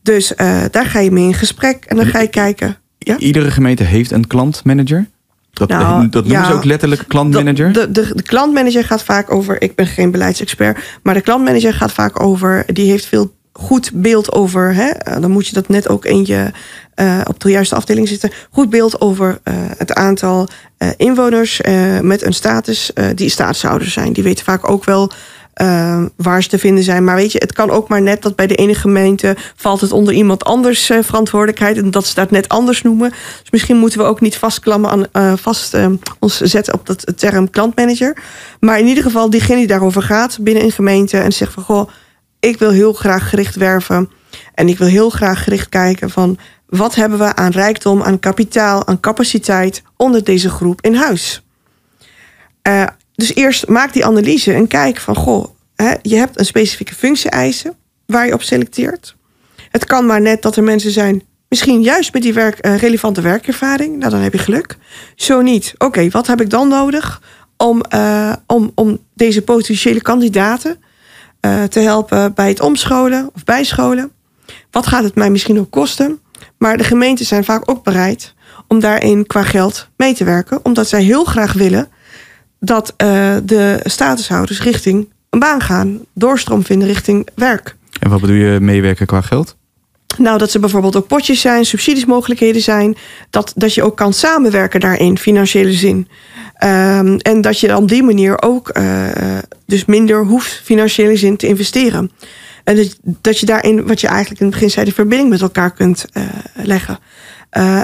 Dus 0.03 0.33
uh, 0.37 0.63
daar 0.71 0.87
ga 0.87 0.99
je 0.99 1.11
mee 1.11 1.25
in 1.25 1.35
gesprek 1.35 1.85
en 1.85 1.97
dan 1.97 2.07
ga 2.07 2.21
je 2.21 2.29
kijken. 2.29 2.77
Ja? 2.99 3.19
Iedere 3.19 3.51
gemeente 3.51 3.83
heeft 3.83 4.11
een 4.11 4.27
klantmanager? 4.27 5.07
Dat, 5.53 5.69
nou, 5.69 6.09
dat 6.09 6.25
noemen 6.25 6.43
ja, 6.43 6.47
ze 6.47 6.53
ook 6.53 6.65
letterlijk 6.65 7.05
klantmanager? 7.09 7.73
De, 7.73 7.91
de, 7.91 8.11
de, 8.15 8.23
klantmanager 8.23 8.85
gaat 8.85 9.03
vaak 9.03 9.33
over, 9.33 9.63
ik 9.63 9.75
ben 9.75 9.87
geen 9.87 10.11
beleidsexpert, 10.11 10.79
maar 11.03 11.15
de 11.15 11.21
klantmanager 11.21 11.75
gaat 11.75 11.93
vaak 11.93 12.23
over, 12.23 12.65
die 12.67 12.91
heeft 12.91 13.07
veel 13.07 13.35
goed 13.61 13.91
beeld 13.95 14.33
over, 14.33 14.75
hè, 14.75 15.21
dan 15.21 15.31
moet 15.31 15.47
je 15.47 15.55
dat 15.55 15.69
net 15.69 15.89
ook 15.89 16.05
eentje 16.05 16.53
uh, 16.97 17.21
op 17.29 17.41
de 17.41 17.51
juiste 17.51 17.75
afdeling 17.75 18.09
zitten. 18.09 18.31
Goed 18.51 18.71
beeld 18.71 19.01
over 19.01 19.29
uh, 19.45 19.55
het 19.77 19.93
aantal 19.93 20.49
uh, 20.79 20.89
inwoners 20.97 21.61
met 22.01 22.23
een 22.23 22.33
status 22.33 22.91
die 23.15 23.29
statushouders 23.29 23.93
zijn. 23.93 24.13
Die 24.13 24.23
weten 24.23 24.45
vaak 24.45 24.71
ook 24.71 24.85
wel 24.85 25.11
waar 26.17 26.43
ze 26.43 26.49
te 26.49 26.59
vinden 26.59 26.85
zijn. 26.85 27.05
Maar 27.05 27.17
weet 27.17 27.33
je, 27.33 27.39
het 27.39 27.53
kan 27.53 27.71
ook 27.71 27.89
maar 27.89 28.03
net 28.03 28.23
dat 28.23 28.37
bij 28.37 28.47
de 28.47 28.55
ene 28.55 28.75
gemeente 28.75 29.37
valt 29.57 29.81
het 29.81 29.93
onder 29.93 30.15
iemand 30.15 30.45
anders 30.45 30.91
verantwoordelijkheid 31.01 31.77
en 31.77 31.91
dat 31.91 32.07
ze 32.07 32.15
dat 32.15 32.31
net 32.31 32.49
anders 32.49 32.83
noemen. 32.83 33.11
Dus 33.11 33.51
misschien 33.51 33.77
moeten 33.77 33.99
we 33.99 34.05
ook 34.05 34.21
niet 34.21 34.37
vastklammen 34.37 35.09
aan 35.13 35.39
vast 35.39 35.77
ons 36.19 36.41
zetten 36.41 36.75
op 36.75 36.87
dat 36.87 37.13
term 37.17 37.51
klantmanager. 37.51 38.17
Maar 38.61 38.79
in 38.79 38.87
ieder 38.87 39.05
geval 39.05 39.31
diegene 39.31 39.59
die 39.59 39.67
daarover 39.67 40.03
gaat 40.03 40.39
binnen 40.41 40.65
een 40.65 40.73
gemeente 40.73 41.19
en 41.19 41.33
zegt 41.33 41.53
van 41.53 41.63
goh 41.63 41.89
ik 42.45 42.59
wil 42.59 42.71
heel 42.71 42.93
graag 42.93 43.29
gericht 43.29 43.57
werven. 43.57 44.11
En 44.55 44.69
ik 44.69 44.79
wil 44.79 44.87
heel 44.87 45.11
graag 45.11 45.45
gericht 45.45 45.69
kijken 45.69 46.11
van 46.11 46.39
wat 46.67 46.95
hebben 46.95 47.19
we 47.19 47.35
aan 47.35 47.51
rijkdom, 47.51 48.03
aan 48.03 48.19
kapitaal, 48.19 48.87
aan 48.87 49.01
capaciteit 49.01 49.83
onder 49.97 50.25
deze 50.25 50.51
groep 50.51 50.81
in 50.81 50.95
huis. 50.95 51.43
Uh, 52.69 52.87
dus 53.15 53.35
eerst 53.35 53.69
maak 53.69 53.93
die 53.93 54.07
analyse 54.07 54.53
en 54.53 54.67
kijk 54.67 54.99
van 54.99 55.15
goh, 55.17 55.45
hè, 55.75 55.95
je 56.03 56.17
hebt 56.17 56.39
een 56.39 56.45
specifieke 56.45 56.95
functie-eisen 56.95 57.75
waar 58.07 58.27
je 58.27 58.33
op 58.33 58.43
selecteert. 58.43 59.17
Het 59.71 59.85
kan 59.85 60.07
maar 60.07 60.21
net 60.21 60.43
dat 60.43 60.57
er 60.57 60.63
mensen 60.63 60.91
zijn 60.91 61.23
Misschien 61.49 61.83
juist 61.83 62.13
met 62.13 62.23
die 62.23 62.33
werk, 62.33 62.59
eh, 62.59 62.77
relevante 62.77 63.21
werkervaring. 63.21 63.99
Nou, 63.99 64.11
dan 64.11 64.21
heb 64.21 64.33
je 64.33 64.39
geluk. 64.39 64.77
Zo 65.17 65.41
niet. 65.41 65.75
Oké, 65.79 66.09
wat 66.09 66.27
heb 66.27 66.41
ik 66.41 66.51
dan 66.51 66.69
nodig 66.69 67.23
om, 67.57 67.81
eh, 67.81 68.33
om, 68.47 68.73
om 68.75 68.99
deze 69.15 69.43
potentiële 69.43 70.03
kandidaten 70.03 70.79
eh, 71.45 71.63
te 71.63 71.81
helpen 71.81 72.35
bij 72.35 72.49
het 72.49 72.61
omscholen 72.61 73.31
of 73.35 73.45
bijscholen? 73.45 74.11
Wat 74.71 74.87
gaat 74.87 75.05
het 75.05 75.15
mij 75.15 75.31
misschien 75.31 75.59
ook 75.59 75.71
kosten? 75.71 76.19
Maar 76.59 76.77
de 76.77 76.85
gemeenten 76.85 77.27
zijn 77.27 77.45
vaak 77.45 77.71
ook 77.71 77.85
bereid 77.85 78.35
om 78.67 78.81
daarin 78.81 79.27
qua 79.27 79.43
geld 79.43 79.89
mee 79.97 80.15
te 80.15 80.25
werken, 80.25 80.65
omdat 80.65 80.89
zij 80.89 81.03
heel 81.03 81.25
graag 81.25 81.53
willen 81.53 81.89
dat 82.61 82.95
de 82.97 83.81
statushouders 83.83 84.63
richting 84.63 85.13
een 85.31 85.39
baan 85.39 85.61
gaan, 85.61 86.01
doorstroom 86.15 86.65
vinden 86.65 86.89
richting 86.89 87.29
werk. 87.35 87.77
En 88.01 88.11
wat 88.11 88.21
bedoel 88.21 88.37
je 88.37 88.61
meewerken 88.61 89.07
qua 89.07 89.21
geld? 89.21 89.57
Nou, 90.19 90.39
dat 90.39 90.55
er 90.55 90.61
bijvoorbeeld 90.61 90.97
ook 90.97 91.07
potjes 91.07 91.41
zijn, 91.41 91.65
subsidiesmogelijkheden 91.65 92.63
zijn. 92.63 92.97
Dat, 93.31 93.53
dat 93.57 93.75
je 93.75 93.83
ook 93.83 93.97
kan 93.97 94.13
samenwerken 94.13 94.81
daarin, 94.81 95.19
financiële 95.19 95.73
zin. 95.73 96.09
Um, 96.65 97.17
en 97.19 97.41
dat 97.41 97.61
je 97.61 97.77
op 97.77 97.89
die 97.89 98.03
manier 98.03 98.43
ook 98.43 98.79
uh, 98.79 99.09
dus 99.67 99.85
minder 99.85 100.25
hoeft 100.25 100.61
financiële 100.65 101.17
zin 101.17 101.37
te 101.37 101.47
investeren. 101.47 102.11
En 102.65 102.77
dat, 102.77 102.99
dat 103.03 103.39
je 103.39 103.47
daarin, 103.47 103.87
wat 103.87 104.01
je 104.01 104.07
eigenlijk 104.07 104.41
in 104.41 104.47
het 104.47 104.55
begin 104.55 104.71
zei, 104.71 104.85
de 104.85 104.93
verbinding 104.93 105.31
met 105.31 105.41
elkaar 105.41 105.73
kunt 105.73 106.05
uh, 106.13 106.23
leggen. 106.55 106.99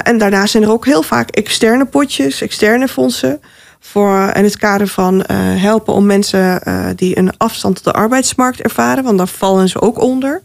en 0.02 0.18
daarnaast 0.18 0.50
zijn 0.50 0.62
er 0.62 0.70
ook 0.70 0.84
heel 0.84 1.02
vaak 1.02 1.30
externe 1.30 1.84
potjes, 1.84 2.42
externe 2.42 2.88
fondsen. 2.88 3.40
Voor 3.80 4.32
in 4.34 4.44
het 4.44 4.56
kader 4.56 4.88
van 4.88 5.24
helpen 5.32 5.94
om 5.94 6.06
mensen 6.06 6.62
die 6.96 7.18
een 7.18 7.36
afstand 7.36 7.74
tot 7.74 7.84
de 7.84 7.92
arbeidsmarkt 7.92 8.60
ervaren. 8.60 9.04
Want 9.04 9.18
daar 9.18 9.26
vallen 9.26 9.68
ze 9.68 9.80
ook 9.80 10.00
onder. 10.00 10.42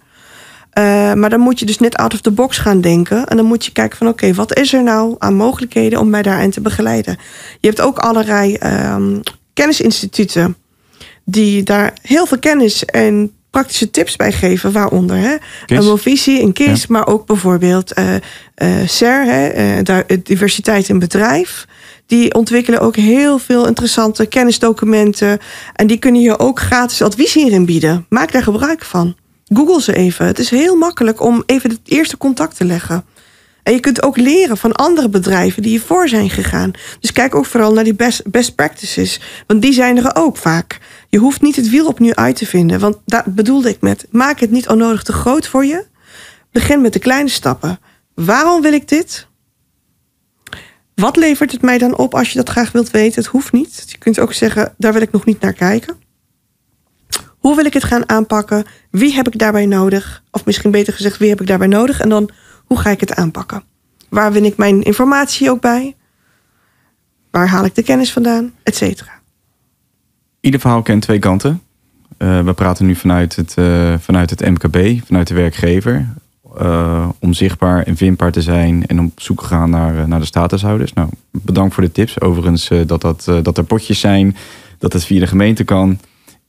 Uh, 0.79 1.13
maar 1.13 1.29
dan 1.29 1.39
moet 1.39 1.59
je 1.59 1.65
dus 1.65 1.79
net 1.79 1.95
out 1.95 2.13
of 2.13 2.21
the 2.21 2.31
box 2.31 2.57
gaan 2.57 2.81
denken. 2.81 3.25
En 3.25 3.37
dan 3.37 3.45
moet 3.45 3.65
je 3.65 3.71
kijken 3.71 3.97
van 3.97 4.07
oké, 4.07 4.33
wat 4.33 4.57
is 4.57 4.73
er 4.73 4.83
nou 4.83 5.15
aan 5.17 5.35
mogelijkheden 5.35 5.99
om 5.99 6.09
mij 6.09 6.21
daarin 6.21 6.51
te 6.51 6.61
begeleiden? 6.61 7.17
Je 7.59 7.67
hebt 7.67 7.81
ook 7.81 7.97
allerlei 7.97 8.57
um, 8.93 9.21
kennisinstituten 9.53 10.55
die 11.23 11.63
daar 11.63 11.93
heel 12.01 12.25
veel 12.25 12.39
kennis 12.39 12.85
en 12.85 13.31
praktische 13.49 13.91
tips 13.91 14.15
bij 14.15 14.31
geven, 14.31 14.71
waaronder 14.71 15.17
hè, 15.17 15.35
een 15.65 15.85
Movisie, 15.85 16.41
een 16.41 16.53
KIS, 16.53 16.87
maar 16.87 17.07
ook 17.07 17.25
bijvoorbeeld 17.25 17.99
uh, 17.99 18.13
uh, 18.13 18.87
SER, 18.87 19.25
hè, 19.25 19.81
diversiteit 20.23 20.89
in 20.89 20.99
bedrijf. 20.99 21.65
Die 22.05 22.33
ontwikkelen 22.33 22.79
ook 22.79 22.95
heel 22.95 23.37
veel 23.37 23.67
interessante 23.67 24.25
kennisdocumenten. 24.25 25.39
En 25.73 25.87
die 25.87 25.97
kunnen 25.97 26.21
je 26.21 26.39
ook 26.39 26.59
gratis 26.59 27.01
advies 27.01 27.33
hierin 27.33 27.65
bieden. 27.65 28.05
Maak 28.09 28.31
daar 28.31 28.43
gebruik 28.43 28.83
van. 28.83 29.15
Google 29.55 29.81
ze 29.81 29.95
even. 29.95 30.25
Het 30.25 30.39
is 30.39 30.49
heel 30.49 30.75
makkelijk 30.75 31.21
om 31.21 31.43
even 31.45 31.69
het 31.69 31.79
eerste 31.83 32.17
contact 32.17 32.57
te 32.57 32.65
leggen. 32.65 33.05
En 33.63 33.73
je 33.73 33.79
kunt 33.79 34.03
ook 34.03 34.17
leren 34.17 34.57
van 34.57 34.71
andere 34.71 35.09
bedrijven 35.09 35.61
die 35.61 35.71
hiervoor 35.71 36.07
zijn 36.07 36.29
gegaan. 36.29 36.71
Dus 36.99 37.11
kijk 37.11 37.35
ook 37.35 37.45
vooral 37.45 37.73
naar 37.73 37.83
die 37.83 37.95
best, 37.95 38.31
best 38.31 38.55
practices. 38.55 39.21
Want 39.47 39.61
die 39.61 39.73
zijn 39.73 39.97
er 39.97 40.15
ook 40.15 40.37
vaak. 40.37 40.79
Je 41.09 41.17
hoeft 41.17 41.41
niet 41.41 41.55
het 41.55 41.69
wiel 41.69 41.87
opnieuw 41.87 42.13
uit 42.13 42.35
te 42.35 42.45
vinden. 42.45 42.79
Want 42.79 42.97
daar 43.05 43.23
bedoelde 43.27 43.69
ik 43.69 43.81
met: 43.81 44.05
maak 44.09 44.39
het 44.39 44.51
niet 44.51 44.69
onnodig 44.69 45.03
te 45.03 45.13
groot 45.13 45.47
voor 45.47 45.65
je. 45.65 45.85
Begin 46.51 46.81
met 46.81 46.93
de 46.93 46.99
kleine 46.99 47.29
stappen. 47.29 47.79
Waarom 48.13 48.61
wil 48.61 48.73
ik 48.73 48.87
dit? 48.87 49.27
Wat 50.95 51.15
levert 51.15 51.51
het 51.51 51.61
mij 51.61 51.77
dan 51.77 51.97
op 51.97 52.15
als 52.15 52.29
je 52.29 52.37
dat 52.37 52.49
graag 52.49 52.71
wilt 52.71 52.91
weten? 52.91 53.21
Het 53.21 53.31
hoeft 53.31 53.51
niet. 53.51 53.83
Je 53.87 53.97
kunt 53.97 54.19
ook 54.19 54.33
zeggen: 54.33 54.73
daar 54.77 54.93
wil 54.93 55.01
ik 55.01 55.11
nog 55.11 55.25
niet 55.25 55.39
naar 55.41 55.53
kijken. 55.53 56.04
Hoe 57.45 57.55
wil 57.55 57.65
ik 57.65 57.73
het 57.73 57.83
gaan 57.83 58.09
aanpakken? 58.09 58.65
Wie 58.89 59.13
heb 59.13 59.27
ik 59.27 59.37
daarbij 59.37 59.65
nodig? 59.65 60.23
Of 60.31 60.45
misschien 60.45 60.71
beter 60.71 60.93
gezegd, 60.93 61.17
wie 61.17 61.29
heb 61.29 61.41
ik 61.41 61.47
daarbij 61.47 61.67
nodig? 61.67 61.99
En 61.99 62.09
dan, 62.09 62.29
hoe 62.65 62.79
ga 62.79 62.89
ik 62.89 62.99
het 62.99 63.15
aanpakken? 63.15 63.63
Waar 64.09 64.31
win 64.31 64.45
ik 64.45 64.57
mijn 64.57 64.83
informatie 64.83 65.49
ook 65.49 65.61
bij? 65.61 65.95
Waar 67.31 67.47
haal 67.47 67.65
ik 67.65 67.75
de 67.75 67.83
kennis 67.83 68.13
vandaan? 68.13 68.51
Etcetera. 68.63 69.11
Ieder 70.39 70.59
verhaal 70.59 70.81
kent 70.81 71.01
twee 71.01 71.19
kanten. 71.19 71.61
Uh, 72.17 72.43
we 72.43 72.53
praten 72.53 72.85
nu 72.85 72.95
vanuit 72.95 73.35
het, 73.35 73.55
uh, 73.59 73.93
vanuit 73.99 74.29
het 74.29 74.39
MKB, 74.39 75.05
vanuit 75.05 75.27
de 75.27 75.33
werkgever. 75.33 76.13
Uh, 76.61 77.09
om 77.19 77.33
zichtbaar 77.33 77.83
en 77.83 77.97
vindbaar 77.97 78.31
te 78.31 78.41
zijn 78.41 78.85
en 78.85 78.99
op 78.99 79.21
zoek 79.21 79.39
te 79.39 79.45
gaan 79.45 79.69
naar, 79.69 80.07
naar 80.07 80.19
de 80.19 80.25
statushouders. 80.25 80.93
Nou, 80.93 81.09
bedankt 81.31 81.73
voor 81.73 81.83
de 81.83 81.91
tips. 81.91 82.21
Overigens 82.21 82.69
dat, 82.85 83.01
dat, 83.01 83.31
dat 83.41 83.57
er 83.57 83.63
potjes 83.63 83.99
zijn, 83.99 84.35
dat 84.77 84.93
het 84.93 85.05
via 85.05 85.19
de 85.19 85.27
gemeente 85.27 85.63
kan. 85.63 85.99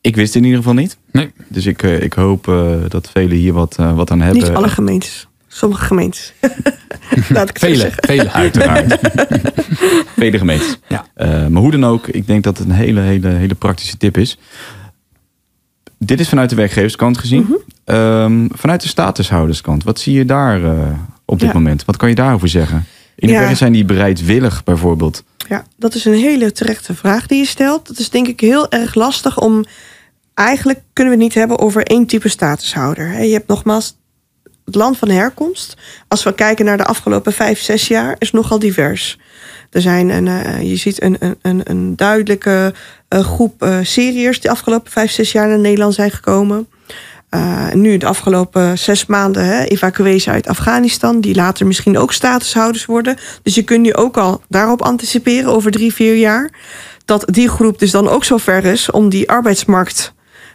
Ik 0.00 0.16
wist 0.16 0.35
het 0.35 0.37
in 0.37 0.44
ieder 0.44 0.59
geval 0.59 0.74
niet. 0.74 0.98
Nee. 1.12 1.30
Dus 1.48 1.66
ik, 1.66 1.82
uh, 1.82 2.02
ik 2.02 2.12
hoop 2.12 2.46
uh, 2.46 2.74
dat 2.88 3.11
velen 3.11 3.37
hier 3.37 3.52
wat, 3.52 3.76
uh, 3.80 3.94
wat 3.94 4.11
aan 4.11 4.20
hebben. 4.20 4.42
Niet 4.42 4.52
alle 4.52 4.68
gemeentes. 4.68 5.26
Sommige 5.48 5.85
gemeentes. 5.85 6.32
Laat 7.28 7.48
ik 7.48 7.59
vele, 7.59 7.92
vele. 7.96 8.32
Uiteraard. 8.42 8.98
vele 10.16 10.38
gemeentes. 10.38 10.78
Ja. 10.88 11.06
maar 11.48 11.62
hoe 11.62 11.70
dan 11.70 11.85
ook, 11.85 12.06
ik 12.06 12.26
denk 12.26 12.44
dat 12.44 12.59
het 12.59 12.68
een 12.68 12.74
hele, 12.74 13.00
hele, 13.00 13.28
hele 13.28 13.54
praktische 13.54 13.96
tip 13.96 14.16
is. 14.16 14.38
Dit 15.98 16.20
is 16.20 16.28
vanuit 16.28 16.50
de 16.50 16.56
werkgeverskant 16.56 17.18
gezien. 17.18 17.46
Mm 17.48 17.56
-hmm. 17.85 17.94
um, 17.96 18.48
vanuit 18.52 18.82
de 18.82 18.88
statushouderskant, 18.88 19.85
wat 19.85 20.00
zie 20.00 20.14
je 20.14 20.24
daar 20.24 20.61
op 21.24 21.38
dit 21.38 21.48
ja. 21.48 21.54
moment? 21.54 21.85
Wat 21.85 21.96
kan 21.96 22.09
je 22.09 22.14
daarover 22.14 22.48
zeggen? 22.48 22.87
In 23.16 23.29
hoeverre 23.29 23.50
ja. 23.50 23.57
zijn 23.57 23.72
die 23.72 23.85
bereidwillig 23.85 24.64
bijvoorbeeld? 24.64 25.24
Ja, 25.48 25.64
dat 25.76 25.94
is 25.94 26.05
een 26.05 26.14
hele 26.14 26.52
terechte 26.52 26.94
vraag 26.94 27.26
die 27.26 27.38
je 27.38 27.46
stelt. 27.46 27.87
Dat 27.87 27.98
is 27.98 28.11
denk 28.11 28.26
ik 28.26 28.40
heel 28.40 28.70
erg 28.70 28.94
lastig 28.94 29.40
om 29.40 29.64
eigenlijk 30.35 30.81
kunnen 30.92 31.12
we 31.12 31.18
het 31.18 31.29
niet 31.29 31.38
hebben 31.38 31.59
over 31.59 31.83
één 31.83 32.07
type 32.07 32.29
statushouder. 32.29 33.22
Je 33.22 33.33
hebt 33.33 33.48
nogmaals 33.48 33.96
het 34.64 34.74
land 34.74 34.98
van 34.98 35.09
herkomst. 35.09 35.76
Als 36.09 36.22
we 36.22 36.35
kijken 36.35 36.64
naar 36.64 36.76
de 36.76 36.85
afgelopen 36.85 37.33
vijf, 37.33 37.61
zes 37.61 37.88
jaar, 37.88 38.16
is 38.18 38.31
nogal 38.31 38.59
divers. 38.59 39.18
Er 39.70 39.81
zijn 39.81 40.09
een, 40.09 40.26
uh, 40.26 40.62
je 40.62 40.76
ziet 40.76 41.02
een, 41.02 41.18
een, 41.42 41.61
een 41.64 41.96
duidelijke 41.96 42.74
uh, 43.09 43.20
groep 43.20 43.62
uh, 43.62 43.79
Syriërs 43.83 44.40
die 44.40 44.50
afgelopen 44.50 44.92
vijf, 44.92 45.11
zes 45.11 45.33
jaar 45.33 45.48
naar 45.48 45.59
Nederland 45.59 45.94
zijn 45.94 46.11
gekomen. 46.11 46.68
Uh, 47.30 47.72
nu 47.72 47.96
de 47.96 48.06
afgelopen 48.06 48.78
zes 48.78 49.06
maanden 49.06 49.44
hè, 49.44 49.64
evacuees 49.64 50.28
uit 50.28 50.48
Afghanistan, 50.48 51.20
die 51.20 51.34
later 51.34 51.66
misschien 51.66 51.98
ook 51.98 52.12
statushouders 52.12 52.86
worden. 52.86 53.16
Dus 53.42 53.54
je 53.54 53.62
kunt 53.62 53.82
nu 53.82 53.94
ook 53.94 54.16
al 54.16 54.42
daarop 54.48 54.82
anticiperen 54.82 55.52
over 55.52 55.70
drie, 55.70 55.94
vier 55.94 56.16
jaar. 56.16 56.50
Dat 57.04 57.24
die 57.26 57.48
groep 57.48 57.78
dus 57.78 57.90
dan 57.90 58.08
ook 58.08 58.24
zo 58.24 58.36
ver 58.36 58.64
is 58.64 58.90
om 58.90 59.08
die 59.08 59.30
arbeidsmarkt 59.30 60.14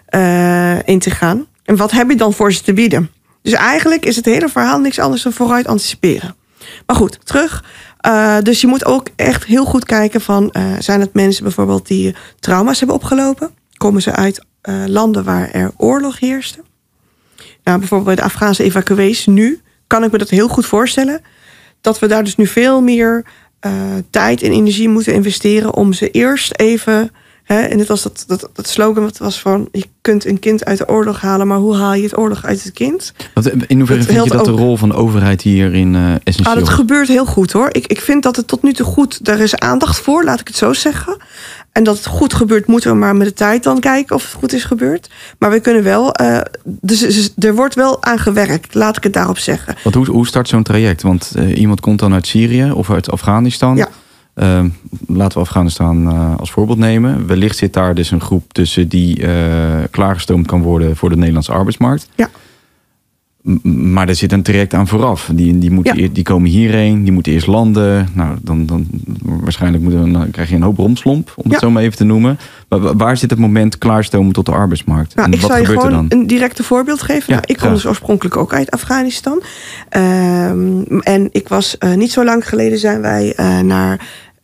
uh, 0.09 0.87
in 0.87 0.99
te 0.99 1.11
gaan. 1.11 1.45
En 1.63 1.75
wat 1.75 1.91
heb 1.91 2.09
je 2.09 2.15
dan 2.15 2.33
voor 2.33 2.53
ze 2.53 2.61
te 2.61 2.73
bieden? 2.73 3.11
Dus 3.41 3.53
eigenlijk 3.53 4.05
is 4.05 4.15
het 4.15 4.25
hele 4.25 4.49
verhaal 4.49 4.79
niks 4.79 4.99
anders 4.99 5.21
dan 5.21 5.33
vooruit 5.33 5.67
anticiperen. 5.67 6.35
Maar 6.85 6.95
goed, 6.95 7.19
terug. 7.23 7.63
Uh, 8.07 8.37
dus 8.41 8.61
je 8.61 8.67
moet 8.67 8.85
ook 8.85 9.07
echt 9.15 9.43
heel 9.43 9.65
goed 9.65 9.85
kijken 9.85 10.21
van... 10.21 10.53
Zijn 10.79 10.99
het 10.99 11.13
mensen 11.13 11.43
bijvoorbeeld 11.43 11.87
die 11.87 12.15
trauma's 12.39 12.77
hebben 12.77 12.95
opgelopen? 12.95 13.51
Komen 13.77 14.01
ze 14.01 14.11
uit 14.11 14.45
uh, 14.69 14.83
landen 14.87 15.23
waar 15.23 15.49
er 15.51 15.71
oorlog 15.77 16.19
heerste? 16.19 16.63
Nou, 17.63 17.79
bijvoorbeeld 17.79 18.15
bij 18.15 18.15
de 18.15 18.31
Afghaanse 18.31 18.63
evacuees 18.63 19.25
nu... 19.25 19.61
kan 19.87 20.03
ik 20.03 20.11
me 20.11 20.17
dat 20.17 20.29
heel 20.29 20.47
goed 20.47 20.65
voorstellen... 20.65 21.21
dat 21.81 21.99
we 21.99 22.07
daar 22.07 22.23
dus 22.23 22.35
nu 22.35 22.47
veel 22.47 22.81
meer 22.81 23.25
tijd 24.09 24.41
en 24.41 24.51
energie 24.51 24.89
moeten 24.89 25.13
investeren... 25.13 25.73
om 25.73 25.93
ze 25.93 26.11
eerst 26.11 26.59
even 26.59 27.11
Hè, 27.51 27.61
en 27.61 27.79
het 27.79 27.87
was 27.87 28.01
dat, 28.01 28.23
dat, 28.27 28.49
dat 28.53 28.67
slogan 28.67 29.03
wat 29.03 29.17
was 29.17 29.39
van... 29.39 29.67
je 29.71 29.85
kunt 30.01 30.25
een 30.25 30.39
kind 30.39 30.65
uit 30.65 30.77
de 30.77 30.87
oorlog 30.87 31.21
halen... 31.21 31.47
maar 31.47 31.57
hoe 31.57 31.75
haal 31.75 31.93
je 31.93 32.03
het 32.03 32.17
oorlog 32.17 32.45
uit 32.45 32.63
het 32.63 32.73
kind? 32.73 33.13
Want 33.33 33.67
in 33.67 33.77
hoeverre 33.77 34.03
vind 34.03 34.23
je 34.23 34.29
dat 34.29 34.39
ook, 34.39 34.45
de 34.45 34.61
rol 34.61 34.77
van 34.77 34.89
de 34.89 34.95
overheid 34.95 35.41
hierin 35.41 35.93
uh, 35.93 36.13
essentieel 36.23 36.55
ah, 36.55 36.59
Dat 36.59 36.69
gebeurt 36.69 37.07
heel 37.07 37.25
goed 37.25 37.51
hoor. 37.51 37.69
Ik, 37.71 37.87
ik 37.87 38.01
vind 38.01 38.23
dat 38.23 38.35
het 38.35 38.47
tot 38.47 38.63
nu 38.63 38.73
toe 38.73 38.85
goed... 38.85 39.27
er 39.27 39.39
is 39.39 39.55
aandacht 39.55 39.99
voor, 39.99 40.23
laat 40.23 40.39
ik 40.39 40.47
het 40.47 40.57
zo 40.57 40.73
zeggen. 40.73 41.17
En 41.71 41.83
dat 41.83 41.97
het 41.97 42.05
goed 42.05 42.33
gebeurt, 42.33 42.67
moeten 42.67 42.91
we 42.91 42.97
maar 42.97 43.15
met 43.15 43.27
de 43.27 43.33
tijd 43.33 43.63
dan 43.63 43.79
kijken... 43.79 44.15
of 44.15 44.23
het 44.23 44.33
goed 44.33 44.53
is 44.53 44.63
gebeurd. 44.63 45.09
Maar 45.39 45.51
we 45.51 45.59
kunnen 45.59 45.83
wel... 45.83 46.21
Uh, 46.21 46.39
dus, 46.63 46.99
dus, 46.99 47.33
er 47.37 47.55
wordt 47.55 47.75
wel 47.75 48.03
aan 48.03 48.19
gewerkt, 48.19 48.73
laat 48.73 48.97
ik 48.97 49.03
het 49.03 49.13
daarop 49.13 49.37
zeggen. 49.37 49.75
Want 49.83 49.95
hoe, 49.95 50.05
hoe 50.09 50.27
start 50.27 50.47
zo'n 50.47 50.63
traject? 50.63 51.01
Want 51.01 51.33
uh, 51.35 51.57
iemand 51.57 51.79
komt 51.79 51.99
dan 51.99 52.13
uit 52.13 52.27
Syrië 52.27 52.71
of 52.71 52.89
uit 52.89 53.11
Afghanistan... 53.11 53.75
Ja. 53.75 53.89
Uh, 54.35 54.63
laten 55.07 55.37
we 55.37 55.43
Afghanistan 55.43 56.07
uh, 56.07 56.37
als 56.37 56.51
voorbeeld 56.51 56.77
nemen. 56.77 57.27
Wellicht 57.27 57.57
zit 57.57 57.73
daar 57.73 57.95
dus 57.95 58.11
een 58.11 58.21
groep 58.21 58.53
tussen 58.53 58.87
die 58.87 59.25
klaargestoomd 59.91 60.47
kan 60.47 60.61
worden 60.61 60.95
voor 60.95 61.09
de 61.09 61.15
Nederlandse 61.15 61.51
arbeidsmarkt. 61.51 62.07
Ja. 62.15 62.29
Maar 63.63 64.07
er 64.07 64.15
zit 64.15 64.31
een 64.31 64.43
traject 64.43 64.73
aan 64.73 64.87
vooraf. 64.87 65.29
Die, 65.33 65.57
die, 65.57 65.71
moeten 65.71 66.01
ja. 66.01 66.07
die 66.11 66.23
komen 66.23 66.49
hierheen, 66.49 67.03
die 67.03 67.11
moeten 67.11 67.31
eerst 67.31 67.47
landen. 67.47 68.07
Nou, 68.13 68.37
dan, 68.41 68.65
dan 68.65 68.87
waarschijnlijk 69.21 69.83
moeten 69.83 70.11
dan 70.11 70.31
krijg 70.31 70.49
je 70.49 70.55
een 70.55 70.61
hoop 70.61 70.77
romslomp, 70.77 71.33
om 71.35 71.43
ja. 71.45 71.51
het 71.51 71.59
zo 71.59 71.71
maar 71.71 71.83
even 71.83 71.97
te 71.97 72.03
noemen. 72.03 72.39
Maar 72.67 72.97
waar 72.97 73.17
zit 73.17 73.29
het 73.29 73.39
moment 73.39 73.77
klaarstomen 73.77 74.33
tot 74.33 74.45
de 74.45 74.51
arbeidsmarkt? 74.51 75.15
Nou, 75.15 75.27
en 75.27 75.33
ik 75.33 75.41
wat 75.41 75.49
zou 75.49 75.61
je 75.61 75.65
gebeurt 75.65 75.85
gewoon 75.85 76.03
er 76.03 76.09
dan? 76.09 76.19
een 76.19 76.27
directe 76.27 76.63
voorbeeld 76.63 77.01
geven. 77.01 77.23
Ja, 77.27 77.33
nou, 77.33 77.43
ik 77.45 77.57
kom 77.57 77.73
dus 77.73 77.85
oorspronkelijk 77.85 78.37
ook 78.37 78.53
uit 78.53 78.71
Afghanistan. 78.71 79.43
Um, 79.97 81.01
en 81.01 81.29
ik 81.31 81.47
was 81.47 81.75
uh, 81.79 81.93
niet 81.93 82.11
zo 82.11 82.23
lang 82.23 82.49
geleden 82.49 82.77
zijn 82.77 83.01
wij 83.01 83.33
uh, 83.39 83.59
naar 83.59 83.99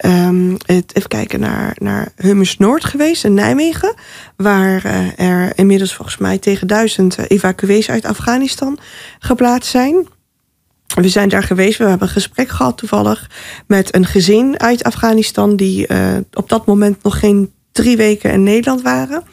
um, 0.05 0.57
het, 0.65 0.95
even 0.95 1.09
kijken 1.09 1.39
naar, 1.39 1.75
naar 1.79 2.11
Hummers 2.15 2.57
Noord 2.57 2.85
geweest 2.85 3.23
in 3.23 3.33
Nijmegen. 3.33 3.93
Waar 4.35 4.85
uh, 4.85 5.19
er 5.19 5.57
inmiddels 5.57 5.95
volgens 5.95 6.17
mij 6.17 6.37
tegen 6.37 6.67
duizend 6.67 7.17
evacuees 7.17 7.89
uit 7.89 8.05
Afghanistan 8.05 8.79
geplaatst 9.19 9.71
zijn. 9.71 10.07
We 10.95 11.09
zijn 11.09 11.29
daar 11.29 11.43
geweest. 11.43 11.77
We 11.77 11.83
hebben 11.83 12.07
een 12.07 12.13
gesprek 12.13 12.49
gehad 12.49 12.77
toevallig 12.77 13.29
met 13.67 13.95
een 13.95 14.05
gezin 14.05 14.59
uit 14.59 14.83
Afghanistan 14.83 15.55
die 15.55 15.87
uh, 15.91 16.17
op 16.33 16.49
dat 16.49 16.65
moment 16.65 17.03
nog 17.03 17.19
geen 17.19 17.51
drie 17.77 17.97
weken 17.97 18.31
in 18.31 18.43
Nederland 18.43 18.81
waren. 18.81 19.23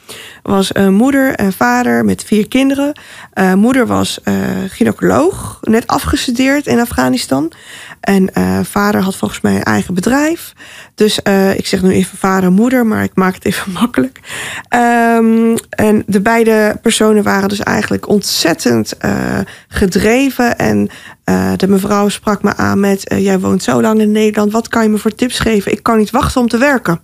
Was 0.43 0.75
een 0.75 0.95
moeder 0.95 1.35
en 1.35 1.53
vader 1.53 2.05
met 2.05 2.25
vier 2.25 2.49
kinderen. 2.49 3.01
Uh, 3.35 3.55
moeder 3.55 3.87
was 3.87 4.19
uh, 4.25 4.35
gynaecoloog, 4.69 5.59
net 5.63 5.87
afgestudeerd 5.87 6.67
in 6.67 6.81
Afghanistan. 6.81 7.53
En 8.01 8.31
vader 8.65 9.01
had 9.01 9.17
volgens 9.17 9.41
mij 9.41 9.55
een 9.55 9.63
eigen 9.63 9.95
bedrijf. 9.95 10.53
Dus 10.95 11.19
ik 11.57 11.67
zeg 11.67 11.83
nu 11.83 11.91
even 11.91 12.19
vader 12.19 12.49
en 12.49 12.55
moeder, 12.55 12.87
maar 12.87 13.03
ik 13.03 13.15
maak 13.15 13.35
het 13.35 13.45
even 13.45 13.73
makkelijk. 13.81 14.21
Um, 14.69 15.57
en 15.71 16.03
de 16.07 16.21
beide 16.21 16.79
personen 16.83 17.23
waren 17.23 17.49
dus 17.49 17.63
eigenlijk 17.63 18.09
ontzettend 18.09 18.95
gedreven. 19.69 20.59
En 20.59 20.89
de 21.57 21.69
mevrouw 21.69 22.09
sprak 22.09 22.43
me 22.43 22.57
aan 22.57 22.81
met: 22.81 23.15
Jij 23.19 23.41
woont 23.41 23.63
zo 23.63 23.81
lang 23.81 24.01
in 24.01 24.13
Nederland, 24.13 24.53
wat 24.53 24.69
kan 24.69 24.83
je 24.83 24.89
me 24.89 24.99
voor 24.99 25.15
tips 25.15 25.39
geven? 25.39 25.73
Ik 25.73 25.83
kan 25.83 25.99
niet 25.99 26.11
wachten 26.11 26.41
om 26.41 26.49
te 26.49 26.59
werken. 26.59 27.01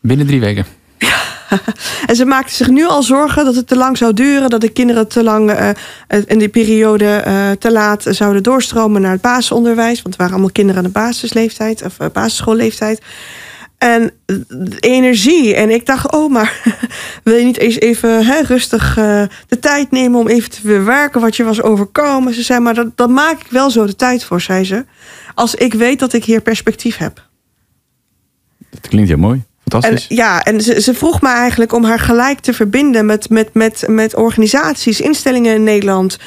Binnen 0.00 0.26
drie 0.26 0.40
weken. 0.40 0.66
en 2.06 2.16
ze 2.16 2.24
maakte 2.24 2.54
zich 2.54 2.68
nu 2.68 2.86
al 2.86 3.02
zorgen 3.02 3.44
dat 3.44 3.54
het 3.54 3.66
te 3.66 3.76
lang 3.76 3.96
zou 3.96 4.12
duren, 4.12 4.50
dat 4.50 4.60
de 4.60 4.68
kinderen 4.68 5.08
te 5.08 5.22
lang 5.22 5.50
uh, 5.50 5.70
in 6.26 6.38
die 6.38 6.48
periode 6.48 7.24
uh, 7.26 7.50
te 7.50 7.72
laat 7.72 8.06
zouden 8.08 8.42
doorstromen 8.42 9.00
naar 9.00 9.12
het 9.12 9.20
basisonderwijs. 9.20 10.02
Want 10.02 10.06
het 10.06 10.16
waren 10.16 10.32
allemaal 10.32 10.52
kinderen 10.52 10.82
aan 10.82 10.90
de 10.92 10.98
basisleeftijd 10.98 11.84
of 11.84 12.00
uh, 12.00 12.06
basisschoolleeftijd. 12.12 13.02
En 13.78 14.12
energie. 14.80 15.54
En 15.54 15.70
ik 15.70 15.86
dacht, 15.86 16.12
oh, 16.12 16.32
maar 16.32 16.78
wil 17.24 17.34
je 17.34 17.44
niet 17.44 17.58
eens 17.58 17.78
even 17.80 18.26
hè, 18.26 18.40
rustig 18.40 18.94
de 19.46 19.58
tijd 19.60 19.90
nemen 19.90 20.20
om 20.20 20.28
even 20.28 20.50
te 20.50 20.60
verwerken 20.60 21.20
wat 21.20 21.36
je 21.36 21.44
was 21.44 21.62
overkomen? 21.62 22.34
Ze 22.34 22.42
zei, 22.42 22.60
maar 22.60 22.74
dat, 22.74 22.96
dat 22.96 23.08
maak 23.08 23.40
ik 23.40 23.50
wel 23.50 23.70
zo 23.70 23.86
de 23.86 23.96
tijd 23.96 24.24
voor, 24.24 24.40
zei 24.40 24.64
ze. 24.64 24.84
Als 25.34 25.54
ik 25.54 25.74
weet 25.74 25.98
dat 25.98 26.12
ik 26.12 26.24
hier 26.24 26.40
perspectief 26.40 26.96
heb. 26.96 27.28
Dat 28.70 28.88
klinkt 28.88 29.08
heel 29.08 29.18
mooi. 29.18 29.42
En, 29.78 29.98
ja, 30.08 30.42
en 30.42 30.60
ze, 30.60 30.80
ze, 30.80 30.94
vroeg 30.94 31.20
me 31.20 31.28
eigenlijk 31.28 31.72
om 31.72 31.84
haar 31.84 31.98
gelijk 31.98 32.40
te 32.40 32.52
verbinden 32.52 33.06
met, 33.06 33.30
met, 33.30 33.54
met, 33.54 33.84
met 33.86 34.14
organisaties, 34.14 35.00
instellingen 35.00 35.54
in 35.54 35.62
Nederland, 35.62 36.18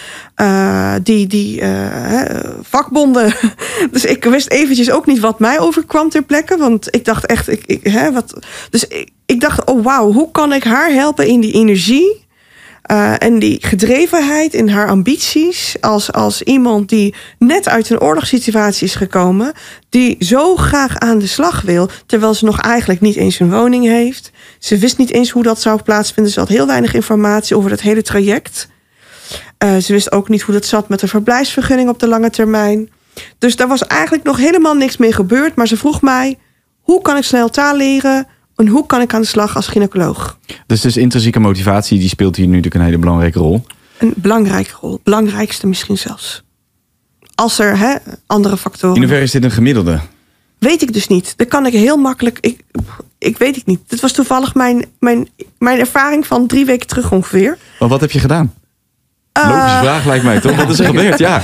uh, 0.41 0.93
die, 1.03 1.27
die 1.27 1.61
uh, 1.61 2.21
vakbonden. 2.61 3.33
Dus 3.91 4.05
ik 4.05 4.23
wist 4.23 4.49
eventjes 4.49 4.91
ook 4.91 5.05
niet 5.05 5.19
wat 5.19 5.39
mij 5.39 5.59
overkwam 5.59 6.09
ter 6.09 6.23
plekke, 6.23 6.57
want 6.57 6.95
ik 6.95 7.05
dacht 7.05 7.25
echt, 7.25 7.49
ik, 7.49 7.63
ik, 7.65 7.87
hè, 7.87 8.11
wat. 8.11 8.39
Dus 8.69 8.87
ik, 8.87 9.09
ik 9.25 9.41
dacht, 9.41 9.65
oh 9.65 9.83
wauw, 9.83 10.11
hoe 10.11 10.31
kan 10.31 10.53
ik 10.53 10.63
haar 10.63 10.91
helpen 10.91 11.27
in 11.27 11.39
die 11.39 11.53
energie? 11.53 12.22
Uh, 12.91 13.13
en 13.17 13.39
die 13.39 13.57
gedrevenheid 13.61 14.53
in 14.53 14.69
haar 14.69 14.89
ambities, 14.89 15.75
als, 15.81 16.11
als 16.11 16.41
iemand 16.41 16.89
die 16.89 17.15
net 17.39 17.69
uit 17.69 17.89
een 17.89 18.01
oorlogssituatie 18.01 18.87
is 18.87 18.95
gekomen, 18.95 19.53
die 19.89 20.15
zo 20.19 20.55
graag 20.55 20.97
aan 20.97 21.19
de 21.19 21.27
slag 21.27 21.61
wil, 21.61 21.89
terwijl 22.05 22.33
ze 22.33 22.45
nog 22.45 22.59
eigenlijk 22.59 23.01
niet 23.01 23.15
eens 23.15 23.39
een 23.39 23.51
woning 23.51 23.85
heeft. 23.85 24.31
Ze 24.59 24.77
wist 24.77 24.97
niet 24.97 25.11
eens 25.11 25.29
hoe 25.29 25.43
dat 25.43 25.61
zou 25.61 25.81
plaatsvinden. 25.81 26.33
Ze 26.33 26.39
had 26.39 26.49
heel 26.49 26.67
weinig 26.67 26.93
informatie 26.93 27.57
over 27.57 27.71
het 27.71 27.81
hele 27.81 28.01
traject. 28.01 28.67
Uh, 29.63 29.77
ze 29.77 29.93
wist 29.93 30.11
ook 30.11 30.29
niet 30.29 30.41
hoe 30.41 30.53
dat 30.53 30.65
zat 30.65 30.89
met 30.89 31.01
een 31.01 31.07
verblijfsvergunning 31.07 31.89
op 31.89 31.99
de 31.99 32.07
lange 32.07 32.29
termijn. 32.29 32.89
Dus 33.37 33.55
daar 33.55 33.67
was 33.67 33.87
eigenlijk 33.87 34.23
nog 34.23 34.37
helemaal 34.37 34.75
niks 34.75 34.97
mee 34.97 35.13
gebeurd. 35.13 35.55
Maar 35.55 35.67
ze 35.67 35.77
vroeg 35.77 36.01
mij: 36.01 36.37
hoe 36.81 37.01
kan 37.01 37.17
ik 37.17 37.23
snel 37.23 37.49
taal 37.49 37.75
leren? 37.75 38.27
En 38.55 38.67
hoe 38.67 38.85
kan 38.85 39.01
ik 39.01 39.13
aan 39.13 39.21
de 39.21 39.27
slag 39.27 39.55
als 39.55 39.67
gynaecoloog? 39.67 40.37
Dus, 40.67 40.81
dus 40.81 40.97
intrinsieke 40.97 41.39
motivatie 41.39 41.99
die 41.99 42.09
speelt 42.09 42.35
hier 42.35 42.45
nu 42.45 42.55
natuurlijk 42.55 42.75
een 42.81 42.89
hele 42.89 42.97
belangrijke 42.97 43.39
rol. 43.39 43.65
Een 43.97 44.13
belangrijke 44.15 44.73
rol. 44.81 44.99
Belangrijkste 45.03 45.67
misschien 45.67 45.97
zelfs. 45.97 46.43
Als 47.35 47.59
er 47.59 47.77
hè, 47.77 47.95
andere 48.25 48.57
factoren. 48.57 48.95
In 48.95 49.01
hoeverre 49.01 49.23
is 49.23 49.31
dit 49.31 49.43
een 49.43 49.51
gemiddelde? 49.51 49.99
Weet 50.59 50.81
ik 50.81 50.93
dus 50.93 51.07
niet. 51.07 51.33
Dat 51.37 51.47
kan 51.47 51.65
ik 51.65 51.73
heel 51.73 51.97
makkelijk. 51.97 52.37
Ik, 52.41 52.59
ik 53.17 53.37
weet 53.37 53.55
het 53.55 53.65
niet. 53.65 53.79
Dit 53.87 53.99
was 53.99 54.11
toevallig 54.11 54.55
mijn, 54.55 54.85
mijn, 54.99 55.27
mijn 55.57 55.79
ervaring 55.79 56.27
van 56.27 56.47
drie 56.47 56.65
weken 56.65 56.87
terug 56.87 57.11
ongeveer. 57.11 57.57
Maar 57.79 57.89
wat 57.89 58.01
heb 58.01 58.11
je 58.11 58.19
gedaan? 58.19 58.53
Logische 59.33 59.77
vraag 59.77 60.05
lijkt 60.05 60.23
mij 60.23 60.39
toch? 60.39 60.55
Wat 60.55 60.69
is 60.69 60.79
er 60.79 60.85
gebeurd? 60.85 61.19
Ja. 61.19 61.41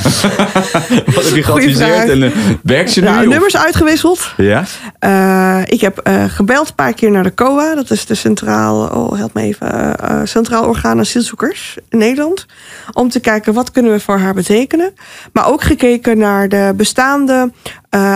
Wat 1.16 1.24
heb 1.26 1.36
je 1.36 1.44
geadviseerd 1.44 2.10
en 2.10 2.22
uh, 2.22 2.36
werkt 2.64 2.94
je 2.94 3.02
nu? 3.02 3.08
Nou, 3.08 3.28
nummers 3.28 3.58
uitgewisseld. 3.58 4.34
Ja. 4.38 4.64
Uh, 5.00 5.62
ik 5.66 5.82
heb 5.82 6.08
uh, 6.08 6.24
gebeld 6.28 6.68
een 6.68 6.76
paar 6.76 6.94
keer 6.94 7.12
naar 7.12 7.24
de 7.24 7.34
COA. 7.34 7.76
Dat 7.76 7.92
is 7.92 8.06
de 8.06 8.16
Centraal, 8.16 8.88
oh, 8.88 9.18
help 9.18 9.34
me 9.34 9.42
even, 9.42 10.28
Centraal 10.28 10.66
Orgaan 10.66 11.00
Asielzoekers 11.00 11.78
in 11.90 11.98
Nederland. 11.98 12.46
Om 12.94 13.10
te 13.10 13.20
kijken 13.20 13.54
wat 13.54 13.72
kunnen 13.72 13.92
we 13.92 14.00
voor 14.00 14.18
haar 14.18 14.34
betekenen. 14.34 14.94
Maar 15.34 15.48
ook 15.48 15.64
gekeken 15.64 16.18
naar 16.18 16.50
de 16.50 16.74
bestaande 16.76 17.52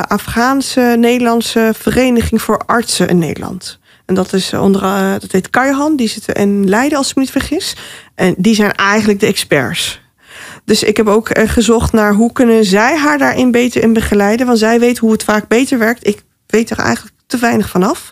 Afghaanse 0.07 0.95
Nederlandse 0.99 1.71
Vereniging 1.77 2.41
voor 2.41 2.61
Artsen 2.65 3.07
in 3.07 3.17
Nederland. 3.17 3.79
En 4.05 4.15
dat 4.15 4.33
is 4.33 4.53
onder, 4.53 4.81
dat 5.19 5.31
heet 5.31 5.49
Kaihan, 5.49 5.95
die 5.95 6.07
zit 6.07 6.27
in 6.27 6.69
Leiden 6.69 6.97
als 6.97 7.09
ik 7.09 7.15
me 7.15 7.21
niet 7.21 7.31
vergis. 7.31 7.75
En 8.15 8.35
die 8.37 8.55
zijn 8.55 8.71
eigenlijk 8.71 9.19
de 9.19 9.25
experts. 9.25 10.01
Dus 10.65 10.83
ik 10.83 10.97
heb 10.97 11.07
ook 11.07 11.29
gezocht 11.37 11.91
naar 11.91 12.13
hoe 12.13 12.31
kunnen 12.31 12.65
zij 12.65 12.97
haar 12.97 13.17
daarin 13.17 13.51
beter 13.51 13.81
in 13.81 13.93
begeleiden. 13.93 14.45
Want 14.45 14.59
zij 14.59 14.79
weet 14.79 14.97
hoe 14.97 15.11
het 15.11 15.23
vaak 15.23 15.47
beter 15.47 15.77
werkt. 15.77 16.07
Ik 16.07 16.23
weet 16.47 16.69
er 16.69 16.77
eigenlijk 16.77 17.15
te 17.27 17.37
weinig 17.37 17.69
vanaf. 17.69 18.11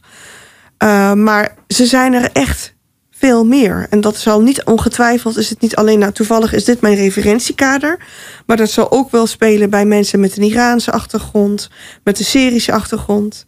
Uh, 0.83 1.13
maar 1.13 1.55
ze 1.67 1.85
zijn 1.85 2.13
er 2.13 2.29
echt 2.33 2.73
veel 3.11 3.45
meer. 3.45 3.87
En 3.89 4.01
dat 4.01 4.17
zal 4.17 4.41
niet 4.41 4.63
ongetwijfeld, 4.63 5.37
is 5.37 5.49
het 5.49 5.61
niet 5.61 5.75
alleen, 5.75 5.99
nou 5.99 6.11
toevallig 6.11 6.53
is 6.53 6.65
dit 6.65 6.81
mijn 6.81 6.95
referentiekader. 6.95 7.99
Maar 8.45 8.57
dat 8.57 8.71
zal 8.71 8.91
ook 8.91 9.11
wel 9.11 9.27
spelen 9.27 9.69
bij 9.69 9.85
mensen 9.85 10.19
met 10.19 10.37
een 10.37 10.43
Iraanse 10.43 10.91
achtergrond, 10.91 11.69
met 12.03 12.19
een 12.19 12.25
Syrische 12.25 12.71
achtergrond. 12.71 13.45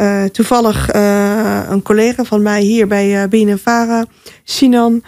Uh, 0.00 0.24
toevallig 0.24 0.94
uh, 0.94 1.62
een 1.68 1.82
collega 1.82 2.24
van 2.24 2.42
mij 2.42 2.60
hier 2.60 2.86
bij 2.86 3.22
uh, 3.22 3.28
BNNVARA, 3.28 4.04
Sinan, 4.44 5.02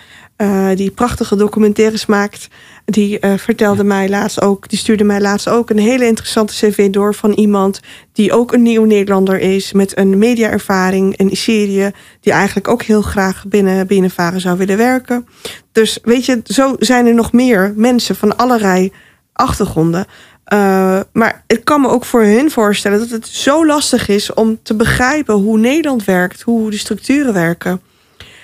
die 0.75 0.91
prachtige 0.91 1.37
documentaires 1.37 2.07
maakt. 2.07 2.49
Die 2.85 3.19
vertelde 3.37 3.85
mij 3.85 4.09
laatst 4.09 4.41
ook, 4.41 4.69
die 4.69 4.79
stuurde 4.79 5.05
mij 5.05 5.21
laatst 5.21 5.49
ook 5.49 5.71
een 5.71 5.79
hele 5.79 6.07
interessante 6.07 6.53
cv 6.53 6.91
door 6.91 7.15
van 7.15 7.33
iemand 7.33 7.81
die 8.13 8.33
ook 8.33 8.53
een 8.53 8.63
nieuw 8.63 8.85
Nederlander 8.85 9.39
is 9.39 9.73
met 9.73 9.99
een 9.99 10.19
mediaervaring 10.19 11.17
in 11.17 11.37
Syrië, 11.37 11.91
die 12.21 12.33
eigenlijk 12.33 12.69
ook 12.69 12.83
heel 12.83 13.03
graag 13.03 13.45
binnen 13.49 13.87
binnenvaren 13.87 14.41
zou 14.41 14.59
willen 14.59 14.77
werken. 14.77 15.27
Dus 15.73 15.99
weet 16.03 16.25
je, 16.25 16.41
zo 16.45 16.77
zijn 16.79 17.07
er 17.07 17.15
nog 17.15 17.33
meer 17.33 17.73
mensen 17.77 18.17
van 18.17 18.37
allerlei 18.37 18.93
achtergronden. 19.33 20.07
Uh, 20.53 21.01
maar 21.13 21.45
ik 21.47 21.65
kan 21.65 21.81
me 21.81 21.89
ook 21.89 22.05
voor 22.05 22.23
hun 22.23 22.51
voorstellen 22.51 22.99
dat 22.99 23.11
het 23.11 23.27
zo 23.27 23.67
lastig 23.67 24.09
is 24.09 24.35
om 24.35 24.59
te 24.63 24.75
begrijpen 24.75 25.35
hoe 25.35 25.59
Nederland 25.59 26.05
werkt, 26.05 26.43
hoe 26.43 26.71
de 26.71 26.79
structuren 26.79 27.33
werken 27.33 27.81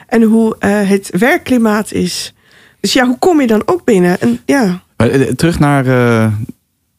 en 0.07 0.23
hoe 0.23 0.57
uh, 0.61 0.89
het 0.89 1.11
werkklimaat 1.19 1.93
is. 1.93 2.35
Dus 2.81 2.93
ja, 2.93 3.07
hoe 3.07 3.19
kom 3.19 3.41
je 3.41 3.47
dan 3.47 3.63
ook 3.65 3.85
binnen? 3.85 4.21
En, 4.21 4.41
ja. 4.45 4.83
Uh, 4.97 5.23
terug 5.23 5.59
naar, 5.59 5.87
uh, 5.87 6.33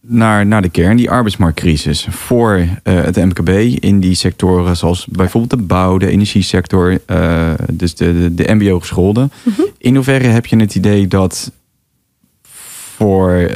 naar, 0.02 0.46
naar 0.46 0.62
de 0.62 0.70
kern, 0.70 0.98
die 0.98 1.10
arbeidsmarktcrisis. 1.10 2.08
Voor 2.10 2.66
het 2.84 3.16
MKB 3.16 3.50
in 3.84 4.00
die 4.00 4.16
sectoren 4.16 4.78
zoals 4.78 5.06
bijvoorbeeld 5.06 5.60
de 5.62 5.66
bouw, 5.66 5.98
de 5.98 6.08
energiesector, 6.08 6.98
dus 7.72 7.96
de, 7.96 8.20
de, 8.20 8.34
de 8.36 8.54
MBO-gescholden. 8.54 9.32
Mm 9.44 9.54
-hmm. 9.56 9.66
In 9.78 9.96
hoeverre 9.96 10.28
heb 10.28 10.46
je 10.46 10.56
het 10.56 10.76
idee 10.76 11.08
dat 11.08 11.52
voor, 12.96 13.50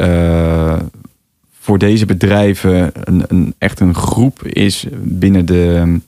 voor 1.62 1.78
deze 1.78 2.06
bedrijven 2.06 2.92
een, 2.94 3.24
een, 3.28 3.56
echt 3.58 3.80
een 3.80 3.96
groep 3.96 4.44
is 4.44 4.86
binnen 5.02 5.46
de 5.46 6.00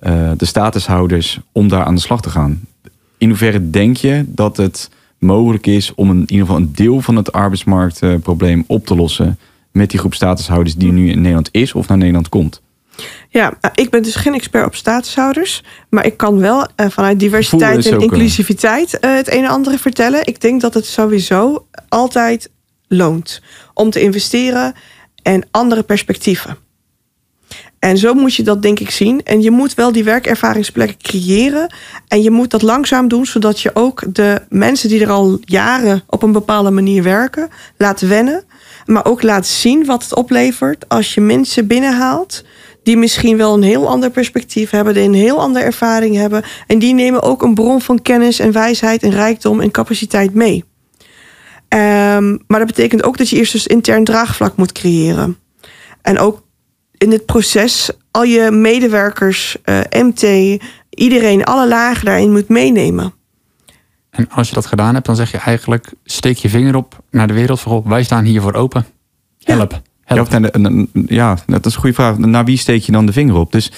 uh, 0.00 0.30
de 0.36 0.44
statushouders 0.44 1.40
om 1.52 1.68
daar 1.68 1.84
aan 1.84 1.94
de 1.94 2.00
slag 2.00 2.20
te 2.20 2.30
gaan. 2.30 2.60
In 3.18 3.28
hoeverre 3.28 3.70
denk 3.70 3.96
je 3.96 4.24
dat 4.26 4.56
het 4.56 4.90
mogelijk 5.18 5.66
is 5.66 5.94
om 5.94 6.10
een, 6.10 6.16
in 6.20 6.30
ieder 6.30 6.46
geval 6.46 6.60
een 6.60 6.72
deel 6.74 7.00
van 7.00 7.16
het 7.16 7.32
arbeidsmarktprobleem 7.32 8.64
op 8.66 8.86
te 8.86 8.96
lossen 8.96 9.38
met 9.72 9.90
die 9.90 9.98
groep 9.98 10.14
statushouders 10.14 10.76
die 10.76 10.92
nu 10.92 11.10
in 11.10 11.16
Nederland 11.16 11.48
is 11.52 11.72
of 11.72 11.88
naar 11.88 11.98
Nederland 11.98 12.28
komt? 12.28 12.62
Ja, 13.28 13.56
nou, 13.60 13.74
ik 13.74 13.90
ben 13.90 14.02
dus 14.02 14.14
geen 14.14 14.34
expert 14.34 14.66
op 14.66 14.74
statushouders. 14.74 15.62
Maar 15.88 16.06
ik 16.06 16.16
kan 16.16 16.38
wel 16.38 16.68
uh, 16.76 16.86
vanuit 16.88 17.20
diversiteit 17.20 17.86
en 17.86 18.00
inclusiviteit 18.00 18.98
uh, 19.00 19.14
het 19.14 19.32
een 19.32 19.44
en 19.44 19.50
ander 19.50 19.78
vertellen. 19.78 20.26
Ik 20.26 20.40
denk 20.40 20.60
dat 20.60 20.74
het 20.74 20.86
sowieso 20.86 21.66
altijd 21.88 22.50
loont 22.88 23.42
om 23.76 23.90
te 23.90 24.00
investeren 24.00 24.74
en 25.22 25.46
andere 25.50 25.82
perspectieven. 25.82 26.56
En 27.78 27.98
zo 27.98 28.14
moet 28.14 28.34
je 28.34 28.42
dat 28.42 28.62
denk 28.62 28.80
ik 28.80 28.90
zien. 28.90 29.22
En 29.24 29.42
je 29.42 29.50
moet 29.50 29.74
wel 29.74 29.92
die 29.92 30.04
werkervaringsplekken 30.04 30.98
creëren. 31.02 31.74
En 32.08 32.22
je 32.22 32.30
moet 32.30 32.50
dat 32.50 32.62
langzaam 32.62 33.08
doen, 33.08 33.26
zodat 33.26 33.60
je 33.60 33.70
ook 33.74 34.14
de 34.14 34.42
mensen 34.48 34.88
die 34.88 35.00
er 35.00 35.10
al 35.10 35.38
jaren 35.40 36.02
op 36.06 36.22
een 36.22 36.32
bepaalde 36.32 36.70
manier 36.70 37.02
werken, 37.02 37.48
laat 37.76 38.00
wennen. 38.00 38.44
Maar 38.86 39.04
ook 39.04 39.22
laat 39.22 39.46
zien 39.46 39.84
wat 39.84 40.02
het 40.02 40.14
oplevert 40.14 40.88
als 40.88 41.14
je 41.14 41.20
mensen 41.20 41.66
binnenhaalt. 41.66 42.44
Die 42.82 42.96
misschien 42.96 43.36
wel 43.36 43.54
een 43.54 43.62
heel 43.62 43.88
ander 43.88 44.10
perspectief 44.10 44.70
hebben, 44.70 44.94
die 44.94 45.02
een 45.02 45.14
heel 45.14 45.40
andere 45.40 45.64
ervaring 45.64 46.16
hebben. 46.16 46.42
En 46.66 46.78
die 46.78 46.94
nemen 46.94 47.22
ook 47.22 47.42
een 47.42 47.54
bron 47.54 47.80
van 47.80 48.02
kennis 48.02 48.38
en 48.38 48.52
wijsheid 48.52 49.02
en 49.02 49.10
rijkdom 49.10 49.60
en 49.60 49.70
capaciteit 49.70 50.34
mee. 50.34 50.64
Ehm, 51.68 52.36
maar 52.46 52.58
dat 52.58 52.66
betekent 52.66 53.02
ook 53.02 53.16
dat 53.16 53.28
je 53.28 53.36
eerst 53.36 53.52
dus 53.52 53.66
intern 53.66 54.04
draagvlak 54.04 54.56
moet 54.56 54.72
creëren. 54.72 55.38
En 56.02 56.18
ook 56.18 56.42
in 56.98 57.10
dit 57.10 57.26
proces 57.26 57.90
al 58.10 58.22
je 58.22 58.50
medewerkers, 58.50 59.56
eh, 59.62 59.80
MT, 59.90 60.22
iedereen, 60.90 61.44
alle 61.44 61.68
lagen 61.68 62.04
daarin 62.04 62.32
moet 62.32 62.48
meenemen. 62.48 63.14
En 64.10 64.28
als 64.30 64.48
je 64.48 64.54
dat 64.54 64.66
gedaan 64.66 64.94
hebt, 64.94 65.06
dan 65.06 65.16
zeg 65.16 65.30
je 65.30 65.38
eigenlijk: 65.38 65.92
steek 66.04 66.36
je 66.36 66.48
vinger 66.48 66.76
op 66.76 66.98
naar 67.10 67.26
de 67.26 67.34
wereld. 67.34 67.60
Goh, 67.60 67.86
wij 67.86 68.02
staan 68.02 68.24
hiervoor 68.24 68.54
open. 68.54 68.86
Help. 69.42 69.72
Ja, 69.72 69.80
Of 70.08 70.30
naar 70.30 70.50
ja, 71.06 71.38
dat 71.46 71.66
is 71.66 71.74
een 71.74 71.80
goede 71.80 71.94
vraag. 71.94 72.18
Naar 72.18 72.44
wie 72.44 72.56
steek 72.56 72.82
je 72.82 72.92
dan 72.92 73.06
de 73.06 73.12
vinger 73.12 73.34
op? 73.34 73.52
Dus 73.52 73.72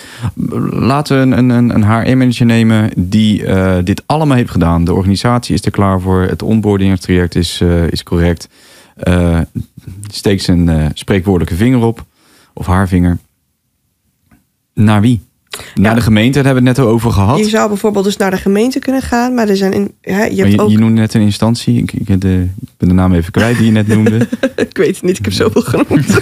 laten 0.71 1.17
we 1.17 1.37
een, 1.37 1.49
een, 1.49 1.75
een 1.75 1.85
HR-manager 1.85 2.47
nemen 2.47 2.91
die 2.97 3.47
eh, 3.47 3.77
dit 3.85 4.03
allemaal 4.07 4.37
heeft 4.37 4.51
gedaan. 4.51 4.85
De 4.85 4.95
organisatie 4.95 5.55
is 5.55 5.65
er 5.65 5.71
klaar 5.71 6.01
voor. 6.01 6.23
Het 6.23 6.43
onboardingstraject 6.43 7.35
is, 7.35 7.61
eh, 7.61 7.91
is 7.91 8.03
correct. 8.03 8.49
Eh 8.97 9.41
steekt 10.11 10.43
zijn 10.43 10.69
eh, 10.69 10.87
spreekwoordelijke 10.95 11.57
vinger 11.57 11.81
op. 11.81 12.05
Of 12.53 12.67
haar 12.67 12.89
vinger. 12.89 13.19
Naar 14.75 15.01
wie? 15.01 15.21
Naar 15.75 15.91
Ja. 15.91 15.95
de 15.95 16.01
gemeente, 16.01 16.35
daar 16.35 16.45
hebben 16.45 16.63
we 16.63 16.69
het 16.69 16.79
net 16.79 16.87
over 16.87 17.11
gehad. 17.11 17.39
Je 17.39 17.49
zou 17.49 17.69
bijvoorbeeld 17.69 18.05
dus 18.05 18.17
naar 18.17 18.31
de 18.31 18.37
gemeente 18.37 18.79
kunnen 18.79 19.03
gaan, 19.03 19.35
maar 19.35 19.49
er 19.49 19.57
zijn 19.57 19.73
in, 19.73 19.95
hè, 20.01 20.25
je 20.25 20.37
hebt 20.41 20.53
je, 20.53 20.61
ook, 20.61 20.71
je 20.71 20.79
noemde 20.79 21.01
net 21.01 21.15
een 21.15 21.21
instantie. 21.21 21.77
Ik, 21.83 21.93
ik, 21.93 22.09
heb 22.09 22.21
de, 22.21 22.49
ik 22.61 22.69
ben 22.77 22.89
de 22.89 22.95
naam 22.95 23.15
even 23.15 23.33
kwijt 23.33 23.57
die 23.57 23.67
je 23.67 23.73
net 23.73 23.89
noemde. 23.89 24.29
ik 24.57 24.77
weet 24.77 24.95
het 24.95 25.03
niet, 25.03 25.19
ik 25.19 25.25
heb 25.25 25.35
zoveel 25.35 25.63
genoemd. 25.63 26.07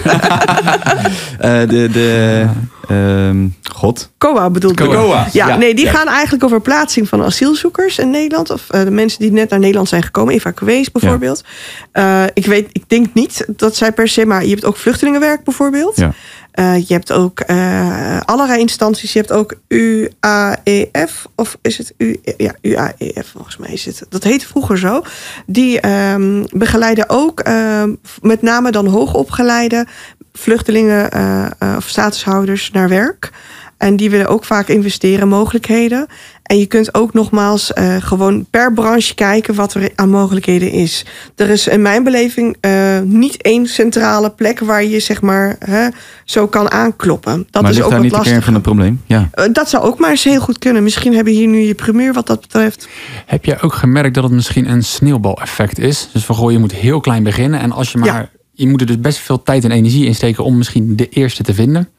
Eh, 1.37 1.59
de, 1.59 1.89
de 1.91 2.45
ehm, 2.87 3.47
God. 3.71 4.11
COA 4.17 4.49
bedoelt 4.49 4.79
ik. 4.79 4.85
COA. 4.85 5.27
Ja, 5.31 5.47
Ja, 5.47 5.57
nee, 5.57 5.75
die 5.75 5.85
ja. 5.85 5.91
gaan 5.91 6.07
eigenlijk 6.07 6.43
over 6.43 6.61
plaatsing 6.61 7.07
van 7.07 7.23
asielzoekers 7.23 7.99
in 7.99 8.09
Nederland. 8.09 8.49
Of 8.49 8.69
eh, 8.69 8.83
de 8.83 8.91
mensen 8.91 9.19
die 9.19 9.31
net 9.31 9.49
naar 9.49 9.59
Nederland 9.59 9.89
zijn 9.89 10.03
gekomen, 10.03 10.33
evacuees 10.33 10.91
bijvoorbeeld. 10.91 11.43
Eh, 11.91 12.23
ik, 12.33 12.45
weet, 12.45 12.69
ik 12.71 12.83
denk 12.87 13.07
niet 13.13 13.45
dat 13.47 13.75
zij 13.75 13.91
per 13.91 14.07
se, 14.07 14.25
maar 14.25 14.43
je 14.43 14.49
hebt 14.49 14.65
ook 14.65 14.77
vluchtelingenwerk 14.77 15.43
bijvoorbeeld. 15.43 15.97
Ja. 15.97 16.13
Eh, 16.57 16.87
je 16.87 16.93
hebt 16.93 17.11
ook 17.11 17.39
eh, 17.39 18.19
allerlei 18.25 18.59
instanties. 18.59 19.13
Je 19.13 19.19
hebt 19.19 19.31
ook 19.31 19.55
UAEF, 19.67 21.27
of 21.35 21.57
is 21.61 21.77
het 21.77 21.93
U, 21.97 22.19
ja, 22.37 22.53
UAEF 22.61 23.27
volgens 23.31 23.57
mij 23.57 23.69
is 23.69 23.85
het. 23.85 24.05
Dat 24.09 24.23
heette 24.23 24.47
vroeger 24.47 24.77
zo. 24.77 25.01
Die 25.45 25.79
ehm, 25.79 26.43
begeleiden 26.49 27.09
ook 27.09 27.39
ehm, 27.39 27.93
met 28.21 28.41
name 28.41 28.71
dan 28.71 28.87
hoogopgeleide 28.87 29.87
vluchtelingen 30.33 31.11
eh, 31.11 31.75
of 31.77 31.87
statushouders 31.87 32.71
naar 32.71 32.89
werk. 32.89 33.31
En 33.77 33.95
die 33.95 34.09
willen 34.09 34.27
ook 34.27 34.45
vaak 34.45 34.67
investeren 34.67 35.21
in 35.21 35.27
mogelijkheden. 35.27 36.07
En 36.43 36.59
je 36.59 36.65
kunt 36.65 36.93
ook 36.93 37.13
nogmaals 37.13 37.73
eh, 37.73 37.95
gewoon 37.99 38.45
per 38.49 38.73
branche 38.73 39.15
kijken 39.15 39.55
wat 39.55 39.73
er 39.73 39.91
aan 39.95 40.09
mogelijkheden 40.09 40.71
is. 40.71 41.05
Er 41.35 41.49
is 41.49 41.67
in 41.67 41.81
mijn 41.81 42.03
beleving 42.03 42.57
eh, 42.59 42.99
niet 43.03 43.41
één 43.41 43.67
centrale 43.67 44.29
plek 44.29 44.59
waar 44.59 44.83
je 44.83 44.99
zeg 44.99 45.21
maar 45.21 45.55
hè, 45.59 45.87
zo 46.23 46.47
kan 46.47 46.71
aankloppen. 46.71 47.47
Dat 47.49 47.61
maar 47.61 47.71
is 47.71 47.77
ligt 47.77 47.87
ook 47.87 47.93
daar 47.93 48.01
niet 48.01 48.11
de 48.11 48.15
kern 48.15 48.29
lastig. 48.29 48.45
van 48.45 48.53
het 48.53 48.63
probleem? 48.63 49.01
Ja. 49.05 49.29
Dat 49.51 49.69
zou 49.69 49.83
ook 49.83 49.99
maar 49.99 50.09
eens 50.09 50.23
heel 50.23 50.41
goed 50.41 50.59
kunnen. 50.59 50.83
Misschien 50.83 51.13
hebben 51.13 51.33
we 51.33 51.39
hier 51.39 51.47
nu 51.47 51.59
je 51.59 51.75
primeur 51.75 52.13
wat 52.13 52.27
dat 52.27 52.41
betreft. 52.41 52.87
Heb 53.25 53.45
jij 53.45 53.61
ook 53.61 53.73
gemerkt 53.73 54.13
dat 54.13 54.23
het 54.23 54.33
misschien 54.33 54.69
een 54.69 54.83
sneeuwbaleffect 54.83 55.79
is? 55.79 56.09
Dus 56.13 56.25
van 56.25 56.35
goh, 56.35 56.51
je 56.51 56.59
moet 56.59 56.73
heel 56.73 56.99
klein 56.99 57.23
beginnen. 57.23 57.59
En 57.59 57.71
als 57.71 57.91
je 57.91 57.97
maar. 57.97 58.07
Ja. 58.07 58.29
Je 58.51 58.67
moet 58.67 58.81
er 58.81 58.87
dus 58.87 58.99
best 58.99 59.17
veel 59.17 59.43
tijd 59.43 59.63
en 59.63 59.71
energie 59.71 60.05
in 60.05 60.15
steken 60.15 60.43
om 60.43 60.57
misschien 60.57 60.95
de 60.95 61.09
eerste 61.09 61.43
te 61.43 61.53
vinden. 61.53 61.89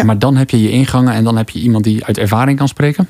Ja. 0.00 0.06
Maar 0.06 0.18
dan 0.18 0.36
heb 0.36 0.50
je 0.50 0.62
je 0.62 0.70
ingangen 0.70 1.14
en 1.14 1.24
dan 1.24 1.36
heb 1.36 1.50
je 1.50 1.58
iemand 1.58 1.84
die 1.84 2.04
uit 2.04 2.18
ervaring 2.18 2.58
kan 2.58 2.68
spreken. 2.68 3.08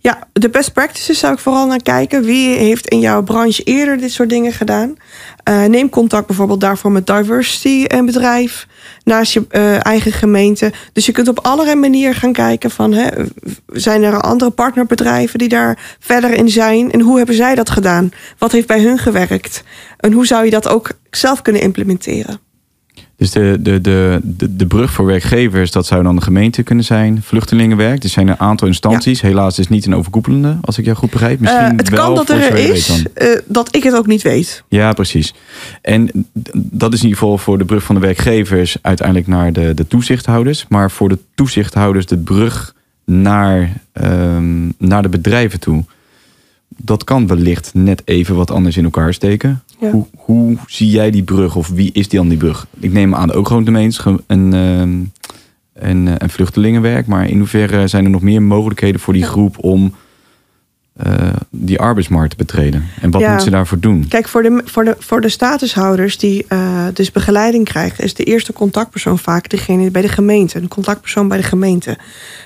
Ja, 0.00 0.18
de 0.32 0.50
best 0.50 0.72
practices 0.72 1.18
zou 1.18 1.32
ik 1.32 1.38
vooral 1.38 1.66
naar 1.66 1.82
kijken. 1.82 2.22
Wie 2.22 2.56
heeft 2.56 2.88
in 2.88 3.00
jouw 3.00 3.22
branche 3.22 3.62
eerder 3.62 3.98
dit 3.98 4.12
soort 4.12 4.28
dingen 4.28 4.52
gedaan? 4.52 4.96
Eh, 5.42 5.64
neem 5.64 5.88
contact 5.88 6.26
bijvoorbeeld 6.26 6.60
daarvoor 6.60 6.92
met 6.92 7.06
diversity 7.06 7.84
en 7.84 8.06
bedrijf 8.06 8.66
naast 9.04 9.32
je 9.32 9.44
eh, 9.48 9.86
eigen 9.86 10.12
gemeente. 10.12 10.72
Dus 10.92 11.06
je 11.06 11.12
kunt 11.12 11.28
op 11.28 11.38
allerlei 11.38 11.76
manieren 11.76 12.14
gaan 12.14 12.32
kijken 12.32 12.70
van 12.70 12.92
hè, 12.92 13.08
zijn 13.66 14.02
er 14.02 14.20
andere 14.20 14.50
partnerbedrijven 14.50 15.38
die 15.38 15.48
daar 15.48 15.96
verder 15.98 16.32
in 16.32 16.48
zijn 16.48 16.92
en 16.92 17.00
hoe 17.00 17.16
hebben 17.16 17.34
zij 17.34 17.54
dat 17.54 17.70
gedaan? 17.70 18.10
Wat 18.38 18.52
heeft 18.52 18.66
bij 18.66 18.80
hun 18.80 18.98
gewerkt? 18.98 19.62
En 19.96 20.12
hoe 20.12 20.26
zou 20.26 20.44
je 20.44 20.50
dat 20.50 20.68
ook 20.68 20.90
zelf 21.10 21.42
kunnen 21.42 21.62
implementeren? 21.62 22.40
Dus 23.16 23.30
de, 23.30 23.56
de, 23.60 23.80
de, 23.80 24.20
de, 24.22 24.56
de 24.56 24.66
brug 24.66 24.92
voor 24.92 25.06
werkgevers, 25.06 25.70
dat 25.70 25.86
zou 25.86 26.02
dan 26.02 26.16
de 26.16 26.22
gemeente 26.22 26.62
kunnen 26.62 26.84
zijn. 26.84 27.22
Vluchtelingenwerk, 27.22 28.02
er 28.02 28.08
zijn 28.08 28.28
een 28.28 28.38
aantal 28.38 28.66
instanties. 28.68 29.20
Helaas 29.20 29.58
is 29.58 29.68
niet 29.68 29.86
een 29.86 29.94
overkoepelende, 29.94 30.56
als 30.60 30.78
ik 30.78 30.84
jou 30.84 30.96
goed 30.96 31.10
begrijp. 31.10 31.40
Misschien 31.40 31.64
Eh, 31.64 31.76
het 31.76 31.88
wel 31.88 32.04
kan 32.04 32.14
dat 32.14 32.28
er 32.28 32.54
is, 32.54 33.04
eh, 33.14 33.28
dat 33.46 33.76
ik 33.76 33.82
het 33.82 33.94
ook 33.94 34.06
niet 34.06 34.22
weet. 34.22 34.64
Ja, 34.68 34.92
precies. 34.92 35.34
En 35.82 36.28
dat 36.54 36.92
is 36.92 36.98
in 36.98 37.04
ieder 37.04 37.18
geval 37.18 37.38
voor 37.38 37.58
de 37.58 37.64
brug 37.64 37.82
van 37.82 37.94
de 37.94 38.00
werkgevers 38.00 38.76
uiteindelijk 38.82 39.26
naar 39.26 39.52
de, 39.52 39.74
de 39.74 39.86
toezichthouders. 39.86 40.66
Maar 40.68 40.90
voor 40.90 41.08
de 41.08 41.18
toezichthouders 41.34 42.06
de 42.06 42.18
brug 42.18 42.74
naar, 43.04 43.72
ehm, 43.92 44.68
naar 44.78 45.02
de 45.02 45.08
bedrijven 45.08 45.60
toe. 45.60 45.84
Dat 46.76 47.04
kan 47.04 47.26
wellicht 47.26 47.70
net 47.74 48.02
even 48.04 48.36
wat 48.36 48.50
anders 48.50 48.76
in 48.76 48.84
elkaar 48.84 49.14
steken. 49.14 49.62
Ja. 49.80 49.90
Hoe, 49.90 50.06
hoe 50.16 50.56
zie 50.66 50.90
jij 50.90 51.10
die 51.10 51.22
brug 51.22 51.56
of 51.56 51.68
wie 51.68 51.90
is 51.92 52.08
die 52.08 52.18
dan 52.18 52.28
die 52.28 52.38
brug? 52.38 52.66
Ik 52.80 52.92
neem 52.92 53.14
aan 53.14 53.32
ook 53.32 53.46
gewoon 53.46 53.64
de 53.64 53.70
mensen 53.70 54.20
en, 54.26 54.52
ehm, 54.54 54.98
en, 55.88 56.08
eh, 56.08 56.14
en 56.18 56.30
vluchtelingenwerk. 56.30 57.06
Maar 57.06 57.28
in 57.28 57.38
hoeverre 57.38 57.86
zijn 57.88 58.04
er 58.04 58.10
nog 58.10 58.22
meer 58.22 58.42
mogelijkheden 58.42 59.00
voor 59.00 59.12
die 59.12 59.24
groep 59.24 59.64
om 59.64 59.94
eh, 60.96 61.28
die 61.50 61.78
arbeidsmarkt 61.80 62.30
te 62.30 62.36
betreden? 62.36 62.84
En 63.00 63.10
wat 63.10 63.20
Ja. 63.20 63.26
moeten 63.26 63.44
ze 63.44 63.50
daarvoor 63.50 63.80
doen? 63.80 64.08
Kijk, 64.08 64.28
voor 64.28 64.42
de, 64.42 64.62
voor 64.64 64.84
de, 64.84 64.96
voor 64.98 65.20
de 65.20 65.28
statushouders 65.28 66.18
die 66.18 66.44
eh, 66.48 66.86
dus 66.94 67.12
begeleiding 67.12 67.64
krijgen, 67.64 68.04
is 68.04 68.14
de 68.14 68.24
eerste 68.24 68.52
contactpersoon 68.52 69.18
vaak 69.18 69.48
degene 69.48 69.90
bij 69.90 70.02
de 70.02 70.08
gemeente, 70.08 70.58
een 70.58 70.68
contactpersoon 70.68 71.28
bij 71.28 71.36
de 71.36 71.42
gemeente. 71.42 71.98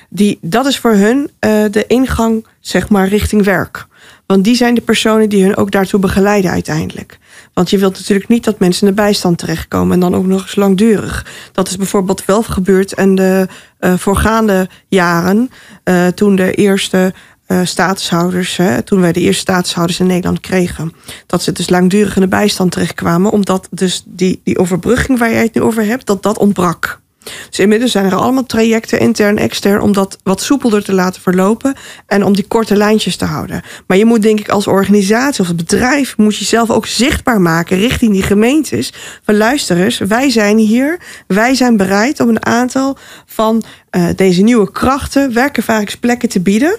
Die, 0.09 0.39
dat 0.41 0.67
is 0.67 0.79
voor 0.79 0.93
hun 0.93 1.31
eh, 1.39 1.51
de 1.71 1.85
ingang, 1.87 2.47
zeg 2.61 2.89
maar, 2.89 3.09
richting 3.09 3.45
werk. 3.45 3.87
Want 4.27 4.45
die 4.45 4.55
zijn 4.55 4.75
de 4.75 4.81
personen 4.81 5.29
die 5.29 5.45
hun 5.45 5.57
ook 5.57 5.71
daartoe 5.71 6.01
begeleiden 6.01 6.51
uiteindelijk. 6.51 7.19
Want 7.53 7.71
je 7.71 7.79
wilt 7.79 7.99
natuurlijk 7.99 8.29
niet 8.29 8.45
dat 8.45 8.59
mensen 8.59 8.89
in 8.89 8.95
de 8.95 9.03
bijstand 9.03 9.39
terechtkomen 9.39 9.93
en 9.93 10.01
dan 10.01 10.15
ook 10.15 10.27
nog 10.27 10.43
eens 10.43 10.55
langdurig. 10.55 11.27
Dat 11.53 11.69
is 11.69 11.77
bijvoorbeeld 11.77 12.25
wel 12.25 12.43
gebeurd 12.43 12.93
in 12.93 13.15
de 13.15 13.49
eh, 13.79 13.95
voorgaande 13.95 14.69
jaren, 14.89 15.51
eh, 15.83 16.07
toen 16.07 16.37
de 16.37 16.55
eerste 16.55 17.13
eh, 17.47 17.61
statushouders, 17.65 18.57
hè, 18.57 18.83
toen 18.83 19.01
wij 19.01 19.13
de 19.13 19.21
eerste 19.21 19.41
statushouders 19.41 20.01
in 20.01 20.07
Nederland 20.07 20.41
kregen, 20.41 20.93
dat 21.27 21.43
ze 21.43 21.53
dus 21.53 21.69
langdurig 21.69 22.15
in 22.15 22.21
de 22.21 22.29
bijstand 22.29 22.73
terechtkwamen, 22.73 23.31
omdat 23.31 23.69
dus 23.71 24.03
die, 24.07 24.41
die 24.45 24.59
overbrugging 24.59 25.19
waar 25.19 25.31
jij 25.31 25.43
het 25.43 25.55
nu 25.55 25.61
over 25.61 25.85
hebt, 25.85 26.07
dat 26.07 26.23
dat 26.23 26.39
ontbrak. 26.39 27.01
Dus 27.49 27.59
inmiddels 27.59 27.93
zijn 27.93 28.05
er 28.05 28.15
allemaal 28.15 28.47
trajecten, 28.47 28.99
intern, 28.99 29.39
extern, 29.39 29.81
om 29.81 29.93
dat 29.93 30.19
wat 30.23 30.43
soepelder 30.43 30.85
te 30.85 30.93
laten 30.93 31.23
verlopen 31.23 31.75
en 32.07 32.25
om 32.25 32.35
die 32.35 32.47
korte 32.47 32.77
lijntjes 32.77 33.17
te 33.17 33.25
houden. 33.25 33.63
Maar 33.87 33.97
je 33.97 34.05
moet 34.05 34.23
denk 34.23 34.41
ik 34.41 34.49
als 34.49 34.67
organisatie 34.67 35.45
of 35.45 35.55
bedrijf, 35.55 36.17
moet 36.17 36.37
je 36.37 36.45
zelf 36.45 36.71
ook 36.71 36.87
zichtbaar 36.87 37.41
maken 37.41 37.77
richting 37.77 38.13
die 38.13 38.23
gemeentes. 38.23 38.93
Van 39.23 39.37
luister 39.37 39.77
eens, 39.77 39.99
wij 39.99 40.31
zijn 40.31 40.59
hier, 40.59 40.99
wij 41.27 41.55
zijn 41.55 41.77
bereid 41.77 42.21
om 42.21 42.29
een 42.29 42.47
aantal 42.47 42.97
van 43.27 43.63
eh, 43.91 44.07
deze 44.17 44.43
nieuwe 44.43 44.71
krachten 44.71 45.33
werkervaringsplekken 45.33 46.29
te 46.29 46.41
bieden. 46.41 46.79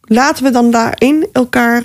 Laten 0.00 0.44
we 0.44 0.50
dan 0.50 0.70
daarin 0.70 1.28
elkaar 1.32 1.84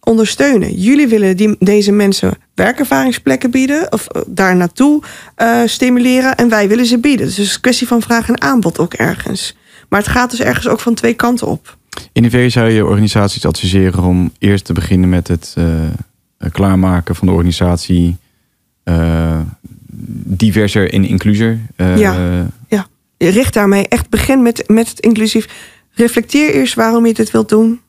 ondersteunen. 0.00 0.74
Jullie 0.74 1.08
willen 1.08 1.36
die, 1.36 1.56
deze 1.58 1.92
mensen 1.92 2.34
werkervaringsplekken 2.58 3.50
bieden 3.50 3.92
of 3.92 4.06
eh, 4.06 4.22
daar 4.26 4.56
naartoe 4.56 5.02
eh, 5.34 5.60
stimuleren 5.64 6.36
en 6.36 6.48
wij 6.48 6.68
willen 6.68 6.86
ze 6.86 6.98
bieden. 6.98 7.26
Dus 7.26 7.36
het 7.36 7.46
is 7.46 7.54
een 7.54 7.60
kwestie 7.60 7.86
van 7.86 8.02
vraag 8.02 8.28
en 8.28 8.40
aanbod 8.40 8.78
ook 8.78 8.94
ergens. 8.94 9.56
Maar 9.88 10.00
het 10.00 10.08
gaat 10.08 10.30
dus 10.30 10.40
ergens 10.40 10.68
ook 10.68 10.80
van 10.80 10.94
twee 10.94 11.14
kanten 11.14 11.46
op. 11.46 11.76
In 12.12 12.22
hoeverre 12.22 12.48
zou 12.48 12.68
je 12.70 12.84
organisaties 12.86 13.44
adviseren 13.44 14.04
om 14.04 14.32
eerst 14.38 14.64
te 14.64 14.72
beginnen 14.72 15.08
met 15.08 15.28
het 15.28 15.54
eh, 15.56 16.50
klaarmaken 16.52 17.14
van 17.14 17.26
de 17.26 17.32
organisatie 17.32 18.16
diverser 20.24 20.92
en 20.92 21.04
incluser? 21.04 21.60
Eh, 21.76 21.98
Ja. 22.68 22.86
Je 23.16 23.28
richt 23.28 23.54
daarmee 23.54 23.88
echt 23.88 24.08
begin 24.08 24.42
met, 24.42 24.64
met 24.66 24.88
het 24.88 25.00
inclusief. 25.00 25.48
Reflecteer 25.92 26.54
eerst 26.54 26.74
waarom 26.74 27.06
je 27.06 27.14
dit 27.14 27.30
wilt 27.30 27.48
doen. 27.48 27.80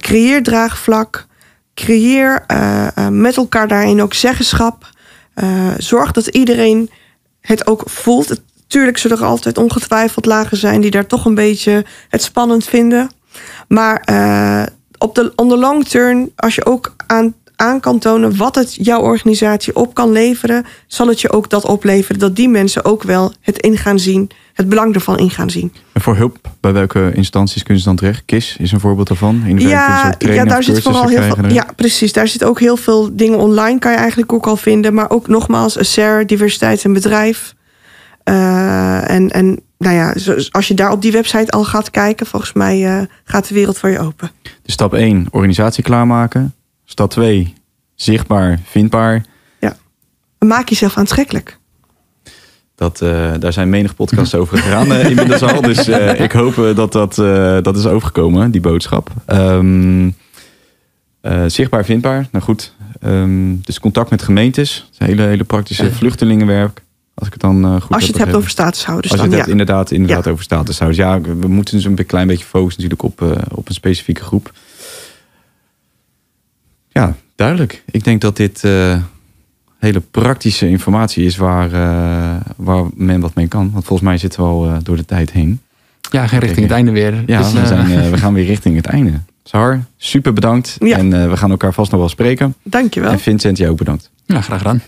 Creëer 0.00 0.42
draagvlak. 0.42 1.26
Creëer 1.74 2.44
eh, 2.46 2.96
eh, 2.96 3.08
met 3.08 3.36
elkaar 3.36 3.68
daarin 3.68 4.02
ook 4.02 4.14
zeggenschap. 4.14 4.90
Eh, 5.34 5.68
zorg 5.78 6.12
dat 6.12 6.26
iedereen 6.26 6.90
het 7.40 7.66
ook 7.66 7.82
voelt. 7.86 8.40
Tuurlijk 8.66 8.98
zullen 8.98 9.18
er 9.18 9.24
altijd 9.24 9.58
ongetwijfeld 9.58 10.26
lagen 10.26 10.56
zijn 10.56 10.80
die 10.80 10.90
daar 10.90 11.06
toch 11.06 11.24
een 11.24 11.34
beetje 11.34 11.84
het 12.08 12.22
spannend 12.22 12.64
vinden. 12.64 13.10
Maar 13.68 14.00
eh, 14.00 14.62
op 14.98 15.14
de 15.14 15.32
on 15.36 15.58
long 15.58 15.84
term, 15.88 16.30
als 16.36 16.54
je 16.54 16.66
ook 16.66 16.94
aan, 17.06 17.34
aan 17.62 17.80
kan 17.80 17.98
tonen 17.98 18.36
wat 18.36 18.54
het 18.54 18.74
jouw 18.74 19.00
organisatie 19.00 19.76
op 19.76 19.94
kan 19.94 20.12
leveren, 20.12 20.64
zal 20.86 21.08
het 21.08 21.20
je 21.20 21.32
ook 21.32 21.50
dat 21.50 21.64
opleveren 21.64 22.18
dat 22.18 22.36
die 22.36 22.48
mensen 22.48 22.84
ook 22.84 23.02
wel 23.02 23.32
het 23.40 23.58
in 23.58 23.76
gaan 23.76 23.98
zien, 23.98 24.30
het 24.52 24.68
belang 24.68 24.94
ervan 24.94 25.18
in 25.18 25.30
gaan 25.30 25.50
zien. 25.50 25.72
En 25.92 26.00
voor 26.00 26.16
hulp, 26.16 26.38
bij 26.60 26.72
welke 26.72 27.12
instanties 27.14 27.62
kunnen 27.62 27.82
ze 27.82 27.88
dan 27.88 27.96
terecht? 27.96 28.22
KIS 28.24 28.56
is 28.58 28.72
een 28.72 28.80
voorbeeld 28.80 29.08
daarvan. 29.08 29.42
In 29.46 29.58
ja, 29.58 30.14
ja, 30.18 30.44
daar 30.44 30.62
zit 30.62 30.82
vooral 30.82 31.08
heel 31.08 31.22
veel. 31.22 31.48
Ja, 31.48 31.66
precies. 31.76 32.12
Daar 32.12 32.28
zit 32.28 32.44
ook 32.44 32.60
heel 32.60 32.76
veel 32.76 33.16
dingen 33.16 33.38
online, 33.38 33.78
kan 33.78 33.92
je 33.92 33.98
eigenlijk 33.98 34.32
ook 34.32 34.46
al 34.46 34.56
vinden. 34.56 34.94
Maar 34.94 35.10
ook 35.10 35.28
nogmaals, 35.28 35.92
SER, 35.92 36.26
diversiteit 36.26 36.84
en 36.84 36.92
bedrijf. 36.92 37.54
Uh, 38.24 39.10
en, 39.10 39.30
en 39.30 39.60
nou 39.78 39.94
ja, 39.96 40.14
als 40.50 40.68
je 40.68 40.74
daar 40.74 40.90
op 40.90 41.02
die 41.02 41.12
website 41.12 41.50
al 41.50 41.64
gaat 41.64 41.90
kijken, 41.90 42.26
volgens 42.26 42.52
mij 42.52 42.80
uh, 42.80 43.02
gaat 43.24 43.48
de 43.48 43.54
wereld 43.54 43.78
voor 43.78 43.90
je 43.90 43.98
open. 43.98 44.30
Dus 44.62 44.74
stap 44.74 44.94
1, 44.94 45.26
organisatie 45.30 45.84
klaarmaken. 45.84 46.54
Stap 46.92 47.10
2, 47.10 47.52
zichtbaar, 47.94 48.60
vindbaar. 48.64 49.24
Ja, 49.60 49.76
maak 50.38 50.68
jezelf 50.68 50.96
aantrekkelijk. 50.96 51.58
Dat, 52.74 53.00
uh, 53.00 53.32
daar 53.38 53.52
zijn 53.52 53.68
menig 53.68 53.94
podcasts 53.94 54.34
over 54.34 54.58
gegaan 54.58 54.92
uh, 54.92 55.10
inmiddels 55.10 55.42
al. 55.42 55.60
Dus 55.60 55.88
uh, 55.88 56.20
ik 56.26 56.32
hoop 56.32 56.54
dat 56.76 56.92
dat, 56.92 57.14
dat 57.64 57.76
is 57.76 57.86
overgekomen, 57.86 58.50
die 58.50 58.60
boodschap. 58.60 59.10
Um, 59.26 60.14
zichtbaar, 61.46 61.84
vindbaar. 61.84 62.28
Nou 62.32 62.44
goed. 62.44 62.74
Um, 63.04 63.60
dus 63.64 63.80
contact 63.80 64.10
met 64.10 64.22
gemeentes. 64.22 64.88
Dat 64.98 65.08
hele, 65.08 65.22
hele 65.22 65.44
praktische 65.44 65.92
vluchtelingenwerk. 65.92 66.82
Als 67.14 67.26
ik 67.26 67.32
het 67.32 67.42
dan 67.42 67.80
goed 67.80 67.94
Als 67.94 68.06
je 68.06 68.12
het 68.12 68.18
hebt 68.18 68.34
over 68.34 68.50
statushouders. 68.50 69.12
Als 69.12 69.20
je 69.20 69.26
het 69.26 69.36
hebt 69.36 69.48
inderdaad, 69.48 69.90
inderdaad 69.90 70.28
over 70.28 70.44
statushouders. 70.44 71.00
Ja, 71.02 71.20
we 71.20 71.48
moeten 71.48 71.76
dus 71.76 71.84
een 71.84 72.06
klein 72.06 72.26
beetje 72.26 72.44
focussen 72.46 72.82
natuurlijk 72.82 73.20
op, 73.20 73.48
op 73.54 73.68
een 73.68 73.74
specifieke 73.74 74.22
groep. 74.22 74.52
Ja, 76.92 77.16
duidelijk. 77.34 77.82
Ik 77.90 78.04
denk 78.04 78.20
dat 78.20 78.36
dit 78.36 78.62
uh, 78.64 78.96
hele 79.78 80.00
praktische 80.00 80.68
informatie 80.68 81.24
is 81.24 81.36
waar, 81.36 81.70
waar 82.56 82.84
men 82.94 83.20
wat 83.20 83.34
mee 83.34 83.48
kan. 83.48 83.70
Want 83.72 83.84
volgens 83.84 84.08
mij 84.08 84.18
zitten 84.18 84.40
we 84.40 84.46
al 84.46 84.82
door 84.82 84.96
de 84.96 85.04
tijd 85.04 85.32
heen. 85.32 85.60
Ja, 86.10 86.26
geen 86.26 86.40
richting 86.40 86.66
het 86.66 86.74
einde 86.74 86.90
weer. 86.90 87.22
Ja, 87.26 87.38
dus, 87.38 87.52
we, 87.52 87.66
zijn, 87.66 88.10
we 88.10 88.16
gaan 88.16 88.34
weer 88.34 88.46
richting 88.54 88.76
het 88.76 88.86
einde. 88.86 89.12
Sar, 89.44 89.84
super 89.96 90.32
bedankt. 90.32 90.76
Ja. 90.78 90.98
En 90.98 91.30
we 91.30 91.36
gaan 91.36 91.50
elkaar 91.50 91.72
vast 91.72 91.90
nog 91.90 92.00
wel 92.00 92.08
spreken. 92.08 92.54
Dankjewel. 92.62 93.10
En 93.10 93.20
Vincent, 93.20 93.58
jij 93.58 93.68
ook 93.68 93.76
bedankt. 93.76 94.10
Ja, 94.24 94.40
graag 94.40 94.58
gedaan. 94.58 94.82